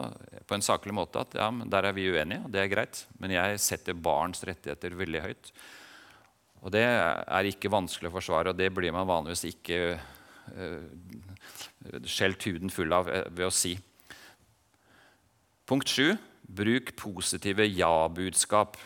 på 0.47 0.55
en 0.55 0.65
saklig 0.65 0.95
måte 0.95 1.21
at 1.21 1.35
ja, 1.37 1.47
der 1.69 1.89
er 1.89 1.95
vi 1.95 2.07
uenige, 2.09 2.43
og 2.45 2.53
det 2.53 2.61
er 2.63 2.71
greit. 2.71 3.03
Men 3.21 3.35
jeg 3.35 3.59
setter 3.61 3.97
barns 3.97 4.41
rettigheter 4.47 4.95
veldig 4.97 5.23
høyt. 5.25 5.51
Og 6.65 6.73
det 6.73 6.83
er 6.83 7.49
ikke 7.49 7.71
vanskelig 7.71 8.09
å 8.09 8.15
forsvare, 8.15 8.51
og 8.51 8.57
det 8.57 8.71
blir 8.73 8.95
man 8.95 9.09
vanligvis 9.09 9.45
ikke 9.51 9.79
uh, 9.97 10.87
skjelt 12.07 12.47
huden 12.49 12.73
full 12.73 12.95
av 12.95 13.11
uh, 13.11 13.27
ved 13.29 13.45
å 13.49 13.53
si. 13.53 13.75
Punkt 15.67 15.91
sju 15.91 16.15
bruk 16.47 16.95
positive 16.95 17.67
ja-budskap. 17.67 18.79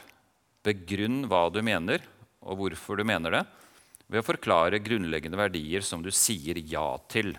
Begrunn 0.65 1.25
hva 1.29 1.47
du 1.53 1.61
mener, 1.65 2.03
og 2.41 2.57
hvorfor 2.59 2.99
du 2.99 3.05
mener 3.07 3.37
det, 3.37 3.43
ved 4.11 4.21
å 4.21 4.27
forklare 4.27 4.81
grunnleggende 4.83 5.39
verdier 5.39 5.85
som 5.85 6.01
du 6.03 6.11
sier 6.13 6.59
ja 6.67 6.85
til. 7.09 7.35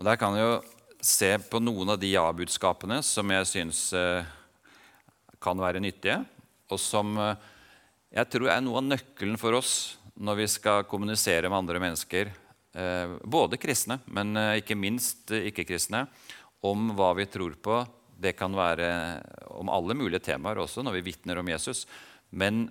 Og 0.00 0.08
Der 0.08 0.18
kan 0.18 0.34
jo 0.36 0.56
se 1.02 1.34
på 1.50 1.58
noen 1.58 1.94
av 1.94 1.98
de 1.98 2.12
ja-budskapene 2.12 3.00
som 3.02 3.30
jeg 3.34 3.48
syns 3.50 3.88
uh, 3.96 4.22
kan 5.42 5.58
være 5.58 5.82
nyttige, 5.82 6.20
og 6.70 6.78
som 6.80 7.18
jeg 8.12 8.28
tror 8.28 8.50
er 8.52 8.60
noe 8.60 8.78
av 8.78 8.86
nøkkelen 8.86 9.38
for 9.40 9.56
oss 9.56 9.74
når 10.20 10.42
vi 10.42 10.48
skal 10.50 10.84
kommunisere 10.88 11.48
med 11.48 11.62
andre 11.62 11.80
mennesker, 11.80 12.28
eh, 12.74 13.14
både 13.24 13.58
kristne, 13.60 13.98
men 14.06 14.36
eh, 14.36 14.58
ikke 14.60 14.76
minst 14.76 15.32
eh, 15.32 15.48
ikke-kristne, 15.48 16.04
om 16.62 16.92
hva 16.96 17.12
vi 17.16 17.26
tror 17.26 17.56
på. 17.56 17.80
Det 18.22 18.34
kan 18.38 18.54
være 18.54 18.88
om 19.50 19.70
alle 19.72 19.96
mulige 19.98 20.22
temaer 20.28 20.60
også 20.62 20.84
når 20.84 20.98
vi 20.98 21.06
vitner 21.08 21.40
om 21.40 21.48
Jesus. 21.48 21.86
Men 22.30 22.68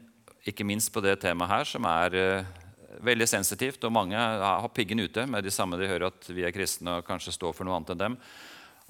ikke 0.48 0.64
minst 0.64 0.94
på 0.94 1.04
det 1.04 1.18
temaet 1.26 1.52
her, 1.52 1.68
som 1.68 1.86
er 1.90 2.46
veldig 3.00 3.28
sensitivt. 3.30 3.84
Og 3.88 3.94
mange 3.96 4.18
har 4.18 4.72
piggen 4.76 5.04
ute 5.04 5.26
med 5.30 5.46
de 5.46 5.54
samme 5.54 5.80
de 5.80 5.90
hører 5.90 6.10
at 6.12 6.32
vi 6.32 6.46
er 6.48 6.56
kristne 6.56 7.00
og 7.00 7.08
kanskje 7.08 7.36
står 7.36 7.56
for 7.56 7.68
noe 7.68 7.78
annet 7.80 7.94
enn 7.96 8.04
dem. 8.06 8.18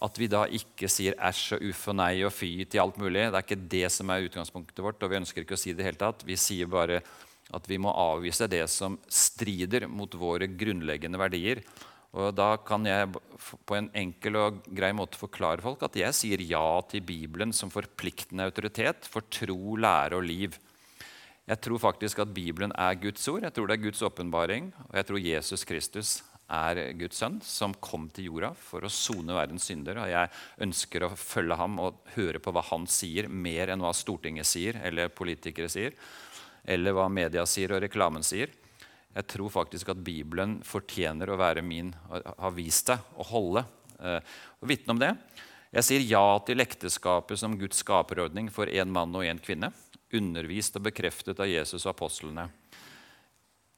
At 0.02 0.18
vi 0.18 0.30
da 0.32 0.48
ikke 0.50 0.90
sier 0.90 1.18
æsj 1.22 1.58
og 1.60 1.68
uff 1.70 1.84
og 1.92 1.98
nei 2.00 2.14
og 2.26 2.34
fy 2.34 2.66
til 2.66 2.82
alt 2.82 2.98
mulig. 2.98 3.28
Det 3.30 3.38
er 3.38 3.46
ikke 3.46 3.68
det 3.76 3.86
som 3.94 4.10
er 4.10 4.26
utgangspunktet 4.26 4.82
vårt. 4.82 5.04
og 5.04 5.12
Vi 5.12 5.20
ønsker 5.22 5.46
ikke 5.46 5.60
å 5.60 5.62
si 5.62 5.76
det 5.78 5.86
helt 5.86 6.02
tatt. 6.02 6.26
Vi 6.26 6.40
sier 6.40 6.72
bare 6.72 7.04
at 7.52 7.68
vi 7.68 7.78
må 7.82 7.92
avvise 7.92 8.48
det 8.50 8.64
som 8.72 8.98
strider 9.12 9.86
mot 9.92 10.14
våre 10.18 10.48
grunnleggende 10.50 11.20
verdier. 11.22 11.62
Og 12.12 12.34
Da 12.36 12.58
kan 12.58 12.84
jeg 12.86 13.08
på 13.66 13.78
en 13.78 13.88
enkel 13.96 14.36
og 14.36 14.64
grei 14.68 14.92
måte 14.96 15.20
forklare 15.20 15.64
folk 15.64 15.84
at 15.88 15.96
jeg 15.96 16.18
sier 16.18 16.42
ja 16.44 16.82
til 16.90 17.06
Bibelen 17.08 17.54
som 17.56 17.72
forpliktende 17.72 18.50
autoritet 18.50 19.08
for 19.08 19.24
tro, 19.32 19.78
lære 19.80 20.20
og 20.20 20.28
liv. 20.28 20.58
Jeg 21.50 21.62
tror 21.66 21.82
faktisk 21.82 22.22
at 22.22 22.34
Bibelen 22.34 22.74
er 22.78 23.00
Guds 23.02 23.28
ord. 23.32 23.44
Jeg 23.44 23.54
tror 23.56 23.68
det 23.68 23.78
er 23.78 23.86
Guds 23.88 24.04
åpenbaring. 24.06 24.70
Og 24.90 25.00
jeg 25.00 25.08
tror 25.08 25.26
Jesus 25.26 25.66
Kristus 25.68 26.12
er 26.52 26.82
Guds 27.00 27.20
sønn, 27.22 27.40
som 27.44 27.74
kom 27.80 28.10
til 28.12 28.28
jorda 28.30 28.52
for 28.58 28.84
å 28.84 28.92
sone 28.92 29.36
verdens 29.36 29.66
synder. 29.70 30.02
Og 30.04 30.12
jeg 30.12 30.32
ønsker 30.68 31.06
å 31.06 31.14
følge 31.18 31.58
ham 31.60 31.80
og 31.82 32.02
høre 32.16 32.42
på 32.44 32.54
hva 32.54 32.64
han 32.72 32.88
sier, 32.92 33.30
mer 33.32 33.72
enn 33.72 33.84
hva 33.84 33.94
Stortinget 33.96 34.50
sier 34.50 34.80
eller 34.84 35.14
politikere 35.16 35.72
sier, 35.72 35.96
eller 36.68 36.96
hva 36.96 37.08
media 37.12 37.46
sier 37.50 37.74
og 37.76 37.82
reklamen 37.86 38.26
sier. 38.26 38.52
Jeg 39.12 39.28
tror 39.28 39.52
faktisk 39.52 39.92
at 39.92 40.04
Bibelen 40.04 40.60
fortjener 40.64 41.32
å 41.32 41.40
være 41.40 41.64
min, 41.66 41.92
har 42.12 42.54
vist 42.56 42.92
seg 42.92 43.20
å 43.20 43.28
holde 43.28 43.66
eh, 44.00 44.20
og 44.62 44.70
vitne 44.72 44.96
om 44.96 45.02
det. 45.02 45.12
Jeg 45.72 45.88
sier 45.88 46.04
ja 46.04 46.26
til 46.48 46.64
ekteskapet 46.64 47.40
som 47.40 47.58
Guds 47.60 47.80
skaperordning 47.84 48.50
for 48.52 48.72
én 48.72 48.92
mann 48.92 49.16
og 49.16 49.28
én 49.28 49.40
kvinne, 49.44 49.72
undervist 50.18 50.78
og 50.78 50.86
bekreftet 50.90 51.40
av 51.42 51.50
Jesus 51.50 51.86
og 51.86 51.94
apostlene. 51.96 52.48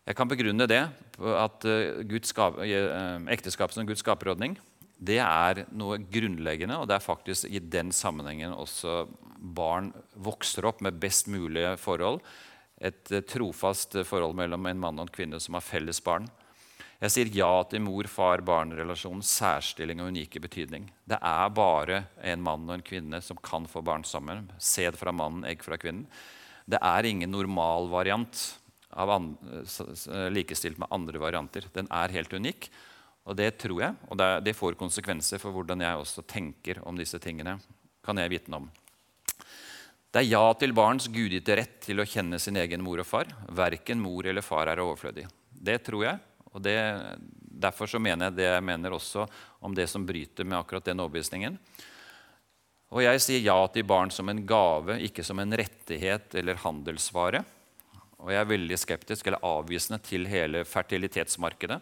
Jeg 0.04 0.18
kan 0.20 0.28
begrunne 0.28 0.68
det 0.68 0.82
at 0.84 1.66
eh, 1.70 2.04
eh, 2.04 3.28
ekteskap 3.32 3.72
som 3.72 3.88
Guds 3.88 4.04
skaperordning 4.04 4.58
det 5.04 5.20
er 5.20 5.66
noe 5.76 5.98
grunnleggende, 6.00 6.78
og 6.80 6.88
det 6.88 6.96
er 6.96 7.04
faktisk 7.04 7.50
i 7.50 7.60
den 7.60 7.92
sammenhengen 7.96 8.54
også 8.56 9.04
barn 9.38 9.92
vokser 10.16 10.68
opp 10.70 10.84
med 10.86 11.00
best 11.02 11.28
mulige 11.32 11.76
forhold. 11.82 12.22
Et 12.80 13.12
eh, 13.12 13.26
trofast 13.28 13.98
forhold 14.08 14.38
mellom 14.40 14.70
en 14.70 14.84
mann 14.86 15.02
og 15.02 15.08
en 15.08 15.16
kvinne 15.16 15.42
som 15.44 15.58
har 15.58 15.66
felles 15.66 16.00
barn. 16.04 16.30
Jeg 17.04 17.12
sier 17.12 17.30
ja 17.36 17.52
til 17.68 17.82
mor-far-barn-relasjonens 17.84 19.28
særstilling 19.36 20.00
og 20.00 20.14
unike 20.14 20.40
betydning. 20.40 20.86
Det 21.04 21.18
er 21.20 21.50
bare 21.52 21.98
en 22.24 22.40
mann 22.46 22.64
og 22.70 22.78
en 22.78 22.86
kvinne 22.86 23.20
som 23.20 23.42
kan 23.44 23.68
få 23.68 23.82
barn 23.84 24.06
sammen. 24.08 24.46
Sæd 24.56 24.96
fra 24.96 25.12
mannen, 25.12 25.44
egg 25.44 25.66
fra 25.66 25.76
kvinnen. 25.76 26.06
Det 26.64 26.80
er 26.80 27.10
ingen 27.10 27.34
normalvariant 27.34 28.46
likestilt 30.32 30.80
med 30.80 30.96
andre 30.96 31.20
varianter. 31.20 31.68
Den 31.76 31.92
er 31.92 32.16
helt 32.16 32.32
unik. 32.32 32.72
Og 33.28 33.36
det 33.36 33.52
tror 33.60 33.84
jeg, 33.84 34.00
og 34.08 34.24
det, 34.46 34.56
får 34.56 34.80
konsekvenser 34.80 35.44
for 35.44 35.52
hvordan 35.52 35.84
jeg 35.84 36.00
også 36.00 36.24
tenker 36.24 36.80
om 36.88 36.96
disse 36.96 37.20
tingene. 37.20 37.60
kan 38.04 38.18
jeg 38.18 38.32
vitne 38.32 38.64
om. 38.64 38.72
Det 40.12 40.22
er 40.22 40.32
ja 40.32 40.54
til 40.54 40.72
barns 40.72 41.08
gudgitte 41.08 41.56
rett 41.56 41.82
til 41.82 42.00
å 42.00 42.08
kjenne 42.08 42.40
sin 42.40 42.56
egen 42.56 42.84
mor 42.84 43.00
og 43.00 43.08
far. 43.08 43.28
Verken 43.50 44.00
mor 44.00 44.24
eller 44.24 44.42
far 44.42 44.68
er 44.68 44.80
overflødig. 44.80 45.28
Det 45.52 45.84
tror 45.84 46.04
jeg. 46.04 46.20
Og 46.54 46.62
det, 46.62 46.78
Derfor 47.64 47.88
så 47.88 48.00
mener 48.02 48.28
jeg 48.28 48.38
det 48.40 48.48
jeg 48.48 48.66
mener 48.66 48.96
også 48.96 49.28
om 49.64 49.76
det 49.78 49.86
som 49.92 50.06
bryter 50.06 50.48
med 50.48 50.58
akkurat 50.58 50.88
den 50.90 51.00
overbevisningen. 51.04 51.58
Og 52.94 53.02
jeg 53.06 53.22
sier 53.24 53.46
ja 53.46 53.56
til 53.74 53.86
barn 53.88 54.12
som 54.14 54.30
en 54.30 54.42
gave, 54.46 55.00
ikke 55.06 55.24
som 55.26 55.40
en 55.42 55.56
rettighet 55.58 56.36
eller 56.38 56.60
handelsvare. 56.62 57.44
Og 58.22 58.32
jeg 58.34 58.42
er 58.42 58.50
veldig 58.50 58.80
skeptisk 58.80 59.28
eller 59.28 59.46
avvisende 59.46 60.00
til 60.04 60.28
hele 60.30 60.64
fertilitetsmarkedet. 60.68 61.80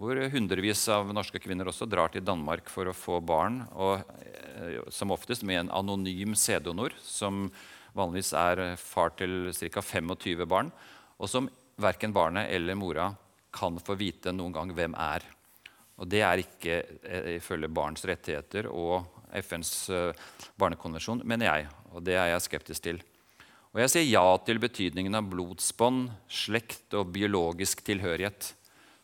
Hvor 0.00 0.18
hundrevis 0.32 0.82
av 0.90 1.12
norske 1.14 1.38
kvinner 1.38 1.70
også 1.70 1.86
drar 1.86 2.10
til 2.12 2.24
Danmark 2.26 2.68
for 2.72 2.90
å 2.90 2.96
få 2.96 3.20
barn. 3.24 3.62
Og 3.72 4.02
eh, 4.02 4.80
som 4.92 5.14
oftest 5.14 5.46
med 5.46 5.62
en 5.62 5.74
anonym 5.82 6.34
sæddonor, 6.38 6.96
som 7.00 7.46
vanligvis 7.94 8.32
er 8.36 8.64
far 8.80 9.14
til 9.18 9.52
ca. 9.54 9.84
25 9.84 10.48
barn. 10.50 10.72
Og 11.20 11.30
som 11.30 11.48
verken 11.80 12.14
barnet 12.14 12.50
eller 12.54 12.78
mora 12.78 13.12
kan 13.54 13.78
få 13.82 13.96
vite 13.98 14.34
noen 14.34 14.54
gang 14.54 14.72
hvem 14.74 14.96
er. 14.98 15.24
Og 16.00 16.10
det 16.10 16.24
er 16.26 16.42
ikke 16.42 16.80
eh, 17.06 17.34
ifølge 17.38 17.70
barns 17.70 18.04
rettigheter 18.08 18.66
og 18.70 19.06
FNs 19.44 19.72
eh, 19.94 20.24
barnekonvensjon, 20.58 21.22
mener 21.26 21.50
jeg. 21.50 21.68
Og 21.94 22.02
det 22.06 22.18
er 22.18 22.32
jeg 22.32 22.46
skeptisk 22.48 22.86
til. 22.88 23.00
Og 23.74 23.82
jeg 23.82 23.90
sier 23.90 24.06
ja 24.06 24.26
til 24.46 24.60
betydningen 24.62 25.18
av 25.18 25.30
blodsbånd, 25.30 26.06
slekt 26.30 26.94
og 26.94 27.10
biologisk 27.14 27.82
tilhørighet. 27.86 28.52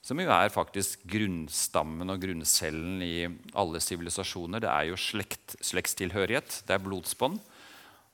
Som 0.01 0.23
jo 0.23 0.31
er 0.33 0.53
faktisk 0.53 1.03
grunnstammen 1.11 2.09
og 2.09 2.23
grunncellen 2.23 3.03
i 3.05 3.27
alle 3.59 3.83
sivilisasjoner. 3.85 4.63
Det 4.63 4.71
er 4.71 4.87
jo 4.89 4.99
slekt, 4.99 5.59
slektstilhørighet. 5.67 6.63
Det 6.67 6.77
er 6.77 6.87
blodsbånd. 6.87 7.43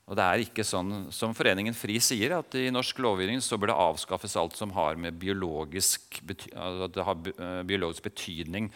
Og 0.07 0.15
det 0.15 0.23
er 0.23 0.43
ikke 0.45 0.63
sånn 0.67 1.09
som 1.15 1.33
Foreningen 1.35 1.75
FRI 1.75 1.97
sier, 2.03 2.37
at 2.37 2.55
i 2.55 2.69
norsk 2.71 3.01
lovgivning 3.03 3.41
så 3.43 3.59
bør 3.59 3.73
det 3.73 3.81
avskaffes 3.83 4.37
alt 4.39 4.55
som 4.55 4.71
har 4.77 4.99
med 5.03 5.17
biologisk, 5.19 6.21
altså 6.55 6.87
det 6.95 7.07
har 7.09 7.31
eh, 7.33 7.63
biologisk 7.67 8.07
betydning 8.07 8.69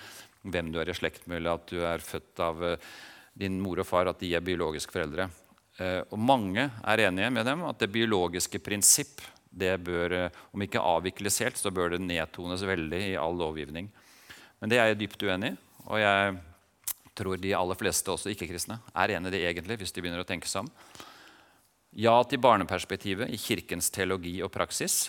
hvem 0.43 0.73
du 0.73 0.81
er 0.83 0.91
i 0.91 0.97
slekt 0.97 1.29
med, 1.29 1.39
eller 1.39 1.61
at 1.61 1.71
du 1.71 1.85
er 1.87 2.03
født 2.03 2.43
av 2.43 2.65
eh, 2.67 2.89
din 3.39 3.61
mor 3.63 3.79
og 3.79 3.87
far, 3.87 4.11
at 4.11 4.19
de 4.19 4.33
er 4.35 4.43
biologiske 4.43 4.91
foreldre. 4.91 5.29
Eh, 5.79 6.01
og 6.11 6.19
mange 6.19 6.65
er 6.67 7.05
enige 7.07 7.29
med 7.37 7.47
dem 7.47 7.63
at 7.69 7.79
det 7.79 7.93
biologiske 7.95 8.59
prinsipp 8.67 9.23
det 9.51 9.77
bør, 9.83 10.31
om 10.55 10.63
ikke 10.63 10.83
avvikles 10.83 11.41
helt, 11.43 11.59
så 11.59 11.73
bør 11.75 11.95
det 11.95 12.05
nedtones 12.05 12.63
veldig 12.67 13.01
i 13.09 13.19
all 13.19 13.39
lovgivning. 13.39 13.89
Men 14.63 14.71
det 14.71 14.79
er 14.79 14.91
jeg 14.91 15.01
dypt 15.01 15.25
uenig 15.27 15.55
i. 15.55 15.59
Og 15.91 15.99
jeg 15.99 16.35
tror 17.19 17.39
de 17.41 17.55
aller 17.57 17.79
fleste, 17.79 18.13
også 18.13 18.31
ikke-kristne, 18.31 18.79
er 18.95 19.17
enig 19.17 19.33
i 19.33 19.35
det 19.35 19.41
egentlig, 19.49 19.81
hvis 19.81 19.95
de 19.95 20.05
begynner 20.05 20.23
å 20.23 20.29
tenke 20.29 20.51
seg 20.51 20.67
om. 20.67 20.71
Ja 21.91 22.21
til 22.23 22.39
barneperspektivet 22.39 23.33
i 23.35 23.39
Kirkens 23.41 23.89
teologi 23.91 24.37
og 24.47 24.53
praksis. 24.55 25.09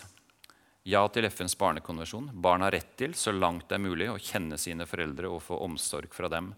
Ja 0.82 1.04
til 1.14 1.28
FNs 1.30 1.54
barnekonvensjon. 1.54 2.32
Barn 2.34 2.64
har 2.66 2.74
rett 2.74 2.96
til, 2.98 3.12
så 3.14 3.30
langt 3.30 3.68
det 3.70 3.76
er 3.76 3.84
mulig, 3.84 4.08
å 4.10 4.18
kjenne 4.18 4.58
sine 4.58 4.82
foreldre 4.90 5.28
og 5.30 5.44
få 5.44 5.60
omsorg 5.62 6.10
fra 6.10 6.26
dem. 6.32 6.48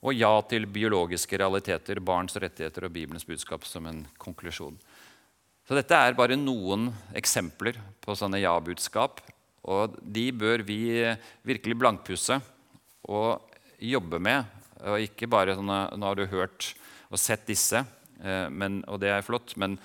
Og 0.00 0.16
ja 0.16 0.30
til 0.48 0.64
biologiske 0.64 1.36
realiteter, 1.36 2.00
barns 2.00 2.38
rettigheter 2.40 2.86
og 2.88 2.94
Bibelens 2.94 3.28
budskap 3.28 3.66
som 3.68 3.84
en 3.90 4.06
konklusjon. 4.16 4.78
Så 5.68 5.76
Dette 5.76 5.96
er 5.96 6.16
bare 6.16 6.40
noen 6.40 6.88
eksempler 7.12 7.76
på 8.00 8.16
sånne 8.16 8.40
ja-budskap. 8.40 9.20
Og 9.68 9.98
de 10.00 10.30
bør 10.32 10.64
vi 10.64 10.78
virkelig 11.44 11.76
blankpusse 11.80 12.40
og 13.12 13.44
jobbe 13.76 14.22
med. 14.24 14.48
Og 14.88 15.04
ikke 15.04 15.28
bare 15.28 15.56
sånne, 15.56 15.82
Nå 16.00 16.08
har 16.08 16.16
du 16.16 16.24
hørt 16.32 16.70
og 17.12 17.20
sett 17.20 17.44
disse, 17.48 17.84
men, 18.50 18.82
og 18.88 19.00
det 19.02 19.12
er 19.14 19.26
flott. 19.26 19.56
Men 19.60 19.78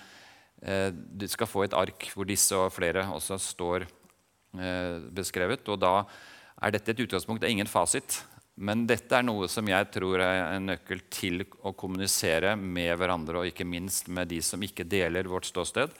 eh, 0.61 0.89
du 0.91 1.27
skal 1.29 1.49
få 1.49 1.65
et 1.65 1.77
ark 1.77 2.09
hvor 2.13 2.27
disse 2.29 2.57
og 2.57 2.73
flere 2.75 3.07
også 3.15 3.39
står 3.41 3.85
eh, 3.85 4.97
beskrevet. 5.15 5.65
Og 5.69 5.79
da 5.81 5.93
er 6.59 6.75
dette 6.75 6.93
et 6.93 7.05
utgangspunkt. 7.05 7.41
Det 7.41 7.49
er 7.49 7.57
ingen 7.57 7.71
fasit. 7.71 8.21
Men 8.59 8.83
dette 8.89 9.15
er 9.15 9.23
noe 9.23 9.47
som 9.47 9.67
jeg 9.71 9.87
tror 9.93 10.19
er 10.19 10.57
en 10.57 10.67
nøkkel 10.73 11.05
til 11.13 11.45
å 11.63 11.71
kommunisere 11.79 12.57
med 12.59 12.91
hverandre, 12.99 13.39
og 13.39 13.47
ikke 13.47 13.67
minst 13.67 14.09
med 14.11 14.27
de 14.33 14.41
som 14.43 14.59
ikke 14.65 14.83
deler 14.83 15.29
vårt 15.31 15.47
ståsted. 15.47 15.93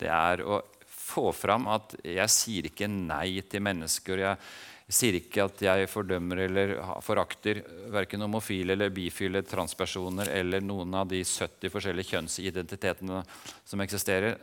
Det 0.00 0.08
er 0.08 0.40
å 0.40 0.62
få 0.88 1.28
fram 1.36 1.66
at 1.72 1.94
jeg 2.00 2.32
sier 2.32 2.68
ikke 2.70 2.88
nei 2.88 3.42
til 3.48 3.64
mennesker. 3.64 4.24
Jeg 4.24 4.40
sier 4.88 5.18
ikke 5.18 5.44
at 5.44 5.60
jeg 5.60 5.88
fordømmer 5.92 6.40
eller 6.46 6.70
forakter 7.04 7.60
verken 7.92 8.24
homofile 8.24 8.72
eller 8.72 8.92
bifile 8.94 9.42
transpersoner 9.44 10.30
eller 10.32 10.64
noen 10.64 10.96
av 10.96 11.10
de 11.10 11.20
70 11.20 11.72
forskjellige 11.74 12.14
kjønnsidentitetene 12.14 13.20
som 13.68 13.84
eksisterer. 13.84 14.38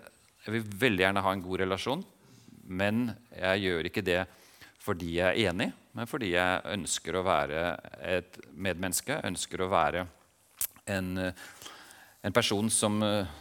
Jeg 0.46 0.54
vil 0.54 0.76
veldig 0.86 1.06
gjerne 1.08 1.26
ha 1.26 1.34
en 1.34 1.42
god 1.42 1.64
relasjon, 1.64 2.06
men 2.70 3.08
jeg 3.34 3.66
gjør 3.66 3.90
ikke 3.90 4.06
det 4.06 4.22
fordi 4.86 5.16
jeg 5.18 5.26
er 5.26 5.50
enig, 5.50 5.72
men 5.98 6.06
fordi 6.06 6.36
jeg 6.36 6.76
ønsker 6.76 7.18
å 7.18 7.26
være 7.26 7.62
et 8.06 8.38
medmenneske, 8.54 9.18
ønsker 9.26 9.64
å 9.66 9.72
være 9.72 10.04
en, 10.94 11.08
en 11.26 12.36
person 12.36 12.70
som, 12.70 13.00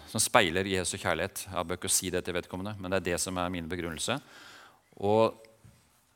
som, 0.09 0.23
speiler 0.25 0.65
Jesu 0.73 0.95
kjærlighet. 0.97 1.45
Jeg 1.51 1.69
bør 1.69 1.83
ikke 1.83 1.93
si 1.93 2.09
det 2.15 2.25
til 2.25 2.39
vedkommende, 2.39 2.73
men 2.81 2.89
det 2.89 3.03
er 3.03 3.09
det 3.11 3.19
som 3.21 3.37
er 3.37 3.53
min 3.53 3.69
begrunnelse. 3.69 4.17
Og 5.05 5.37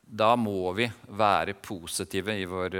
da 0.09 0.33
må 0.39 0.71
vi 0.73 0.87
være 1.13 1.53
positive 1.61 2.33
i 2.33 2.45
vår, 2.49 2.75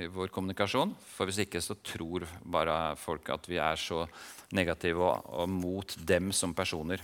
i 0.00 0.06
vår 0.08 0.30
kommunikasjon. 0.32 0.94
For 0.96 1.28
hvis 1.28 1.42
ikke 1.44 1.60
så 1.60 1.76
tror 1.84 2.24
bare 2.40 2.96
folk 2.96 3.28
at 3.34 3.44
vi 3.50 3.60
er 3.60 3.76
så 3.76 4.06
negative 4.56 5.04
og, 5.04 5.28
og 5.42 5.50
mot 5.52 5.96
dem 6.08 6.32
som 6.32 6.54
personer. 6.56 7.02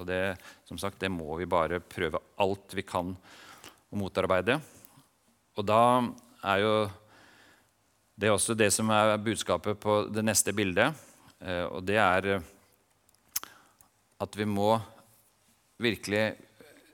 Og 0.00 0.08
det, 0.08 0.34
som 0.66 0.80
sagt, 0.80 0.98
det 0.98 1.12
må 1.12 1.36
vi 1.38 1.46
bare 1.46 1.78
prøve 1.84 2.18
alt 2.42 2.74
vi 2.74 2.82
kan 2.86 3.12
å 3.14 4.00
motarbeide. 4.00 4.58
Og 5.58 5.66
da 5.66 5.82
er 6.50 6.64
jo 6.64 6.74
det 8.20 8.32
også 8.32 8.56
det 8.58 8.72
som 8.74 8.90
er 8.92 9.14
budskapet 9.22 9.78
på 9.80 10.02
det 10.10 10.24
neste 10.26 10.54
bildet. 10.56 10.96
Eh, 11.38 11.64
og 11.70 11.84
det 11.86 12.00
er 12.02 12.32
at 14.20 14.36
vi 14.36 14.44
må 14.48 14.74
virkelig 15.80 16.26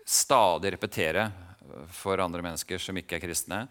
stadig 0.06 0.76
repetere 0.76 1.24
for 1.92 2.22
andre 2.22 2.44
mennesker 2.44 2.80
som 2.82 2.96
ikke 2.98 3.18
er 3.18 3.24
kristne, 3.24 3.64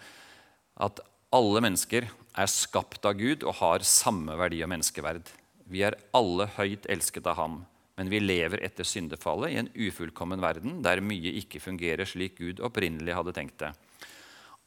at 0.76 1.02
alle 1.36 1.62
mennesker 1.64 2.08
er 2.08 2.52
skapt 2.52 3.06
av 3.08 3.18
Gud 3.20 3.44
og 3.44 3.58
har 3.62 3.86
samme 3.88 4.36
verdi 4.40 4.62
og 4.64 4.72
menneskeverd. 4.72 5.32
Vi 5.72 5.82
er 5.88 5.98
alle 6.16 6.48
høyt 6.58 6.86
elsket 6.92 7.28
av 7.32 7.40
ham, 7.40 7.58
men 7.96 8.12
vi 8.12 8.22
lever 8.22 8.62
etter 8.66 8.88
syndefallet 8.88 9.54
i 9.54 9.60
en 9.62 9.72
ufullkommen 9.74 10.44
verden 10.44 10.82
der 10.86 11.04
mye 11.04 11.34
ikke 11.42 11.64
fungerer 11.64 12.08
slik 12.08 12.38
Gud 12.40 12.62
opprinnelig 12.64 13.16
hadde 13.18 13.36
tenkt 13.36 13.60
det. 13.64 13.72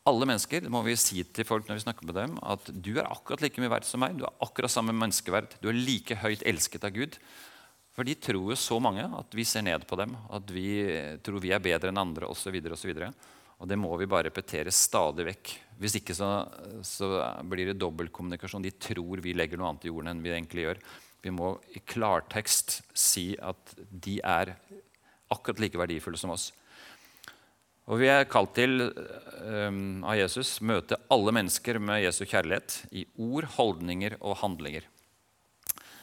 Alle 0.08 0.28
mennesker 0.28 0.64
må 0.72 0.80
vi 0.86 0.96
si 0.96 1.20
til 1.22 1.44
folk 1.44 1.68
når 1.68 1.78
vi 1.78 1.84
snakker 1.84 2.08
med 2.08 2.16
dem, 2.16 2.38
at 2.40 2.70
du 2.72 2.94
er 2.96 3.10
akkurat 3.10 3.42
like 3.44 3.60
mye 3.60 3.72
verdt 3.72 3.88
som 3.88 4.00
meg. 4.00 4.16
Du 4.16 4.24
er 4.24 4.44
akkurat 4.44 4.72
samme 4.72 4.94
menneskeverd. 4.96 5.58
Du 5.60 5.68
er 5.68 5.76
like 5.76 6.16
høyt 6.22 6.44
elsket 6.48 6.86
av 6.88 6.94
Gud. 6.96 7.18
For 7.98 8.06
de 8.06 8.14
tror 8.14 8.52
jo 8.52 8.54
så 8.54 8.76
mange 8.78 9.02
at 9.02 9.32
vi 9.34 9.42
ser 9.42 9.64
ned 9.66 9.82
på 9.90 9.96
dem, 9.98 10.12
at 10.30 10.50
vi 10.54 10.68
tror 11.18 11.42
vi 11.42 11.50
er 11.50 11.62
bedre 11.62 11.90
enn 11.90 11.98
andre 11.98 12.28
osv. 12.30 12.54
Og, 12.54 12.76
så 12.78 12.92
og, 12.94 13.24
og 13.58 13.66
det 13.66 13.78
må 13.82 13.90
vi 13.98 14.06
bare 14.06 14.28
repetere 14.28 14.70
stadig 14.70 15.24
vekk. 15.26 15.50
Hvis 15.82 15.96
ikke 15.98 16.14
så, 16.14 16.28
så 16.86 17.08
blir 17.42 17.72
det 17.72 17.80
dobbeltkommunikasjon. 17.82 18.62
De 18.62 18.70
tror 18.78 19.18
vi 19.24 19.34
legger 19.34 19.58
noe 19.58 19.72
annet 19.72 19.88
i 19.88 19.90
jorden 19.90 20.12
enn 20.12 20.22
vi 20.22 20.30
egentlig 20.30 20.68
gjør. 20.68 20.82
Vi 21.26 21.32
må 21.34 21.56
i 21.74 21.82
klartekst 21.82 22.76
si 22.94 23.32
at 23.42 23.74
de 23.90 24.20
er 24.22 24.54
akkurat 25.34 25.64
like 25.64 25.80
verdifulle 25.82 26.20
som 26.22 26.36
oss. 26.36 26.52
Og 27.88 27.98
Vi 27.98 28.06
er 28.12 28.28
kalt 28.30 28.52
til 28.54 28.84
um, 28.84 30.04
av 30.06 30.14
Jesus 30.20 30.60
møte 30.62 31.00
alle 31.10 31.34
mennesker 31.34 31.80
med 31.82 32.04
Jesu 32.04 32.22
kjærlighet 32.28 32.78
i 32.92 33.06
ord, 33.16 33.48
holdninger 33.56 34.20
og 34.20 34.38
handlinger. 34.44 34.86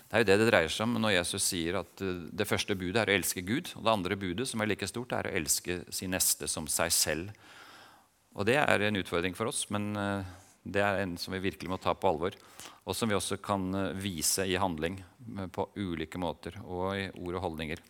Det 0.06 0.18
er 0.18 0.22
jo 0.22 0.28
det 0.30 0.38
det 0.40 0.48
dreier 0.52 0.70
seg 0.70 0.86
om 0.86 1.00
når 1.02 1.16
Jesus 1.16 1.48
sier 1.50 1.80
at 1.82 2.02
eh, 2.06 2.26
det 2.30 2.48
første 2.48 2.78
budet 2.78 3.02
er 3.02 3.12
å 3.12 3.18
elske 3.18 3.42
Gud. 3.46 3.72
Og 3.76 3.86
det 3.86 3.94
andre 3.94 4.18
budet, 4.20 4.48
som 4.50 4.62
er 4.62 4.70
like 4.70 4.90
stort, 4.90 5.16
er 5.18 5.30
å 5.30 5.36
elske 5.42 5.82
sin 5.90 6.14
neste 6.14 6.50
som 6.52 6.70
seg 6.70 6.94
selv. 6.94 7.32
Og 8.36 8.46
det 8.48 8.60
er 8.62 8.86
en 8.86 9.00
utfordring 9.00 9.36
for 9.38 9.50
oss, 9.50 9.64
men 9.72 9.94
uh, 9.96 10.22
det 10.68 10.82
er 10.84 11.02
en 11.02 11.14
som 11.18 11.34
vi 11.34 11.40
virkelig 11.46 11.72
må 11.72 11.78
ta 11.80 11.94
på 11.96 12.10
alvor, 12.10 12.36
og 12.84 12.98
som 12.98 13.10
vi 13.10 13.16
også 13.16 13.38
kan 13.42 13.70
eh, 13.80 13.94
vise 13.96 14.44
i 14.44 14.58
handling 14.60 14.98
på 15.56 15.70
ulike 15.80 16.20
måter 16.22 16.58
og 16.66 16.90
i 17.00 17.06
ord 17.16 17.38
og 17.38 17.46
holdninger. 17.46 17.82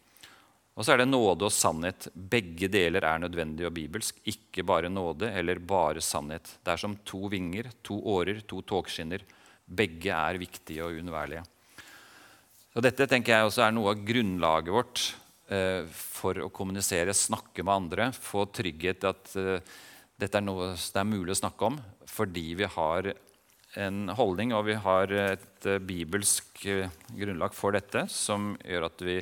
Og 0.76 0.84
så 0.84 0.94
er 0.94 1.02
det 1.02 1.08
nåde 1.08 1.48
og 1.48 1.56
sannhet. 1.56 2.10
Begge 2.14 2.68
deler 2.72 3.08
er 3.08 3.22
nødvendig 3.24 3.64
og 3.68 3.74
bibelsk. 3.78 4.20
Ikke 4.28 4.64
bare 4.68 4.92
nåde 4.92 5.32
eller 5.32 5.62
bare 5.64 6.04
sannhet. 6.04 6.58
Det 6.62 6.74
er 6.74 6.82
som 6.84 6.98
to 7.08 7.30
vinger, 7.32 7.72
to 7.84 8.02
årer, 8.12 8.42
to 8.44 8.60
togskinner. 8.68 9.24
Begge 9.66 10.12
er 10.12 10.40
viktige 10.42 10.84
og 10.84 11.00
uunnværlige. 11.00 11.46
Så 12.76 12.82
dette 12.84 13.06
tenker 13.08 13.32
jeg 13.32 13.48
også 13.48 13.62
er 13.64 13.72
noe 13.72 13.94
av 13.94 14.02
grunnlaget 14.04 14.74
vårt 14.76 15.02
eh, 15.48 15.86
for 15.88 16.36
å 16.44 16.50
kommunisere, 16.52 17.14
snakke 17.16 17.64
med 17.64 17.72
andre, 17.72 18.08
få 18.12 18.50
trygghet 18.52 19.06
at 19.08 19.32
eh, 19.40 19.78
dette 20.20 20.42
er 20.42 20.44
noe 20.44 20.74
det 20.76 21.00
er 21.00 21.08
mulig 21.08 21.32
å 21.32 21.40
snakke 21.40 21.70
om 21.70 21.78
fordi 22.12 22.50
vi 22.60 22.68
har 22.74 23.14
en 23.80 24.12
holdning 24.18 24.52
og 24.58 24.68
vi 24.68 24.76
har 24.80 25.14
et 25.22 25.68
eh, 25.72 25.80
bibelsk 25.80 26.66
eh, 26.68 26.92
grunnlag 27.16 27.56
for 27.56 27.76
dette 27.80 28.06
som 28.12 28.54
gjør 28.60 28.90
at 28.90 29.06
vi 29.08 29.18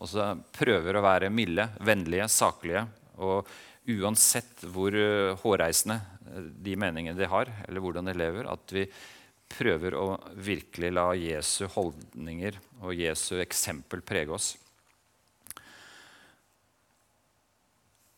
også 0.00 0.30
prøver 0.56 0.96
å 0.96 1.04
være 1.04 1.28
milde, 1.28 1.68
vennlige, 1.84 2.26
saklige. 2.32 2.86
Og 3.20 3.52
uansett 4.00 4.64
hvor 4.72 4.96
eh, 4.96 5.36
hårreisende 5.44 6.00
de 6.64 6.80
meningene 6.80 7.20
de 7.20 7.28
har, 7.28 7.52
eller 7.68 7.84
hvordan 7.84 8.08
de 8.08 8.16
lever, 8.16 8.48
at 8.48 8.72
vi 8.72 8.88
prøver 9.54 9.96
å 9.96 10.18
virkelig 10.34 10.90
la 10.92 11.06
Jesu 11.16 11.64
holdninger 11.70 12.58
og 12.82 12.94
Jesu 12.98 13.38
eksempel 13.42 14.02
prege 14.06 14.34
oss. 14.34 14.52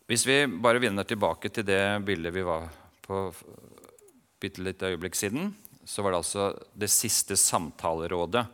Hvis 0.07 0.23
vi 0.27 0.45
bare 0.47 0.81
vender 0.83 1.07
tilbake 1.07 1.51
til 1.51 1.67
det 1.67 1.83
bildet 2.07 2.35
vi 2.35 2.45
var 2.47 2.69
på 3.03 3.25
bitte 4.41 4.63
litt 4.63 4.83
øyeblikk 4.87 5.17
siden, 5.19 5.51
så 5.87 6.03
var 6.03 6.13
det 6.13 6.21
altså 6.21 6.47
det 6.75 6.91
siste 6.91 7.39
samtalerådet 7.39 8.45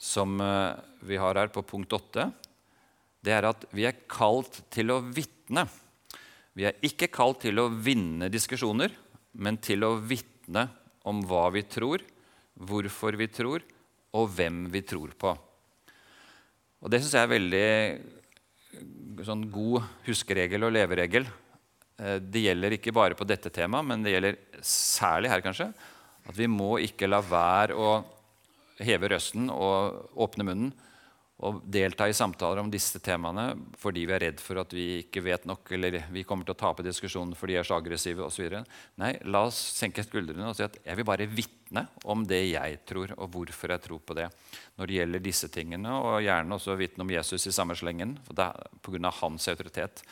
som 0.00 0.40
eh, 0.40 0.72
vi 1.06 1.18
har 1.20 1.38
her 1.38 1.50
på 1.52 1.62
punkt 1.66 1.92
8. 1.92 2.30
Det 3.20 3.34
er 3.36 3.46
at 3.50 3.66
vi 3.76 3.84
er 3.86 4.02
kalt 4.08 4.62
til 4.72 4.94
å 4.94 5.00
vitne. 5.04 5.66
Vi 6.56 6.66
er 6.66 6.78
ikke 6.86 7.10
kalt 7.12 7.42
til 7.44 7.60
å 7.60 7.68
vinne 7.70 8.30
diskusjoner, 8.32 8.94
men 9.38 9.58
til 9.62 9.84
å 9.86 9.96
vitne 10.00 10.66
om 11.08 11.22
hva 11.26 11.46
vi 11.54 11.62
tror, 11.64 12.02
hvorfor 12.60 13.16
vi 13.18 13.28
tror, 13.32 13.64
og 14.16 14.32
hvem 14.34 14.64
vi 14.72 14.82
tror 14.82 15.14
på. 15.18 15.34
Og 16.80 16.90
Det 16.90 17.00
syns 17.00 17.14
jeg 17.16 17.26
er 17.26 17.34
veldig 17.34 19.24
sånn 19.26 19.44
god 19.52 19.82
huskeregel 20.06 20.64
og 20.66 20.74
leveregel. 20.74 21.26
Eh, 22.00 22.18
det 22.20 22.44
gjelder 22.46 22.76
ikke 22.76 22.94
bare 22.96 23.16
på 23.18 23.26
dette 23.28 23.52
temaet, 23.52 23.86
men 23.86 24.04
det 24.04 24.14
gjelder 24.14 24.38
særlig 24.64 25.32
her, 25.32 25.44
kanskje. 25.44 25.68
At 26.26 26.36
vi 26.36 26.48
må 26.50 26.78
ikke 26.84 27.08
la 27.08 27.20
være 27.24 27.76
å 27.76 27.90
heve 28.80 29.10
røsten 29.12 29.50
og 29.52 30.16
åpne 30.16 30.46
munnen 30.48 30.72
og 31.40 31.62
delta 31.64 32.04
i 32.08 32.14
samtaler 32.16 32.60
om 32.60 32.70
disse 32.72 33.00
temaene 33.00 33.54
fordi 33.80 34.02
vi 34.08 34.12
er 34.12 34.22
redd 34.26 34.42
for 34.44 34.60
at 34.60 34.72
vi 34.76 34.86
ikke 35.06 35.22
vet 35.24 35.46
nok, 35.48 35.70
eller 35.72 35.96
vi 36.12 36.24
kommer 36.28 36.44
til 36.44 36.52
å 36.52 36.60
tape 36.60 36.84
diskusjonen 36.84 37.32
fordi 37.38 37.56
vi 37.56 37.60
er 37.62 37.68
så 37.68 37.78
aggressive 37.78 38.26
osv. 38.26 38.58
Nei, 39.00 39.14
la 39.32 39.46
oss 39.48 39.58
senke 39.78 40.04
skuldrene 40.04 40.50
og 40.50 40.58
si 40.58 40.66
at 40.66 40.76
jeg 40.84 40.98
vil 40.98 41.08
bare 41.08 41.28
vitne 41.30 41.86
om 42.04 42.26
det 42.28 42.42
jeg 42.50 42.80
tror, 42.88 43.14
og 43.16 43.32
hvorfor 43.32 43.72
jeg 43.72 43.84
tror 43.86 44.02
på 44.04 44.16
det 44.18 44.28
når 44.76 44.90
det 44.90 44.98
gjelder 44.98 45.24
disse 45.24 45.48
tingene, 45.52 45.94
og 45.96 46.20
gjerne 46.24 46.56
også 46.56 46.76
vitne 46.80 47.06
om 47.06 47.14
Jesus 47.14 47.48
i 47.48 47.54
samme 47.56 47.76
slengen 47.78 48.18
pga. 48.28 49.14
hans 49.22 49.48
autoritet 49.48 50.04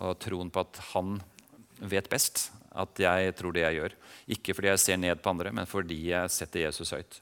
og 0.00 0.18
troen 0.20 0.52
på 0.52 0.64
at 0.64 0.82
han 0.92 1.16
vet 1.80 2.10
best 2.12 2.50
at 2.76 3.00
jeg 3.00 3.32
tror 3.36 3.52
det 3.56 3.64
jeg 3.64 3.78
gjør. 3.80 3.96
Ikke 4.36 4.54
fordi 4.56 4.70
jeg 4.70 4.80
ser 4.84 5.00
ned 5.00 5.20
på 5.20 5.32
andre, 5.32 5.52
men 5.52 5.68
fordi 5.68 5.98
jeg 6.10 6.32
setter 6.32 6.66
Jesus 6.66 6.92
høyt. 6.92 7.18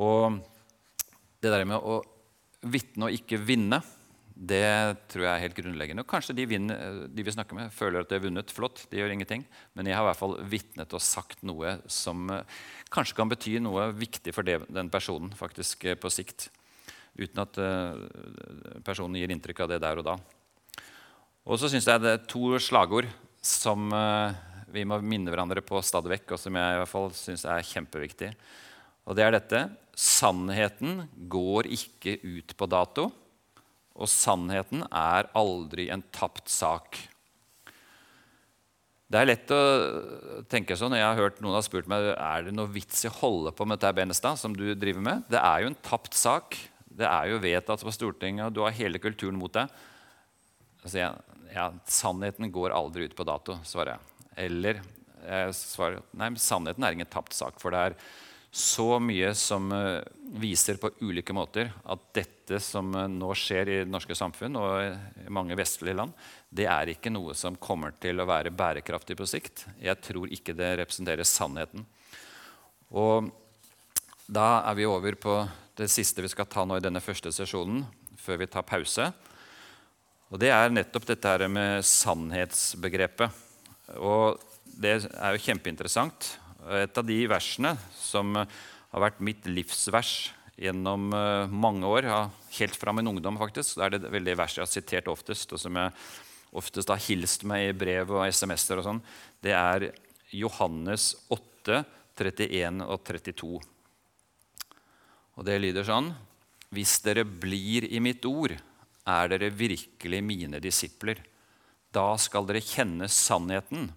Og 0.00 0.40
det 1.42 1.52
der 1.52 1.64
med 1.68 1.80
å 1.80 2.00
vitne 2.62 3.08
og 3.08 3.16
ikke 3.16 3.40
vinne, 3.42 3.80
det 4.32 4.64
tror 5.12 5.26
jeg 5.26 5.30
er 5.30 5.42
helt 5.44 5.56
grunnleggende. 5.56 6.02
Og 6.02 6.10
kanskje 6.10 6.34
de, 6.34 6.46
vinner, 6.48 7.02
de, 7.06 7.24
vi 7.24 7.34
snakker 7.34 7.56
med, 7.56 7.74
føler 7.74 8.02
at 8.02 8.10
de 8.10 8.16
har 8.16 8.24
vunnet. 8.24 8.54
Flott, 8.54 8.84
de 8.90 8.98
gjør 8.98 9.12
ingenting. 9.14 9.44
Men 9.76 9.86
jeg 9.86 9.96
har 9.96 10.06
i 10.06 10.08
hvert 10.08 10.18
fall 10.18 10.38
vitnet 10.50 10.96
og 10.96 11.04
sagt 11.04 11.44
noe 11.46 11.76
som 11.90 12.30
eh, 12.32 12.58
kanskje 12.92 13.18
kan 13.18 13.30
bety 13.30 13.58
noe 13.62 13.90
viktig 13.94 14.34
for 14.34 14.46
den 14.46 14.90
personen 14.92 15.30
faktisk 15.36 15.86
eh, 15.86 15.98
på 16.00 16.10
sikt. 16.12 16.48
Uten 17.12 17.42
at 17.42 17.58
uh, 17.60 18.78
personen 18.86 19.18
gir 19.20 19.28
inntrykk 19.34 19.58
av 19.60 19.68
det 19.68 19.82
der 19.84 19.98
og 20.00 20.06
da. 20.06 20.14
Og 21.44 21.58
så 21.60 21.68
syns 21.68 21.84
jeg 21.84 22.00
det 22.00 22.14
er 22.16 22.22
to 22.24 22.56
slagord 22.56 23.10
som 23.44 23.92
vi 24.72 24.86
må 24.88 24.96
minne 25.04 25.28
hverandre 25.28 25.60
på 25.66 25.82
stadig 25.84 26.14
vekk, 26.14 26.32
og 26.32 26.40
som 26.40 26.56
jeg 26.56 26.72
i 26.72 26.78
hvert 26.80 26.88
fall 26.88 27.10
syns 27.18 27.44
er 27.44 27.66
kjempeviktig. 27.68 28.30
Og 29.06 29.18
det 29.18 29.24
er 29.26 29.34
dette 29.36 29.62
Sannheten 29.92 31.02
går 31.28 31.66
ikke 31.68 32.16
ut 32.24 32.54
på 32.56 32.68
dato, 32.70 33.10
og 33.92 34.08
sannheten 34.08 34.86
er 34.88 35.28
aldri 35.36 35.90
en 35.92 36.00
tapt 36.16 36.48
sak. 36.48 36.96
Det 39.12 39.20
er 39.20 39.28
lett 39.28 39.52
å 39.52 39.60
tenke 40.48 40.78
sånn, 40.80 40.96
Jeg 40.96 41.04
har 41.04 41.18
hørt 41.18 41.42
noen 41.44 41.58
har 41.58 41.66
spurt 41.66 41.90
meg 41.90 42.14
er 42.14 42.46
det 42.46 42.54
noe 42.56 42.72
vits 42.72 43.04
i 43.04 43.10
å 43.10 43.18
holde 43.18 43.52
på 43.52 43.66
med 43.68 43.76
dette 43.76 43.92
Benestad, 43.92 44.40
som 44.40 44.56
du 44.56 44.72
driver 44.72 45.04
med. 45.04 45.26
Det 45.28 45.36
er 45.36 45.60
jo 45.60 45.68
en 45.68 45.82
tapt 45.84 46.16
sak. 46.16 46.56
Det 46.88 47.04
er 47.04 47.28
jo 47.28 47.42
vedtatt 47.42 47.84
på 47.84 47.92
Stortinget, 47.92 48.46
og 48.48 48.56
du 48.56 48.62
har 48.64 48.72
hele 48.72 49.00
kulturen 49.02 49.36
mot 49.36 49.52
deg. 49.52 49.68
Så 50.86 50.96
jeg, 50.96 51.36
ja, 51.52 51.68
sannheten 51.84 52.48
går 52.52 52.72
aldri 52.72 53.10
ut 53.10 53.16
på 53.18 53.28
dato, 53.28 53.58
svarer 53.68 53.98
jeg. 53.98 54.32
Eller 54.48 54.80
jeg 55.22 55.54
svarer 55.60 56.00
nei, 56.16 56.32
men 56.32 56.40
sannheten 56.40 56.88
er 56.88 56.96
ingen 56.96 57.12
tapt 57.12 57.36
sak. 57.36 57.60
For 57.60 57.74
det 57.74 57.84
er 57.90 57.98
så 58.52 58.98
mye 59.00 59.30
som 59.34 59.70
uh, 59.72 60.02
viser 60.36 60.76
på 60.76 60.90
ulike 61.00 61.32
måter 61.32 61.70
at 61.88 62.02
dette 62.12 62.58
som 62.60 62.90
uh, 62.92 63.06
nå 63.08 63.30
skjer 63.38 63.70
i 63.70 63.78
det 63.80 63.88
norske 63.88 64.12
samfunn 64.16 64.58
og 64.60 65.24
i 65.24 65.32
mange 65.32 65.56
vestlige 65.56 65.96
land, 65.96 66.12
det 66.52 66.66
er 66.68 66.92
ikke 66.92 67.12
noe 67.12 67.32
som 67.38 67.56
kommer 67.56 67.96
til 67.96 68.20
å 68.20 68.28
være 68.28 68.52
bærekraftig 68.52 69.16
på 69.16 69.28
sikt. 69.30 69.64
Jeg 69.80 69.96
tror 70.04 70.28
ikke 70.28 70.52
det 70.58 70.74
representerer 70.82 71.24
sannheten. 71.24 71.86
Og 72.92 73.32
da 74.28 74.60
er 74.68 74.76
vi 74.76 74.88
over 74.88 75.16
på 75.16 75.38
det 75.80 75.88
siste 75.88 76.20
vi 76.20 76.30
skal 76.30 76.50
ta 76.52 76.66
nå 76.68 76.76
i 76.76 76.84
denne 76.84 77.00
første 77.00 77.32
sesjonen, 77.32 77.86
før 78.20 78.42
vi 78.44 78.50
tar 78.52 78.68
pause. 78.68 79.08
Og 80.32 80.40
Det 80.40 80.52
er 80.52 80.72
nettopp 80.72 81.08
dette 81.08 81.28
her 81.28 81.48
med 81.48 81.84
sannhetsbegrepet. 81.84 83.32
Og 83.96 84.40
Det 84.64 84.94
er 85.08 85.34
jo 85.34 85.44
kjempeinteressant. 85.44 86.36
Et 86.70 86.98
av 86.98 87.06
de 87.06 87.18
versene 87.26 87.74
som 87.98 88.36
har 88.36 89.02
vært 89.02 89.22
mitt 89.24 89.46
livsvers 89.50 90.32
gjennom 90.62 91.08
eh, 91.16 91.48
mange 91.50 91.88
år, 91.88 92.08
helt 92.58 92.76
fra 92.78 92.92
min 92.94 93.08
ungdom, 93.08 93.40
faktisk, 93.40 93.78
det 93.78 93.86
er 93.86 93.96
det 93.96 94.12
veldig 94.12 94.36
verset 94.38 94.60
jeg 94.60 94.66
har 94.66 94.72
sitert 94.72 95.10
oftest, 95.10 95.54
og 95.54 95.60
som 95.62 95.78
jeg 95.80 95.94
oftest 96.52 96.92
har 96.92 97.00
hilst 97.08 97.46
med 97.48 97.70
i 97.70 97.76
brev 97.76 98.12
og 98.12 98.26
SMS-er, 98.28 98.82
og 98.82 98.86
sånn, 98.86 99.02
det 99.42 99.54
er 99.56 99.88
Johannes 100.36 101.12
8, 101.32 101.82
31 102.20 102.84
og 102.84 103.00
32. 103.08 103.62
Og 105.32 105.46
det 105.48 105.56
lyder 105.62 105.86
sånn 105.88 106.10
Hvis 106.72 106.98
dere 107.04 107.24
blir 107.24 107.86
i 107.88 108.00
mitt 108.04 108.24
ord, 108.28 108.52
er 109.08 109.32
dere 109.32 109.50
virkelig 109.50 110.20
mine 110.22 110.60
disipler. 110.62 111.18
Da 111.92 112.14
skal 112.20 112.46
dere 112.48 112.62
kjenne 112.64 113.08
sannheten, 113.10 113.90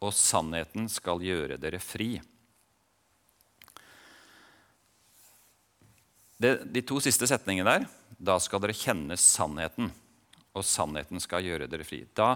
og 0.00 0.14
sannheten 0.16 0.88
skal 0.88 1.20
gjøre 1.22 1.58
dere 1.60 1.80
fri. 1.82 2.14
Det, 6.40 6.54
de 6.72 6.82
to 6.88 6.96
siste 7.04 7.28
setningene 7.28 7.68
der 7.68 7.82
Da 8.16 8.38
skal 8.40 8.62
dere 8.64 8.76
kjenne 8.76 9.16
sannheten, 9.20 9.90
og 10.56 10.64
sannheten 10.66 11.20
skal 11.22 11.44
gjøre 11.44 11.68
dere 11.70 11.84
fri. 11.88 12.02
Da 12.16 12.34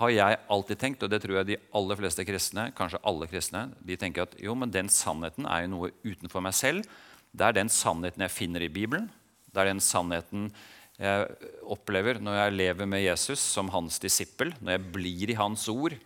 har 0.00 0.12
jeg 0.12 0.38
alltid 0.52 0.80
tenkt, 0.80 1.02
og 1.02 1.10
det 1.12 1.18
tror 1.24 1.38
jeg 1.40 1.48
de 1.50 1.58
aller 1.76 1.98
fleste 1.98 2.24
kristne, 2.28 2.70
kanskje 2.76 3.00
alle 3.04 3.28
kristne, 3.28 3.66
de 3.84 3.96
tenker 4.00 4.24
at 4.24 4.36
jo, 4.40 4.54
men 4.56 4.72
den 4.72 4.88
sannheten 4.92 5.48
er 5.48 5.64
jo 5.64 5.72
noe 5.74 5.92
utenfor 6.04 6.44
meg 6.44 6.56
selv. 6.56 6.88
Det 7.36 7.44
er 7.44 7.56
den 7.58 7.72
sannheten 7.72 8.24
jeg 8.24 8.32
finner 8.32 8.64
i 8.64 8.72
Bibelen. 8.72 9.10
Det 9.52 9.60
er 9.60 9.70
den 9.72 9.82
sannheten 9.84 10.50
jeg 10.96 11.28
opplever 11.68 12.20
når 12.22 12.38
jeg 12.38 12.56
lever 12.56 12.88
med 12.88 13.04
Jesus 13.04 13.40
som 13.40 13.68
hans 13.74 14.00
disippel. 14.00 14.54
Når 14.60 14.76
jeg 14.76 14.92
blir 14.94 15.32
i 15.32 15.40
hans 15.40 15.66
ord, 15.72 15.96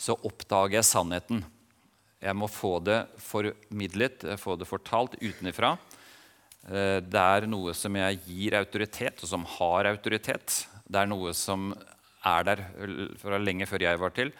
så 0.00 0.16
oppdager 0.24 0.78
jeg 0.78 0.88
sannheten. 0.88 1.42
Jeg 2.20 2.36
må 2.36 2.48
få 2.52 2.78
det 2.84 3.02
formidlet, 3.20 4.24
få 4.40 4.56
det 4.60 4.68
fortalt 4.68 5.16
utenfra. 5.20 5.74
Eh, 6.68 6.98
det 7.04 7.24
er 7.24 7.48
noe 7.48 7.74
som 7.76 7.96
jeg 7.96 8.20
gir 8.26 8.56
autoritet, 8.58 9.20
og 9.20 9.28
som 9.28 9.44
har 9.58 9.88
autoritet. 9.92 10.62
Det 10.84 11.02
er 11.02 11.10
noe 11.10 11.34
som 11.36 11.70
er 12.26 12.48
der 12.48 12.64
fra 13.20 13.40
lenge 13.40 13.68
før 13.68 13.86
jeg 13.86 14.00
var 14.00 14.16
til. 14.16 14.32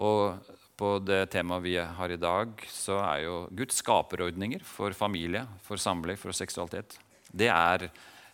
Og 0.00 0.52
på 0.74 0.96
det 1.06 1.28
temaet 1.32 1.64
vi 1.64 1.76
har 1.78 2.10
i 2.10 2.20
dag, 2.20 2.64
så 2.68 2.98
er 3.04 3.24
jo 3.26 3.36
Guds 3.54 3.78
skaperordninger 3.82 4.64
for 4.66 4.96
familie, 4.96 5.44
for 5.62 5.80
samliv, 5.80 6.18
for 6.18 6.34
seksualitet 6.34 6.96
Det 7.30 7.46
er 7.50 7.88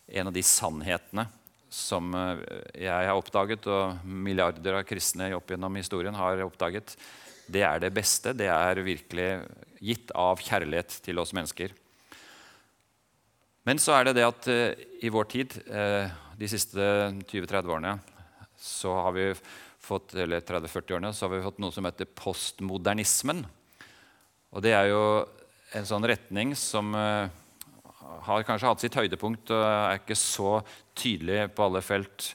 en 0.09 0.31
av 0.31 0.35
de 0.35 0.43
sannhetene 0.45 1.27
som 1.71 2.11
eh, 2.19 2.43
jeg 2.83 3.09
har 3.09 3.17
oppdaget, 3.17 3.67
og 3.71 4.03
milliarder 4.05 4.81
av 4.81 4.87
kristne 4.89 5.31
opp 5.37 5.53
gjennom 5.53 5.79
historien 5.79 6.17
har 6.19 6.43
oppdaget. 6.45 6.97
Det 7.51 7.63
er 7.67 7.83
det 7.83 7.93
beste. 7.95 8.35
Det 8.37 8.51
er 8.51 8.83
virkelig 8.85 9.31
gitt 9.81 10.11
av 10.19 10.43
kjærlighet 10.43 10.99
til 11.07 11.23
oss 11.23 11.33
mennesker. 11.37 11.73
Men 13.67 13.79
så 13.79 13.95
er 13.95 14.09
det 14.09 14.17
det 14.19 14.27
at 14.27 14.47
uh, 14.51 14.85
i 15.05 15.11
vår 15.13 15.27
tid, 15.31 15.57
uh, 15.71 16.11
de 16.39 16.49
siste 16.51 16.81
20-30 17.31 17.71
årene, 17.71 17.97
så 18.61 18.95
har 19.07 19.15
vi 19.17 19.27
fått, 19.81 20.15
eller 20.19 20.43
30-40 20.45 20.97
årene, 20.97 21.13
så 21.15 21.27
har 21.27 21.35
vi 21.35 21.45
fått 21.45 21.61
noe 21.63 21.75
som 21.75 21.87
heter 21.87 22.09
postmodernismen. 22.19 23.45
Og 24.51 24.65
det 24.65 24.75
er 24.77 24.91
jo 24.91 25.03
en 25.77 25.87
sånn 25.87 26.07
retning 26.09 26.55
som 26.59 26.91
har 26.91 28.47
kanskje 28.47 28.69
hatt 28.69 28.83
sitt 28.83 28.97
høydepunkt 28.99 29.53
og 29.55 29.63
er 29.63 30.01
ikke 30.01 30.17
så 30.19 30.59
tydelig 31.01 31.49
på 31.57 31.67
alle 31.67 31.83
felt 31.85 32.31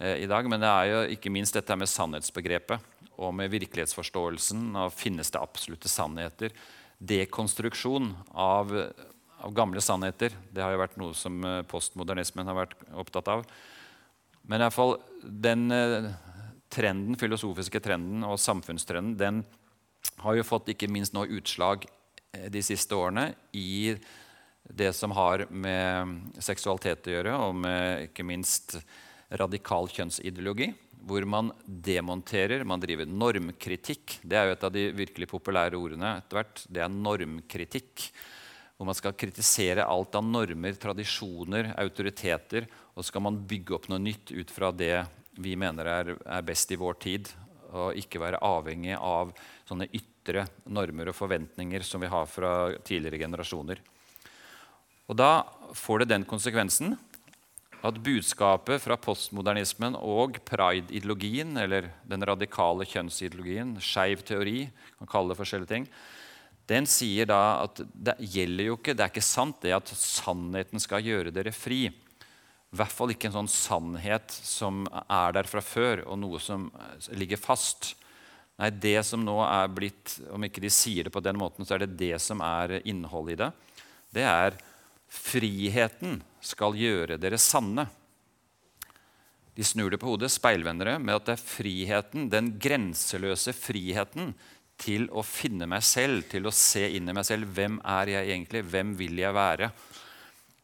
uh, 0.00 0.16
i 0.16 0.28
dag. 0.30 0.48
Men 0.50 0.62
det 0.62 0.70
er 0.70 0.90
jo 0.90 1.00
ikke 1.16 1.32
minst 1.32 1.56
dette 1.56 1.76
med 1.78 1.90
sannhetsbegrepet 1.90 2.90
og 3.22 3.34
med 3.36 3.52
virkelighetsforståelsen. 3.52 4.70
og 4.84 4.94
Finnes 4.96 5.32
det 5.32 5.42
absolutte 5.42 5.90
sannheter? 5.92 6.54
Dekonstruksjon 7.02 8.12
av, 8.30 8.72
av 9.42 9.56
gamle 9.56 9.82
sannheter. 9.84 10.36
Det 10.52 10.64
har 10.64 10.74
jo 10.74 10.82
vært 10.84 11.00
noe 11.00 11.16
som 11.18 11.40
uh, 11.46 11.62
postmodernismen 11.68 12.52
har 12.52 12.60
vært 12.64 12.76
opptatt 12.92 13.32
av. 13.32 13.46
Men 14.42 14.60
i 14.60 14.66
hvert 14.66 14.76
fall 14.76 14.96
den 15.22 15.70
trenden, 16.72 17.18
filosofiske 17.20 17.80
trenden 17.84 18.24
og 18.26 18.40
samfunnstrenden 18.40 19.16
den 19.20 19.42
har 20.22 20.36
jo 20.38 20.46
fått 20.46 20.72
ikke 20.72 20.90
minst 20.90 21.14
nå 21.14 21.26
utslag 21.38 21.84
eh, 22.32 22.48
de 22.52 22.62
siste 22.64 22.96
årene 22.96 23.32
i 23.56 23.94
det 24.76 24.92
som 24.96 25.12
har 25.16 25.46
med 25.50 26.32
seksualitet 26.40 27.08
å 27.08 27.16
gjøre, 27.16 27.34
og 27.48 27.58
med 27.64 28.08
ikke 28.08 28.24
minst 28.26 28.78
radikal 29.40 29.88
kjønnsideologi. 29.92 30.72
Hvor 31.02 31.24
man 31.26 31.50
demonterer, 31.66 32.62
man 32.64 32.80
driver 32.80 33.08
normkritikk. 33.10 34.20
Det 34.22 34.38
er 34.38 34.48
jo 34.48 34.54
et 34.54 34.66
av 34.68 34.74
de 34.74 34.84
virkelig 34.94 35.28
populære 35.32 35.78
ordene 35.78 36.14
etter 36.20 36.38
hvert. 36.38 36.62
Det 36.70 36.84
er 36.84 36.92
normkritikk. 36.94 38.06
Hvor 38.76 38.88
man 38.88 38.96
skal 38.98 39.16
kritisere 39.18 39.86
alt 39.86 40.14
av 40.18 40.24
normer, 40.26 40.78
tradisjoner, 40.78 41.72
autoriteter. 41.82 42.68
Og 42.94 43.02
så 43.02 43.10
skal 43.10 43.26
man 43.26 43.40
bygge 43.50 43.76
opp 43.76 43.90
noe 43.90 44.00
nytt 44.02 44.30
ut 44.30 44.54
fra 44.54 44.70
det 44.70 44.94
vi 45.42 45.56
mener 45.58 45.88
er, 45.90 46.14
er, 46.22 46.46
best 46.46 46.70
i 46.72 46.78
vår 46.78 47.00
tid. 47.02 47.32
Og 47.72 47.98
ikke 47.98 48.22
være 48.22 48.42
avhengig 48.46 48.94
av 48.94 49.34
sånne 49.68 49.90
ytre 49.90 50.46
normer 50.70 51.10
og 51.10 51.18
forventninger 51.18 51.82
som 51.86 52.04
vi 52.04 52.12
har 52.12 52.30
fra 52.30 52.54
tidligere 52.86 53.24
generasjoner. 53.24 53.82
Og 55.12 55.16
Da 55.20 55.44
får 55.76 56.02
det 56.02 56.12
den 56.14 56.24
konsekvensen 56.24 56.94
at 57.84 57.98
budskapet 58.00 58.80
fra 58.80 58.96
postmodernismen 58.96 59.98
og 59.98 60.38
pride-ideologien, 60.46 61.50
eller 61.58 61.90
den 62.08 62.24
radikale 62.24 62.86
kjønnsideologien, 62.88 63.74
skeiv 63.82 64.22
teori, 64.24 64.70
kan 64.96 65.10
kalle 65.10 65.34
det 65.34 65.40
forskjellige 65.40 65.72
ting, 65.74 65.88
den 66.70 66.86
sier 66.88 67.28
da 67.28 67.40
at 67.66 67.82
det 67.92 68.14
gjelder 68.22 68.70
jo 68.70 68.78
ikke, 68.78 68.94
det 68.96 69.04
er 69.04 69.12
ikke 69.12 69.26
sant 69.26 69.60
det 69.66 69.74
at 69.76 69.92
sannheten 69.98 70.80
skal 70.80 71.04
gjøre 71.04 71.34
dere 71.34 71.52
fri. 71.52 71.90
I 71.90 72.78
hvert 72.78 72.94
fall 72.94 73.12
ikke 73.12 73.28
en 73.28 73.40
sånn 73.42 73.52
sannhet 73.52 74.32
som 74.32 74.86
er 75.02 75.34
der 75.36 75.50
fra 75.50 75.60
før, 75.60 76.06
og 76.06 76.22
noe 76.22 76.40
som 76.40 76.70
ligger 77.18 77.40
fast. 77.42 77.96
Nei, 78.62 78.70
det 78.70 79.00
som 79.04 79.20
nå 79.26 79.40
er 79.44 79.68
blitt, 79.74 80.20
Om 80.32 80.44
ikke 80.46 80.62
de 80.62 80.70
sier 80.72 81.04
det 81.04 81.12
på 81.12 81.20
den 81.24 81.36
måten, 81.36 81.66
så 81.66 81.74
er 81.74 81.84
det 81.84 81.98
det 81.98 82.14
som 82.22 82.40
er 82.46 82.78
innholdet 82.86 83.34
i 83.34 83.42
det. 83.42 83.50
Det 84.12 84.28
er 84.28 84.62
friheten 85.12 86.20
skal 86.42 86.76
gjøre 86.78 87.18
dere 87.20 87.40
sanne. 87.40 87.86
De 89.52 89.64
snur 89.66 89.92
det 89.92 90.00
på 90.00 90.08
hodet, 90.08 90.32
speilvendere, 90.32 90.96
med 90.98 91.18
at 91.18 91.28
det 91.28 91.36
er 91.36 91.44
friheten, 91.44 92.30
den 92.32 92.54
grenseløse 92.62 93.52
friheten 93.52 94.32
til 94.80 95.06
å 95.12 95.22
finne 95.26 95.68
meg 95.68 95.84
selv, 95.84 96.24
til 96.30 96.48
å 96.48 96.54
se 96.56 96.86
inn 96.96 97.10
i 97.10 97.14
meg 97.14 97.26
selv. 97.28 97.52
Hvem 97.52 97.78
er 97.84 98.14
jeg 98.14 98.30
egentlig? 98.32 98.64
Hvem 98.72 98.94
vil 98.98 99.20
jeg 99.20 99.36
være? 99.36 99.68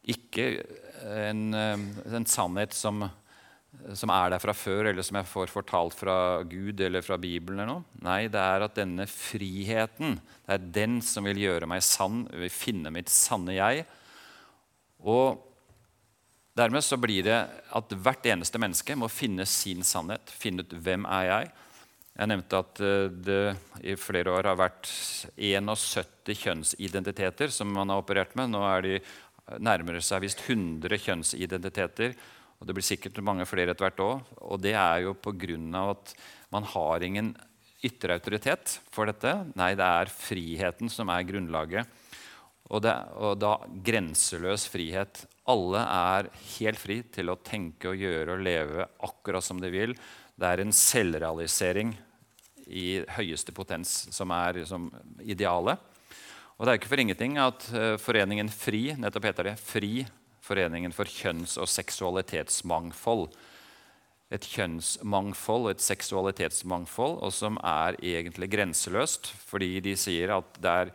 Ikke 0.09 0.49
en, 1.05 1.43
eh, 1.55 1.85
en 2.17 2.27
sannhet 2.27 2.73
som, 2.75 3.05
som, 3.93 4.11
er 4.11 4.33
der 4.33 4.43
fra 4.43 4.57
før, 4.57 4.89
eller 4.89 5.05
som 5.05 5.21
jeg 5.21 5.29
får 5.29 5.53
fortalt 5.53 5.95
fra 6.01 6.17
Gud 6.49 6.81
eller 6.81 7.05
fra 7.05 7.21
Bibelen. 7.21 7.61
eller 7.61 7.75
noe. 7.75 8.01
Nei, 8.01 8.23
det 8.33 8.41
er 8.41 8.65
at 8.65 8.81
denne 8.81 9.05
friheten 9.05 10.17
det 10.17 10.57
er 10.57 10.67
den 10.81 10.99
som 11.05 11.29
vil 11.29 11.45
gjøre 11.45 11.69
meg 11.69 11.85
sann, 11.85 12.25
vil 12.33 12.51
finne 12.51 12.91
mitt 12.95 13.13
sanne 13.13 13.61
jeg. 13.61 13.85
Og 15.05 15.39
dermed 16.59 16.83
så 16.85 16.99
blir 17.01 17.27
det 17.27 17.39
at 17.47 17.95
hvert 17.95 18.27
eneste 18.27 18.61
menneske 18.61 18.97
må 18.99 19.11
finne 19.13 19.47
sin 19.47 19.85
sannhet, 19.87 20.31
finne 20.31 20.65
ut 20.65 20.75
hvem 20.75 21.07
er 21.07 21.31
jeg 21.31 21.51
Jeg 22.19 22.27
nevnte 22.33 22.59
at 22.59 22.81
eh, 22.83 23.11
det 23.15 23.43
i 23.87 23.95
flere 23.95 24.33
år 24.35 24.49
har 24.51 24.57
vært 24.59 24.89
71 25.39 26.35
kjønnsidentiteter 26.35 27.53
som 27.55 27.71
man 27.71 27.93
har 27.93 28.03
operert 28.03 28.35
med. 28.35 28.51
Nå 28.51 28.65
er 28.67 28.83
de 28.83 28.97
nærmere 29.63 30.03
seg 30.03 30.25
visst 30.25 30.43
100 30.43 30.99
kjønnsidentiteter. 30.99 32.17
Og 32.59 32.67
det 32.67 32.75
blir 32.75 32.87
sikkert 32.87 33.21
mange 33.23 33.47
flere 33.47 33.71
etter 33.71 33.87
hvert 33.87 34.03
òg. 34.03 34.33
Og 34.51 34.59
det 34.59 34.75
er 34.75 35.05
jo 35.05 35.15
pga. 35.15 35.85
at 35.93 36.15
man 36.51 36.65
har 36.65 37.03
ingen 37.07 37.37
ytre 37.85 38.19
autoritet 38.19 38.81
for 38.91 39.07
dette. 39.07 39.31
Nei, 39.55 39.75
det 39.79 39.87
er 39.87 40.11
friheten 40.11 40.91
som 40.91 41.09
er 41.09 41.23
grunnlaget. 41.23 41.87
Og, 42.69 42.83
det, 42.85 42.93
og 43.17 43.39
da 43.41 43.55
grenseløs 43.85 44.67
frihet. 44.69 45.23
Alle 45.49 45.81
er 45.81 46.29
helt 46.59 46.81
fri 46.81 47.01
til 47.15 47.33
å 47.33 47.39
tenke 47.41 47.93
og 47.93 48.03
gjøre 48.03 48.37
og 48.37 48.45
leve 48.45 48.89
akkurat 49.09 49.45
som 49.45 49.61
de 49.63 49.73
vil. 49.73 49.97
Det 50.39 50.51
er 50.51 50.63
en 50.63 50.75
selvrealisering 50.77 51.95
i 52.69 53.01
høyeste 53.17 53.55
potens 53.57 54.11
som 54.13 54.35
er 54.37 54.61
liksom, 54.61 54.91
idealet. 55.25 55.81
Og 56.59 56.67
det 56.67 56.73
er 56.73 56.81
ikke 56.81 56.91
for 56.91 57.01
ingenting 57.01 57.39
at 57.41 57.65
uh, 57.73 57.95
foreningen 58.03 58.51
FRI 58.53 58.99
nettopp 59.01 59.31
heter 59.31 59.53
det, 59.53 59.59
FRI, 59.63 60.07
Foreningen 60.49 60.95
for 60.97 61.09
kjønns- 61.09 61.59
og 61.61 61.69
seksualitetsmangfold. 61.69 63.29
Et 64.33 64.45
kjønnsmangfold 64.45 65.67
og 65.67 65.71
et 65.75 65.85
seksualitetsmangfold, 65.85 67.19
og 67.25 67.33
som 67.37 67.59
er 67.65 67.99
egentlig 68.01 68.51
grenseløst. 68.53 69.29
Fordi 69.49 69.75
de 69.85 69.95
sier 70.01 70.33
at 70.39 70.61
det 70.63 70.75
er, 70.85 70.93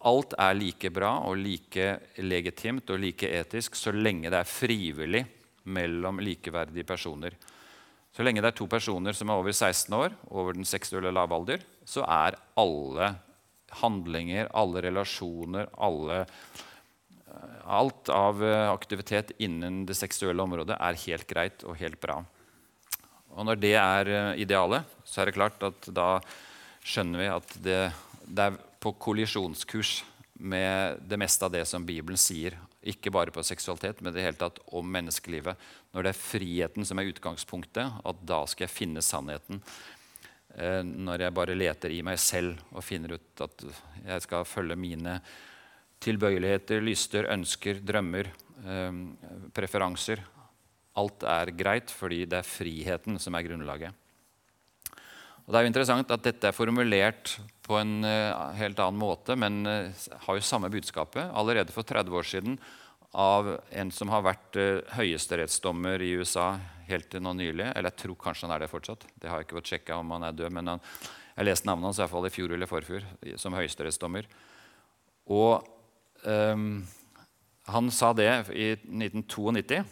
alt 0.00 0.34
er 0.40 0.56
like 0.56 0.90
bra 0.94 1.14
og 1.26 1.38
like 1.40 1.86
legitimt 2.22 2.90
og 2.92 3.00
like 3.02 3.28
etisk 3.28 3.76
så 3.78 3.92
lenge 3.94 4.30
det 4.30 4.38
er 4.40 4.48
frivillig 4.48 5.24
mellom 5.64 6.20
likeverdige 6.22 6.86
personer. 6.86 7.36
Så 8.12 8.24
lenge 8.24 8.42
det 8.44 8.50
er 8.52 8.58
to 8.58 8.66
personer 8.68 9.16
som 9.16 9.30
er 9.30 9.40
over 9.40 9.54
16 9.54 9.94
år, 9.96 10.16
over 10.28 10.56
den 10.56 10.68
seksuelle 10.68 11.12
lavalder, 11.14 11.62
så 11.88 12.04
er 12.04 12.36
alle 12.60 13.14
handlinger, 13.80 14.50
alle 14.52 14.82
relasjoner, 14.84 15.70
alle, 15.80 16.24
eh, 17.24 17.54
alt 17.64 18.12
av 18.12 18.42
eh, 18.44 18.68
aktivitet 18.68 19.32
innen 19.40 19.86
det 19.88 19.96
seksuelle 19.96 20.44
området 20.44 20.76
er 20.76 21.00
helt 21.06 21.26
greit 21.30 21.64
og 21.64 21.78
helt 21.80 22.00
bra. 22.02 22.20
Og 23.32 23.48
når 23.48 23.62
det 23.62 23.74
er 23.80 24.12
eh, 24.12 24.42
idealet, 24.44 24.84
så 25.08 25.22
er 25.22 25.30
det 25.30 25.38
klart 25.38 25.64
at 25.64 25.88
da 25.88 26.10
skjønner 26.84 27.22
vi 27.22 27.32
at 27.32 27.56
det, 27.64 27.80
det 28.28 28.50
er 28.50 28.60
på 28.82 28.92
kollisjonskurs 28.98 30.00
med 30.42 31.02
det 31.06 31.18
meste 31.20 31.46
av 31.46 31.52
det 31.54 31.62
som 31.70 31.84
Bibelen 31.86 32.18
sier. 32.18 32.56
Ikke 32.82 33.12
bare 33.14 33.30
på 33.30 33.44
seksualitet, 33.46 34.00
men 34.02 34.14
det 34.14 34.24
hele 34.24 34.38
tatt 34.38 34.58
om 34.74 34.88
menneskelivet. 34.90 35.58
Når 35.94 36.02
det 36.02 36.10
er 36.12 36.18
friheten 36.18 36.88
som 36.88 36.98
er 36.98 37.12
utgangspunktet, 37.12 38.00
at 38.02 38.24
da 38.26 38.40
skal 38.50 38.66
jeg 38.66 38.74
finne 38.74 39.04
sannheten. 39.06 39.62
Eh, 40.56 40.82
når 40.82 41.28
jeg 41.28 41.36
bare 41.36 41.56
leter 41.56 41.94
i 41.94 42.02
meg 42.04 42.18
selv 42.20 42.58
og 42.74 42.82
finner 42.84 43.14
ut 43.14 43.44
at 43.46 43.64
jeg 44.02 44.26
skal 44.26 44.48
følge 44.48 44.76
mine 44.76 45.20
tilbøyeligheter, 46.02 46.82
lyster, 46.82 47.30
ønsker, 47.30 47.78
drømmer, 47.86 48.32
eh, 48.66 49.00
preferanser. 49.54 50.26
Alt 50.98 51.22
er 51.22 51.54
greit 51.56 51.94
fordi 51.94 52.24
det 52.26 52.42
er 52.42 52.50
friheten 52.50 53.22
som 53.22 53.38
er 53.38 53.46
grunnlaget. 53.46 54.01
Og 55.42 55.50
det 55.50 55.58
er 55.58 55.64
jo 55.66 55.70
interessant 55.72 56.12
at 56.14 56.22
Dette 56.22 56.50
er 56.50 56.54
formulert 56.54 57.36
på 57.66 57.78
en 57.80 58.02
uh, 58.06 58.52
helt 58.58 58.78
annen 58.82 59.00
måte, 59.00 59.34
men 59.38 59.62
uh, 59.66 60.04
har 60.26 60.38
jo 60.38 60.44
samme 60.46 60.70
budskapet. 60.70 61.32
Allerede 61.34 61.74
for 61.74 61.86
30 61.86 62.18
år 62.18 62.28
siden 62.28 62.60
av 63.12 63.48
en 63.74 63.90
som 63.92 64.12
har 64.12 64.22
vært 64.26 64.58
uh, 64.60 64.84
høyesterettsdommer 64.94 66.02
i 66.04 66.12
USA 66.20 66.54
helt 66.86 67.10
til 67.10 67.24
nå 67.24 67.34
nylig. 67.38 67.66
Eller 67.72 67.90
jeg 67.90 68.04
tror 68.04 68.20
kanskje 68.22 68.46
han 68.46 68.54
er 68.56 68.64
det 68.64 68.70
fortsatt. 68.70 69.06
Det 69.18 69.30
har 69.30 69.40
jeg 69.40 69.48
ikke 69.48 69.58
fått 69.58 69.74
sjekka 69.74 69.98
om 69.98 70.14
han 70.14 70.28
er 70.28 70.38
død. 70.38 70.54
Men 70.54 70.74
han, 70.74 70.86
jeg 71.34 71.48
leste 71.48 71.68
navnet 71.68 71.90
hans 71.90 71.98
i, 71.98 72.04
hvert 72.04 72.14
fall 72.14 72.28
i 72.28 72.34
fjor 72.34 72.54
eller 72.54 72.70
forfjor 72.70 73.06
som 73.40 73.58
høyesterettsdommer. 73.58 74.30
Og 75.32 75.66
um, 76.26 76.82
han 77.72 77.90
sa 77.94 78.10
det 78.16 78.30
i 78.54 78.72
1992. 78.74 79.82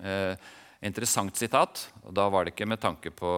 Uh, 0.00 0.34
interessant 0.82 1.36
sitat. 1.36 1.88
og 2.04 2.14
Da 2.14 2.28
var 2.28 2.44
det 2.44 2.54
ikke 2.54 2.68
med 2.68 2.80
tanke 2.80 3.12
på 3.12 3.30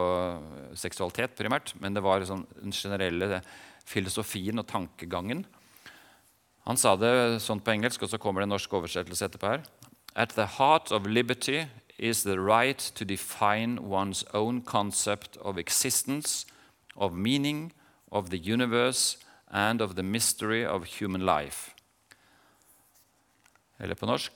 seksualitet, 0.79 1.37
primært, 1.37 1.75
men 1.81 1.95
det 1.95 2.03
var 2.03 2.25
sånn 2.27 2.47
den 2.61 2.73
generelle 2.73 3.43
filosofien 3.85 4.59
og 4.59 4.69
tankegangen. 4.71 5.45
Han 6.67 6.79
sa 6.79 6.95
det 6.95 7.43
sånn 7.43 7.61
på 7.61 7.75
engelsk, 7.75 8.03
og 8.03 8.13
så 8.13 8.21
kommer 8.23 8.43
det 8.43 8.51
en 8.51 8.55
norsk 8.55 8.75
oversettelse 8.79 9.27
etterpå 9.27 9.51
her. 9.51 9.65
At 10.15 10.37
the 10.37 10.47
heart 10.47 10.93
of 10.93 11.07
liberty 11.07 11.67
is 11.99 12.23
the 12.23 12.39
right 12.39 12.79
to 12.95 13.05
define 13.05 13.79
one's 13.81 14.23
own 14.33 14.63
concept 14.63 15.37
of 15.43 15.59
existence, 15.59 16.47
of 16.95 17.15
meaning, 17.15 17.73
of 18.13 18.31
the 18.31 18.39
universe, 18.39 19.17
and 19.51 19.81
of 19.81 19.97
the 19.97 20.03
mystery 20.03 20.65
of 20.65 20.87
human 21.01 21.27
life. 21.27 21.75
Eller 23.81 23.99
på 23.99 24.07
norsk, 24.07 24.33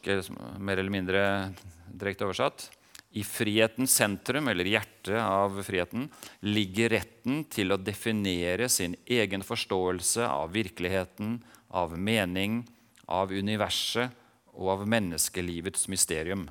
mer 0.59 0.81
eller 0.81 0.91
mindre 0.91 1.23
direkte 1.95 2.27
oversatt. 2.27 2.71
I 3.11 3.23
frihetens 3.25 3.95
sentrum, 3.97 4.49
eller 4.51 4.69
hjertet 4.69 5.21
av 5.21 5.61
friheten, 5.65 6.09
ligger 6.45 6.93
retten 6.97 7.45
til 7.53 7.73
å 7.73 7.81
definere 7.81 8.69
sin 8.73 8.97
egen 9.07 9.45
forståelse 9.47 10.27
av 10.27 10.53
virkeligheten, 10.57 11.39
av 11.71 11.97
mening, 11.99 12.65
av 13.07 13.33
universet 13.33 14.13
og 14.57 14.73
av 14.75 14.87
menneskelivets 14.89 15.87
mysterium. 15.93 16.47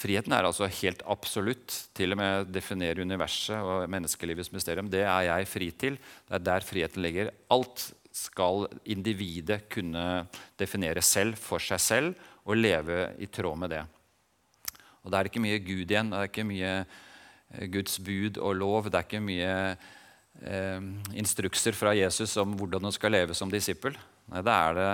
Friheten 0.00 0.32
er 0.32 0.46
altså 0.48 0.68
helt 0.80 1.02
absolutt. 1.10 1.74
Til 1.96 2.14
og 2.14 2.20
med 2.22 2.52
definere 2.54 3.04
universet 3.04 3.58
og 3.60 3.88
menneskelivets 3.92 4.52
mysterium. 4.54 4.88
Det 4.92 5.02
er 5.04 5.26
jeg 5.28 5.48
fri 5.50 5.70
til. 5.76 5.98
Det 6.28 6.38
er 6.38 6.46
der 6.46 6.64
friheten 6.64 7.04
ligger. 7.04 7.32
Alt 7.52 7.90
skal 8.16 8.66
individet 8.90 9.66
kunne 9.70 10.24
definere 10.58 11.02
selv 11.04 11.38
for 11.40 11.62
seg 11.62 11.82
selv 11.84 12.30
og 12.48 12.58
leve 12.58 13.10
i 13.20 13.28
tråd 13.30 13.60
med 13.60 13.74
det. 13.76 13.84
Og 15.04 15.10
Det 15.10 15.18
er 15.18 15.30
ikke 15.30 15.42
mye 15.42 15.62
Gud 15.64 15.86
igjen. 15.86 16.12
Det 16.12 16.18
er 16.18 16.28
ikke 16.28 16.46
mye 16.48 16.72
eh, 16.80 17.66
Guds 17.72 17.98
bud 18.04 18.38
og 18.38 18.56
lov. 18.58 18.90
Det 18.90 19.00
er 19.00 19.08
ikke 19.08 19.24
mye 19.24 19.54
eh, 19.72 20.88
instrukser 21.20 21.76
fra 21.76 21.94
Jesus 21.96 22.36
om 22.40 22.56
hvordan 22.58 22.88
du 22.88 22.92
skal 22.94 23.14
leve 23.16 23.36
som 23.36 23.52
disippel. 23.52 23.96
Nei, 24.30 24.44
Da 24.46 24.56
er 24.68 24.78
det 24.78 24.90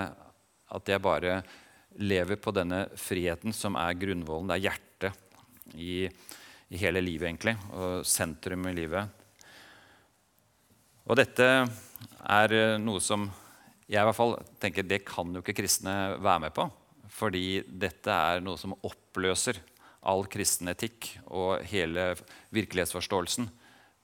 at 0.76 0.90
jeg 0.90 1.02
bare 1.02 1.40
lever 1.96 2.38
på 2.42 2.52
denne 2.54 2.86
friheten 2.98 3.54
som 3.56 3.78
er 3.80 3.98
grunnvollen. 3.98 4.50
Det 4.50 4.56
er 4.56 4.66
hjertet 4.66 5.74
i, 5.74 6.06
i 6.06 6.80
hele 6.80 7.02
livet, 7.02 7.30
egentlig, 7.30 7.56
og 7.74 8.06
sentrum 8.06 8.66
i 8.68 8.74
livet. 8.76 9.24
Og 11.06 11.18
dette 11.18 11.46
er 11.46 12.54
eh, 12.54 12.78
noe 12.82 13.02
som 13.02 13.28
jeg 13.86 14.02
i 14.02 14.06
hvert 14.08 14.18
fall 14.18 14.34
tenker 14.58 14.86
det 14.86 15.04
kan 15.06 15.30
jo 15.30 15.42
ikke 15.44 15.60
kristne 15.60 16.16
være 16.18 16.42
med 16.46 16.54
på. 16.54 16.66
Fordi 17.16 17.62
dette 17.70 18.12
er 18.12 18.42
noe 18.44 18.58
som 18.58 18.74
oppløser 18.84 19.60
all 20.06 20.26
kristen 20.30 20.70
etikk 20.72 21.12
og 21.26 21.64
hele 21.66 22.12
virkelighetsforståelsen. 22.54 23.48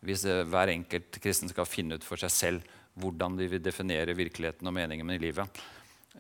Hvis 0.03 0.25
eh, 0.27 0.45
hver 0.49 0.73
enkelt 0.73 1.19
kristen 1.23 1.51
skal 1.53 1.69
finne 1.69 1.99
ut 1.99 2.07
for 2.07 2.21
seg 2.21 2.33
selv 2.35 2.79
hvordan 3.01 3.39
de 3.39 3.49
vil 3.49 3.63
definere 3.65 4.17
virkeligheten 4.17 4.69
og 4.69 4.77
meningen 4.77 5.07
med 5.09 5.23
livet. 5.23 5.63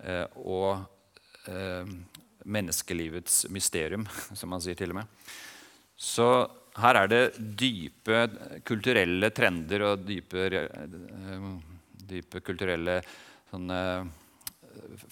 Eh, 0.01 0.25
og 0.41 0.85
eh, 1.51 1.89
menneskelivets 2.45 3.47
mysterium, 3.53 4.07
som 4.39 4.53
man 4.53 4.63
sier 4.65 4.79
til 4.79 4.95
og 4.95 5.03
med. 5.03 5.33
Så 5.99 6.29
her 6.81 6.99
er 7.03 7.11
det 7.11 7.23
dype 7.37 8.25
kulturelle 8.65 9.29
trender 9.35 9.85
og 9.91 10.07
dype, 10.09 10.49
dype 12.09 12.41
kulturelle 12.41 12.97
sånne, 13.51 13.79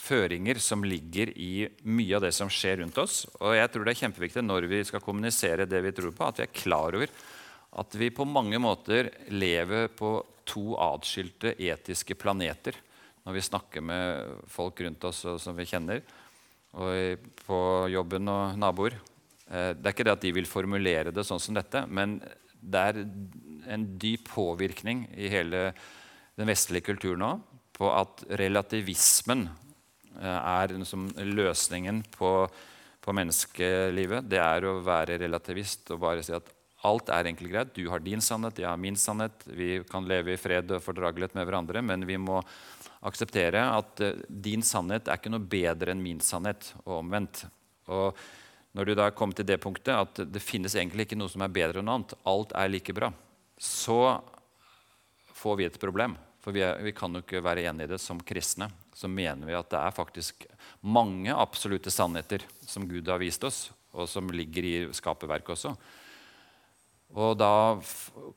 føringer 0.00 0.60
som 0.62 0.84
ligger 0.86 1.32
i 1.38 1.66
mye 1.88 2.16
av 2.16 2.24
det 2.24 2.32
som 2.36 2.50
skjer 2.52 2.80
rundt 2.82 2.98
oss. 3.00 3.22
Og 3.40 3.56
jeg 3.56 3.70
tror 3.72 3.86
det 3.86 3.94
er 3.94 4.02
kjempeviktig 4.04 4.44
når 4.44 4.68
vi 4.70 4.80
skal 4.88 5.04
kommunisere 5.04 5.68
det 5.68 5.82
vi 5.84 5.94
tror 5.96 6.14
på, 6.16 6.26
at 6.26 6.40
vi 6.40 6.46
er 6.46 6.58
klar 6.62 6.98
over 6.98 7.12
at 7.70 7.94
vi 7.94 8.10
på 8.10 8.26
mange 8.26 8.58
måter 8.58 9.10
lever 9.30 9.90
på 9.94 10.16
to 10.48 10.74
atskilte 10.80 11.54
etiske 11.54 12.16
planeter 12.18 12.74
når 13.22 13.36
vi 13.36 13.44
snakker 13.46 13.84
med 13.84 14.32
folk 14.50 14.80
rundt 14.82 15.06
oss 15.06 15.22
som 15.38 15.54
vi 15.54 15.68
kjenner 15.70 16.02
og 16.70 17.30
på 17.44 17.60
jobben 17.90 18.30
og 18.30 18.58
naboer. 18.58 18.94
Eh, 19.50 19.72
det 19.74 19.88
er 19.88 19.94
ikke 19.94 20.04
det 20.06 20.14
at 20.14 20.22
de 20.22 20.30
vil 20.36 20.46
formulere 20.46 21.10
det 21.14 21.24
sånn 21.26 21.42
som 21.42 21.56
dette, 21.56 21.82
men 21.90 22.20
det 22.60 22.82
er 22.92 23.00
en 23.74 23.86
dyp 23.98 24.28
påvirkning 24.30 25.08
i 25.18 25.30
hele 25.32 25.70
den 26.38 26.50
vestlige 26.50 26.86
kulturen 26.92 27.24
nå 27.24 27.32
på 27.80 27.88
at 27.96 28.24
relativismen 28.36 29.46
eh, 30.20 30.38
er 30.38 30.74
liksom 30.76 31.08
løsningen 31.32 32.02
på, 32.12 32.32
på, 33.00 33.14
menneskelivet. 33.16 34.28
Det 34.28 34.40
er 34.42 34.66
å 34.68 34.80
være 34.84 35.16
relativist 35.22 35.94
og 35.94 36.02
bare 36.04 36.24
si 36.26 36.34
at 36.36 36.52
alt 36.84 37.12
er 37.12 37.28
egentlig 37.28 37.52
greit. 37.54 37.72
Du 37.76 37.86
har 37.92 38.04
din 38.04 38.20
sannhet, 38.24 38.60
jeg 38.60 38.68
har 38.68 38.80
min 38.80 38.96
sannhet. 39.00 39.46
Vi 39.48 39.80
kan 39.88 40.08
leve 40.08 40.34
i 40.34 40.40
fred 40.40 40.76
og 40.76 40.84
fordragelighet 40.84 41.36
med 41.36 41.48
hverandre, 41.48 41.82
men 41.84 42.04
vi 42.08 42.20
må 42.20 42.38
akseptere 43.04 43.64
at 43.72 44.00
uh, 44.04 44.22
din 44.28 44.64
sannhet 44.64 45.08
er 45.08 45.20
ikke 45.20 45.32
noe 45.32 45.44
bedre 45.44 45.92
enn 45.92 46.04
min 46.04 46.20
sannhet, 46.24 46.72
og 46.86 46.98
omvendt. 46.98 47.46
Og 47.92 48.16
når 48.76 48.88
du 48.88 48.96
da 48.96 49.10
kommer 49.12 49.36
til 49.36 49.48
det 49.48 49.60
punktet 49.60 49.92
at 49.96 50.24
det 50.24 50.44
finnes 50.44 50.76
egentlig 50.76 51.08
ikke 51.08 51.20
noe 51.20 51.32
som 51.32 51.44
er 51.44 51.52
bedre 51.52 51.80
enn 51.80 51.88
noe 51.88 52.00
annet, 52.00 52.16
alt 52.28 52.56
er 52.56 52.72
like 52.72 52.96
bra, 52.96 53.12
så 53.60 54.18
får 55.36 55.60
vi 55.60 55.68
et 55.68 55.80
problem. 55.80 56.16
For 56.40 56.56
vi, 56.56 56.62
er, 56.64 56.78
vi 56.80 56.94
kan 56.96 57.12
jo 57.12 57.20
ikke 57.24 57.42
være 57.44 57.66
enig 57.68 57.86
i 57.86 57.92
det 57.92 58.00
som 58.00 58.20
kristne. 58.24 58.70
Så 58.96 59.08
mener 59.08 59.48
vi 59.48 59.56
at 59.56 59.68
det 59.72 59.80
er 59.80 59.96
faktisk 59.96 60.46
mange 60.80 61.34
absolutte 61.34 61.92
sannheter 61.92 62.46
som 62.64 62.88
Gud 62.88 63.08
har 63.08 63.20
vist 63.20 63.44
oss, 63.44 63.68
og 63.92 64.08
som 64.08 64.30
ligger 64.32 64.66
i 64.66 64.76
skaperverket 64.96 65.56
også. 65.56 65.74
Og 67.10 67.34
da 67.34 67.74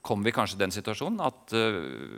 kommer 0.02 0.26
vi 0.26 0.34
kanskje 0.34 0.58
i 0.58 0.64
den 0.64 0.74
situasjonen 0.74 1.22
at 1.22 1.54
uh, 1.54 1.76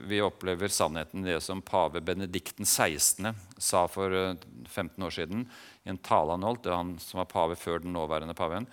vi 0.07 0.21
opplever 0.23 0.71
sannheten 0.71 1.25
i 1.25 1.33
det 1.33 1.41
som 1.43 1.63
pave 1.65 1.99
Benedikten 1.99 2.63
16. 2.63 3.27
sa 3.59 3.83
for 3.91 4.13
uh, 4.15 4.37
15 4.69 5.03
år 5.03 5.15
siden 5.17 5.43
i 5.83 5.91
en 5.91 5.99
tale 5.99 6.31
han 6.31 6.47
holdt, 6.47 6.71
han 6.71 6.95
som 7.03 7.19
var 7.19 7.27
pave 7.31 7.59
før 7.59 7.83
den 7.83 7.91
nåværende 7.95 8.37
paven. 8.37 8.69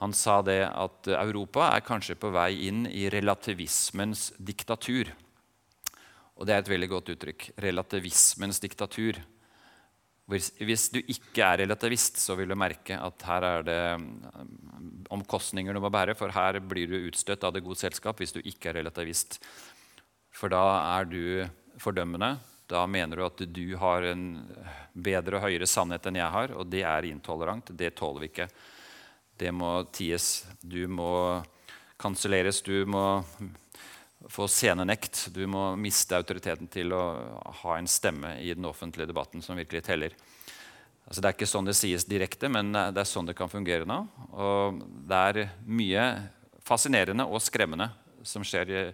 Han 0.00 0.16
sa 0.16 0.40
det 0.44 0.62
at 0.64 1.08
Europa 1.12 1.70
er 1.74 1.84
kanskje 1.84 2.16
på 2.20 2.32
vei 2.32 2.50
inn 2.68 2.84
i 2.88 3.06
relativismens 3.12 4.30
diktatur. 4.36 5.12
Og 6.36 6.46
det 6.46 6.54
er 6.54 6.62
et 6.62 6.70
veldig 6.70 6.88
godt 6.90 7.14
uttrykk. 7.14 7.48
Relativismens 7.64 8.60
diktatur. 8.60 9.18
Hvis, 10.26 10.88
du 10.90 10.98
ikke 10.98 11.44
er 11.46 11.62
relativist, 11.62 12.18
så 12.18 12.34
vil 12.34 12.50
du 12.50 12.56
merke 12.58 12.96
at 12.98 13.22
her 13.28 13.44
er 13.46 13.66
det 13.66 13.82
mm, 14.02 15.06
omkostninger 15.14 15.76
du 15.76 15.80
må 15.84 15.90
bære, 15.94 16.16
for 16.18 16.34
her 16.34 16.58
blir 16.58 16.90
du 16.90 16.98
utstøtt 17.06 17.46
av 17.46 17.54
det 17.54 17.62
gode 17.64 17.78
selskap 17.78 18.18
hvis 18.18 18.34
du 18.34 18.40
ikke 18.42 18.72
er 18.72 18.80
relativist. 18.80 19.38
For 20.34 20.50
da 20.52 20.64
er 20.98 21.08
du 21.08 21.22
fordømmende. 21.80 22.34
Da 22.66 22.82
mener 22.90 23.16
du 23.16 23.22
at 23.28 23.44
du 23.54 23.76
har 23.78 24.08
en 24.10 24.26
bedre 24.92 25.38
og 25.38 25.46
høyere 25.46 25.68
sannhet 25.70 26.08
enn 26.10 26.18
jeg 26.18 26.34
har, 26.34 26.56
og 26.58 26.66
det 26.74 26.82
er 26.82 27.06
intolerant. 27.06 27.70
Det 27.70 27.94
tåler 27.94 28.26
vi 28.26 28.32
ikke. 28.32 28.48
Det 29.38 29.52
må 29.54 29.70
ties. 29.94 30.42
Du 30.58 30.82
må 30.90 31.38
kanselleres. 32.02 32.64
Du 32.66 32.82
må 32.90 33.06
få 34.30 34.46
scenenekt. 34.50 35.28
Du 35.34 35.44
må 35.50 35.68
miste 35.80 36.16
autoriteten 36.18 36.68
til 36.70 36.94
å 36.96 37.02
ha 37.62 37.76
en 37.76 37.88
stemme 37.90 38.36
i 38.42 38.52
den 38.54 38.66
offentlige 38.68 39.10
debatten 39.10 39.44
som 39.44 39.58
virkelig 39.58 39.84
teller. 39.86 40.16
Altså, 41.06 41.20
det 41.20 41.28
er 41.28 41.36
ikke 41.36 41.48
sånn 41.50 41.68
det 41.68 41.76
sies 41.78 42.06
direkte, 42.08 42.50
men 42.50 42.72
det 42.74 42.98
er 42.98 43.06
sånn 43.08 43.28
det 43.28 43.36
kan 43.38 43.50
fungere 43.50 43.86
nå. 43.86 44.00
Og 44.34 44.80
det 45.06 45.22
er 45.30 45.52
mye 45.62 46.08
fascinerende 46.66 47.28
og 47.30 47.42
skremmende 47.44 47.92
som 48.26 48.42
skjer 48.46 48.90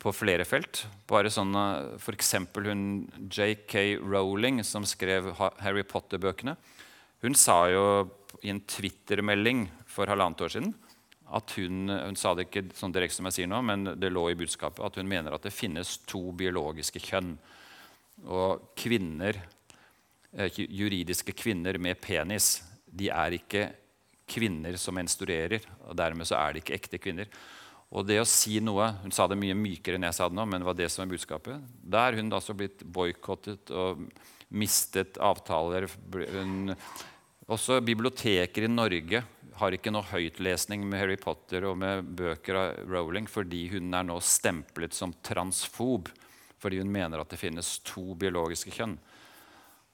på 0.00 0.12
flere 0.16 0.46
felt. 0.48 0.86
Bare 1.10 1.32
sånn, 1.32 1.52
F.eks. 2.00 2.34
hun 2.64 2.84
J.K. 3.28 3.98
Rowling, 4.00 4.62
som 4.64 4.86
skrev 4.88 5.34
Harry 5.60 5.84
Potter-bøkene. 5.84 6.56
Hun 7.20 7.36
sa 7.36 7.66
jo 7.68 7.84
i 8.40 8.48
en 8.48 8.62
Twitter-melding 8.64 9.66
for 9.90 10.08
halvannet 10.08 10.40
år 10.46 10.54
siden 10.54 10.72
at 11.30 11.54
hun, 11.58 11.88
hun 11.88 12.18
sa 12.18 12.32
det 12.34 12.48
ikke 12.48 12.64
sånn 12.74 12.94
direkte 12.94 13.18
som 13.18 13.28
jeg 13.28 13.38
sier 13.38 13.50
nå, 13.50 13.60
men 13.62 13.92
det 14.00 14.10
lå 14.10 14.24
i 14.32 14.38
budskapet 14.38 14.82
at 14.82 14.98
hun 14.98 15.08
mener 15.10 15.34
at 15.34 15.46
det 15.46 15.54
finnes 15.54 15.98
to 16.10 16.30
biologiske 16.36 17.02
kjønn. 17.04 17.36
Og 18.26 18.72
kvinner, 18.78 19.38
eh, 20.34 20.60
juridiske 20.66 21.34
kvinner 21.38 21.78
med 21.78 22.00
penis 22.02 22.58
de 22.90 23.08
er 23.14 23.38
ikke 23.38 23.68
kvinner 24.30 24.76
som 24.78 24.96
menstruerer. 24.98 25.62
og 25.86 25.96
Dermed 25.98 26.26
så 26.26 26.38
er 26.40 26.52
de 26.52 26.62
ikke 26.62 26.76
ekte 26.78 27.00
kvinner. 27.02 27.30
Og 27.90 28.06
det 28.06 28.20
å 28.22 28.26
si 28.28 28.60
noe, 28.62 28.92
Hun 29.02 29.10
sa 29.10 29.26
det 29.26 29.38
mye 29.38 29.54
mykere 29.54 29.98
enn 29.98 30.06
jeg 30.06 30.14
sa 30.14 30.28
det 30.28 30.36
nå, 30.38 30.46
men 30.46 30.60
det 30.60 30.66
var 30.66 30.78
det 30.78 30.90
som 30.90 31.02
er 31.02 31.10
budskapet. 31.10 31.62
Da 31.82 32.06
er 32.06 32.18
hun 32.18 32.30
altså 32.30 32.54
blitt 32.54 32.84
boikottet 32.84 33.70
og 33.70 34.04
mistet 34.50 35.18
avtaler. 35.18 35.88
Hun, 36.34 36.74
også 37.50 37.80
biblioteker 37.82 38.66
i 38.66 38.70
Norge 38.70 39.24
har 39.60 39.76
ikke 39.76 39.92
noe 39.92 40.08
høytlesning 40.08 40.82
med 40.88 41.02
Harry 41.02 41.16
Potter 41.20 41.66
og 41.68 41.78
med 41.80 42.06
bøker 42.16 42.56
av 42.58 42.80
Rowling 42.88 43.28
fordi 43.30 43.66
hun 43.74 43.92
er 43.94 44.06
nå 44.08 44.16
stemplet 44.24 44.96
som 44.96 45.14
transfob 45.26 46.10
fordi 46.60 46.80
hun 46.80 46.92
mener 46.92 47.20
at 47.20 47.30
det 47.32 47.40
finnes 47.40 47.78
to 47.88 48.12
biologiske 48.20 48.72
kjønn. 48.74 48.98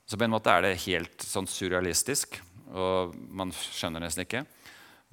Så 0.07 0.19
på 0.19 0.27
en 0.27 0.35
måte 0.35 0.51
er 0.51 0.65
det 0.65 0.81
helt 0.83 1.23
sånn 1.23 1.47
surrealistisk, 1.47 2.41
og 2.75 3.15
man 3.15 3.53
skjønner 3.55 4.03
nesten 4.03 4.25
ikke. 4.25 4.43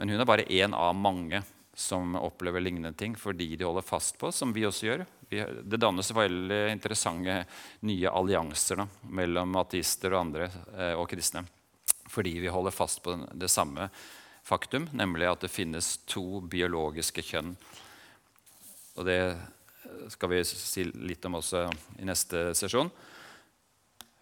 Men 0.01 0.09
hun 0.09 0.21
er 0.21 0.29
bare 0.29 0.47
én 0.49 0.73
av 0.73 0.95
mange 0.97 1.43
som 1.77 2.15
opplever 2.17 2.61
lignende 2.61 2.93
ting 2.97 3.13
fordi 3.17 3.51
de 3.53 3.65
holder 3.65 3.85
fast 3.85 4.17
på, 4.21 4.31
som 4.33 4.53
vi 4.53 4.65
også 4.65 4.89
gjør. 4.89 5.05
Det 5.29 5.81
dannes 5.81 6.09
veldig 6.13 6.61
interessante 6.73 7.39
nye 7.85 8.09
allianser 8.09 8.81
da, 8.81 8.87
mellom 9.13 9.61
ateister 9.61 10.13
og 10.13 10.23
andre 10.25 10.49
eh, 10.49 10.93
og 10.97 11.09
kristne 11.09 11.45
fordi 12.13 12.37
vi 12.43 12.51
holder 12.51 12.71
fast 12.75 13.01
på 13.03 13.15
det 13.33 13.49
samme 13.51 13.87
faktum, 14.43 14.89
nemlig 14.91 15.29
at 15.29 15.43
det 15.45 15.51
finnes 15.51 15.95
to 16.09 16.41
biologiske 16.51 17.23
kjønn. 17.23 17.55
Og 18.99 19.07
det 19.07 19.19
skal 20.11 20.31
vi 20.31 20.43
si 20.47 20.85
litt 21.07 21.25
om 21.25 21.39
også 21.39 21.65
i 22.01 22.07
neste 22.07 22.51
sesjon. 22.57 22.91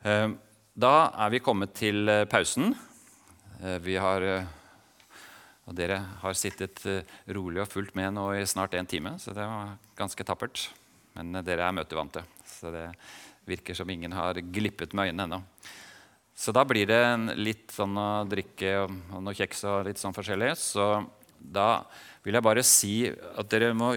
Eh, 0.06 0.30
da 0.74 0.94
er 1.26 1.34
vi 1.34 1.44
kommet 1.44 1.74
til 1.78 2.10
eh, 2.10 2.26
pausen. 2.30 2.74
Eh, 3.62 3.78
vi 3.84 3.98
har, 4.02 4.26
og 5.66 5.78
dere 5.78 6.00
har 6.22 6.38
sittet 6.38 6.84
rolig 7.34 7.64
og 7.64 7.72
fulgt 7.72 7.98
med 7.98 8.16
nå 8.16 8.30
i 8.38 8.46
snart 8.50 8.78
en 8.78 8.90
time, 8.90 9.18
så 9.22 9.36
det 9.36 9.46
var 9.46 9.76
ganske 9.98 10.26
tappert. 10.28 10.70
Men 11.18 11.42
dere 11.44 11.68
er 11.68 11.76
møtevante, 11.76 12.24
så 12.48 12.72
det 12.72 12.88
virker 13.50 13.76
som 13.76 13.90
ingen 13.90 14.14
har 14.16 14.38
glippet 14.54 14.94
med 14.96 15.12
øynene 15.12 15.28
ennå. 15.28 15.42
Så 16.42 16.54
da 16.56 16.64
blir 16.66 16.88
det 16.90 17.02
litt 17.38 17.70
sånn 17.76 17.94
å 18.02 18.24
drikke 18.26 18.72
og 18.88 19.20
noe 19.22 19.38
kjeks 19.38 19.60
og 19.70 19.84
litt 19.86 20.02
sånn 20.02 20.16
forskjellig. 20.16 20.56
Så 20.58 20.88
da 21.38 21.84
vil 22.26 22.38
jeg 22.38 22.46
bare 22.46 22.64
si 22.66 22.96
at 23.12 23.50
dere 23.52 23.76
må 23.78 23.94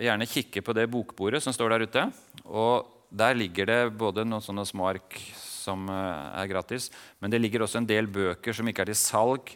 gjerne 0.00 0.26
kikke 0.26 0.62
på 0.64 0.74
det 0.74 0.88
bokbordet 0.90 1.42
som 1.44 1.54
står 1.54 1.74
der 1.74 1.86
ute. 1.86 2.04
Og 2.50 2.90
der 3.14 3.38
ligger 3.38 3.70
det 3.70 3.80
både 3.94 4.24
noen 4.26 4.42
sånne 4.42 4.64
små 4.66 4.88
ark 4.90 5.20
som 5.38 5.86
eh, 5.88 6.40
er 6.42 6.50
gratis, 6.50 6.90
men 7.22 7.32
det 7.32 7.38
ligger 7.40 7.64
også 7.64 7.78
en 7.80 7.88
del 7.88 8.10
bøker 8.10 8.56
som 8.56 8.66
ikke 8.68 8.84
er 8.84 8.90
til 8.90 8.98
salg. 8.98 9.54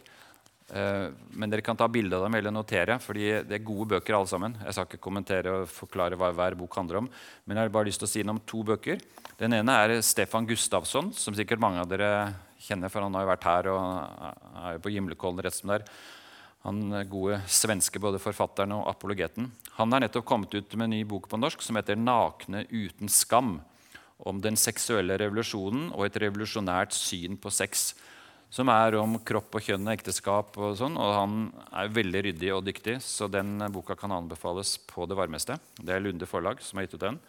Eh, 0.69 1.07
men 1.33 1.49
dere 1.49 1.65
kan 1.65 1.77
ta 1.77 1.87
bilde 1.89 2.17
av 2.17 2.27
dem 2.27 2.35
eller 2.37 2.53
notere, 2.53 2.99
fordi 3.01 3.31
det 3.47 3.57
er 3.57 3.65
gode 3.65 3.95
bøker 3.95 4.17
alle 4.17 4.29
sammen. 4.29 4.57
Jeg 4.61 4.75
skal 4.75 4.85
ikke 4.89 5.01
kommentere 5.01 5.55
og 5.61 5.71
forklare 5.71 6.19
hva 6.19 6.29
hver 6.35 6.57
bok 6.59 6.77
handler 6.77 7.01
om, 7.01 7.09
men 7.45 7.57
jeg 7.57 7.65
har 7.65 7.73
bare 7.73 7.89
lyst 7.89 8.03
til 8.03 8.09
å 8.09 8.11
si 8.11 8.23
noe 8.25 8.37
om 8.37 8.43
to 8.45 8.61
bøker. 8.67 9.01
Den 9.39 9.55
ene 9.57 9.79
er 9.81 9.95
Stefan 10.05 10.45
Gustavsson, 10.45 11.09
som 11.17 11.37
sikkert 11.37 11.63
mange 11.63 11.81
av 11.81 11.89
dere 11.89 12.11
kjenner, 12.61 12.91
for 12.93 13.05
han 13.05 13.17
har 13.17 13.25
jo 13.25 13.31
vært 13.31 13.49
her 13.49 13.69
og 13.73 13.83
er 14.61 14.77
jo 14.77 14.83
på 14.85 14.93
Gimlekollen 14.93 15.41
rett 15.45 15.57
som 15.57 15.71
det 15.71 15.79
er. 15.79 15.91
Han 16.67 16.91
gode 17.07 17.39
svenske 17.47 18.01
både 18.03 18.19
forfatteren 18.19 18.75
og 18.75 18.89
apologeten. 18.91 19.47
Han 19.77 19.95
har 19.95 20.03
nettopp 20.03 20.27
kommet 20.27 20.53
ut 20.53 20.75
med 20.75 20.89
en 20.89 20.95
ny 20.97 21.05
bok 21.07 21.29
på 21.31 21.39
norsk 21.39 21.63
som 21.63 21.79
heter 21.79 21.95
'Nakne 21.95 22.67
uten 22.67 23.07
skam'. 23.07 23.61
Om 24.19 24.41
den 24.41 24.57
seksuelle 24.59 25.17
revolusjonen 25.17 25.93
og 25.95 26.05
et 26.05 26.19
revolusjonært 26.19 26.91
syn 26.91 27.37
på 27.37 27.49
sex. 27.49 27.95
Som 28.49 28.69
er 28.73 28.95
om 28.97 29.19
kropp 29.21 29.59
og 29.59 29.61
kjønn 29.61 29.85
og 29.85 29.93
ekteskap. 29.93 30.55
Og 30.57 30.77
sånn, 30.79 30.97
og 30.97 31.11
han 31.13 31.35
er 31.69 31.91
veldig 31.93 32.23
ryddig 32.25 32.53
og 32.55 32.63
dyktig, 32.65 32.97
så 33.05 33.29
den 33.29 33.59
boka 33.73 33.97
kan 33.99 34.13
anbefales 34.15 34.77
på 34.89 35.05
det 35.09 35.17
varmeste. 35.19 35.59
Det 35.77 35.93
er 35.93 36.01
Lunde 36.01 36.29
forlag 36.29 36.63
som 36.65 36.79
har 36.79 36.87
gitt 36.87 36.97
ut 36.97 37.05
den. 37.05 37.19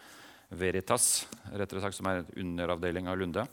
Veritas, 0.50 1.26
rettere 1.52 1.82
sagt, 1.84 1.98
som 1.98 2.08
er 2.10 2.22
en 2.22 2.32
underavdeling 2.42 3.10
av 3.10 3.20
Lunde. 3.20 3.44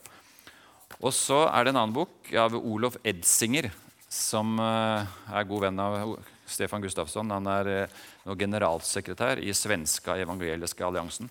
Og 0.97 1.11
så 1.13 1.43
er 1.51 1.65
det 1.65 1.73
en 1.73 1.81
annen 1.83 1.97
bok 1.97 2.31
av 2.39 2.55
Olof 2.57 2.95
Edsinger, 3.05 3.69
som 4.07 4.55
eh, 4.63 5.17
er 5.35 5.49
god 5.49 5.65
venn 5.67 5.83
av 5.83 6.15
Stefan 6.47 6.81
Gustafsson. 6.81 7.35
Han 7.35 7.49
er 7.51 7.71
eh, 7.73 7.97
generalsekretær 8.39 9.43
i 9.43 9.51
Svenska 9.51 10.15
evangeliske 10.23 10.87
alliansen. 10.87 11.27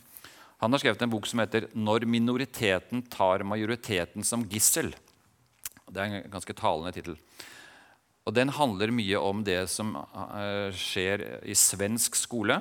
Han 0.61 0.73
har 0.73 0.81
skrevet 0.81 1.03
en 1.05 1.13
bok 1.13 1.27
som 1.29 1.41
heter 1.41 1.69
'Når 1.75 2.07
minoriteten 2.09 3.03
tar 3.03 3.45
majoriteten 3.45 4.25
som 4.25 4.45
gissel'. 4.45 4.95
Det 5.87 6.03
er 6.03 6.17
en 6.21 6.33
ganske 6.33 6.57
talende 6.57 6.93
tittel. 6.95 7.19
Og 8.27 8.35
Den 8.35 8.51
handler 8.51 8.91
mye 8.91 9.21
om 9.23 9.45
det 9.47 9.61
som 9.71 9.95
eh, 9.95 10.75
skjer 10.75 11.23
i 11.47 11.55
svensk 11.55 12.19
skole 12.19 12.59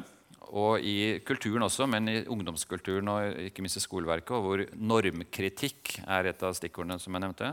og 0.53 0.83
i 0.85 1.17
kulturen 1.25 1.65
også, 1.65 1.87
men 1.89 2.11
i 2.11 2.19
ungdomskulturen 2.29 3.09
og 3.09 3.39
ikke 3.47 3.65
minst 3.65 3.79
i 3.79 3.83
skoleverket, 3.83 4.29
hvor 4.29 4.61
normkritikk 4.77 5.97
er 6.05 6.29
et 6.29 6.45
av 6.45 6.53
stikkordene 6.53 7.01
som 7.01 7.17
jeg 7.17 7.25
nevnte. 7.25 7.49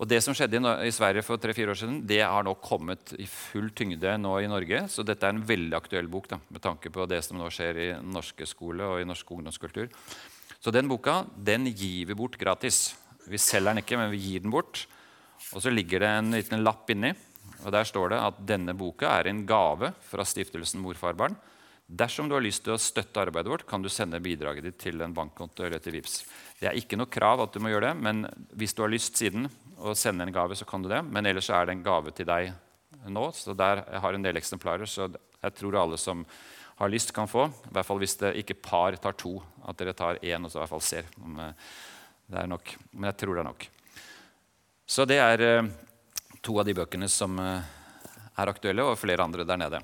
Og 0.00 0.08
Det 0.08 0.18
som 0.24 0.32
skjedde 0.32 0.58
i 0.88 0.92
Sverige 0.96 1.22
for 1.22 1.36
tre-fire 1.36 1.74
år 1.74 1.76
siden, 1.76 1.98
det 2.08 2.22
har 2.24 2.42
nå 2.42 2.54
kommet 2.64 3.12
i 3.20 3.26
full 3.28 3.68
tyngde 3.76 4.14
nå 4.16 4.38
i 4.40 4.48
Norge. 4.48 4.86
Så 4.88 5.04
dette 5.04 5.28
er 5.28 5.36
en 5.36 5.44
veldig 5.44 5.76
aktuell 5.76 6.08
bok 6.08 6.30
da, 6.30 6.38
med 6.48 6.64
tanke 6.64 6.88
på 6.90 7.04
det 7.06 7.20
som 7.26 7.36
nå 7.36 7.50
skjer 7.52 7.80
i 7.84 7.88
norske 8.00 8.48
skole 8.48 8.86
og 8.88 9.02
i 9.02 9.04
norsk 9.04 9.28
ungdomskultur. 9.36 9.92
Så 10.56 10.72
den 10.72 10.88
boka 10.88 11.20
den 11.36 11.68
gir 11.68 12.08
vi 12.08 12.16
bort 12.16 12.40
gratis. 12.40 12.96
Vi 13.30 13.40
selger 13.40 13.70
den 13.70 13.82
ikke, 13.84 13.98
men 14.00 14.10
vi 14.12 14.22
gir 14.22 14.44
den 14.44 14.52
bort. 14.52 14.84
Og 15.54 15.62
så 15.62 15.72
ligger 15.72 16.02
det 16.02 16.10
en 16.18 16.34
liten 16.34 16.64
lapp 16.64 16.90
inni. 16.92 17.12
og 17.64 17.72
Der 17.72 17.86
står 17.86 18.12
det 18.12 18.18
at 18.24 18.42
denne 18.46 18.74
boka 18.74 19.08
er 19.18 19.30
en 19.30 19.44
gave 19.46 19.92
fra 20.10 20.26
stiftelsen 20.26 20.82
Morfarbarn. 20.82 21.36
Dersom 21.90 22.28
du 22.30 22.36
har 22.36 22.44
lyst 22.44 22.62
til 22.62 22.76
å 22.76 22.78
støtte 22.78 23.18
arbeidet 23.18 23.50
vårt, 23.50 23.66
kan 23.66 23.82
du 23.82 23.88
sende 23.90 24.20
bidraget 24.22 24.62
ditt 24.62 24.78
til 24.78 25.00
en 25.02 25.14
bankkonto 25.14 25.64
eller 25.66 25.82
til 25.82 25.96
VIPS. 25.96 26.20
Det 26.60 26.68
er 26.70 26.78
ikke 26.78 26.98
noe 27.00 27.10
krav 27.10 27.42
at 27.42 27.54
du 27.54 27.58
må 27.62 27.72
gjøre 27.72 27.88
det, 27.90 28.02
men 28.04 28.22
hvis 28.54 28.76
du 28.78 28.84
har 28.84 28.92
lyst 28.92 29.18
siden 29.18 29.48
å 29.74 29.96
sende 29.98 30.22
en 30.22 30.34
gave, 30.34 30.54
så 30.54 30.68
kan 30.68 30.84
du 30.84 30.90
det. 30.92 31.00
Men 31.02 31.26
ellers 31.26 31.50
er 31.50 31.66
det 31.66 31.74
en 31.74 31.82
gave 31.82 32.14
til 32.14 32.28
deg 32.30 32.52
nå. 33.10 33.24
så 33.34 33.56
der 33.58 33.82
Jeg 33.90 34.04
har 34.04 34.14
en 34.14 34.22
del 34.22 34.38
eksemplarer, 34.38 34.86
så 34.86 35.08
jeg 35.10 35.56
tror 35.58 35.80
alle 35.80 35.98
som 35.98 36.22
har 36.80 36.88
lyst, 36.88 37.12
kan 37.12 37.28
få. 37.28 37.48
I 37.48 37.74
hvert 37.74 37.86
fall 37.86 37.98
hvis 37.98 38.16
det 38.22 38.36
ikke 38.38 38.60
par 38.62 38.96
tar 38.96 39.18
to. 39.18 39.40
At 39.66 39.76
dere 39.80 39.92
tar 39.96 40.22
én 40.22 40.44
og 40.44 40.52
så 40.52 40.60
i 40.60 40.62
hvert 40.62 40.74
fall 40.76 40.84
ser 40.84 41.10
om 41.20 41.40
eh, 41.42 41.72
det 42.30 42.38
er 42.38 42.50
nok. 42.50 42.74
Men 42.92 43.10
jeg 43.10 43.18
tror 43.22 43.36
det 43.36 43.42
er 43.42 43.48
nok. 43.50 43.66
Så 44.90 45.06
det 45.06 45.18
er 45.22 45.42
eh, 45.46 45.70
to 46.42 46.56
av 46.60 46.66
de 46.66 46.74
bøkene 46.78 47.08
som 47.10 47.38
eh, 47.42 47.66
er 48.38 48.52
aktuelle, 48.52 48.86
og 48.86 48.98
flere 48.98 49.26
andre 49.26 49.46
der 49.46 49.60
nede. 49.60 49.82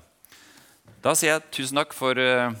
Da 1.03 1.13
sier 1.15 1.35
jeg 1.35 1.47
tusen 1.59 1.79
takk 1.79 1.95
for 1.95 2.19
eh, 2.19 2.55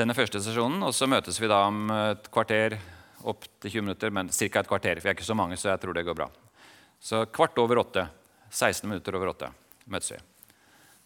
denne 0.00 0.16
første 0.16 0.42
sesjonen. 0.44 0.82
Og 0.86 0.96
så 0.96 1.08
møtes 1.10 1.40
vi 1.40 1.50
da 1.50 1.62
om 1.68 1.92
et 1.94 2.32
kvarter 2.32 2.78
opp 3.20 3.44
til 3.60 3.76
20 3.76 3.86
minutter, 3.88 4.12
men 4.14 4.32
ca. 4.32 4.48
et 4.64 4.72
kvarter. 4.72 5.00
For 5.00 5.08
vi 5.08 5.12
er 5.12 5.18
ikke 5.18 5.30
så 5.32 5.36
mange, 5.36 5.60
så 5.60 5.74
jeg 5.74 5.84
tror 5.84 5.96
det 5.96 6.06
går 6.08 6.20
bra. 6.22 6.30
Så 7.00 7.26
kvart 7.32 7.60
over 7.60 7.84
åtte. 7.84 8.08
16 8.50 8.88
minutter 8.88 9.14
over 9.14 9.34
åtte 9.36 9.52
møtes 9.86 10.16
vi. 10.16 10.29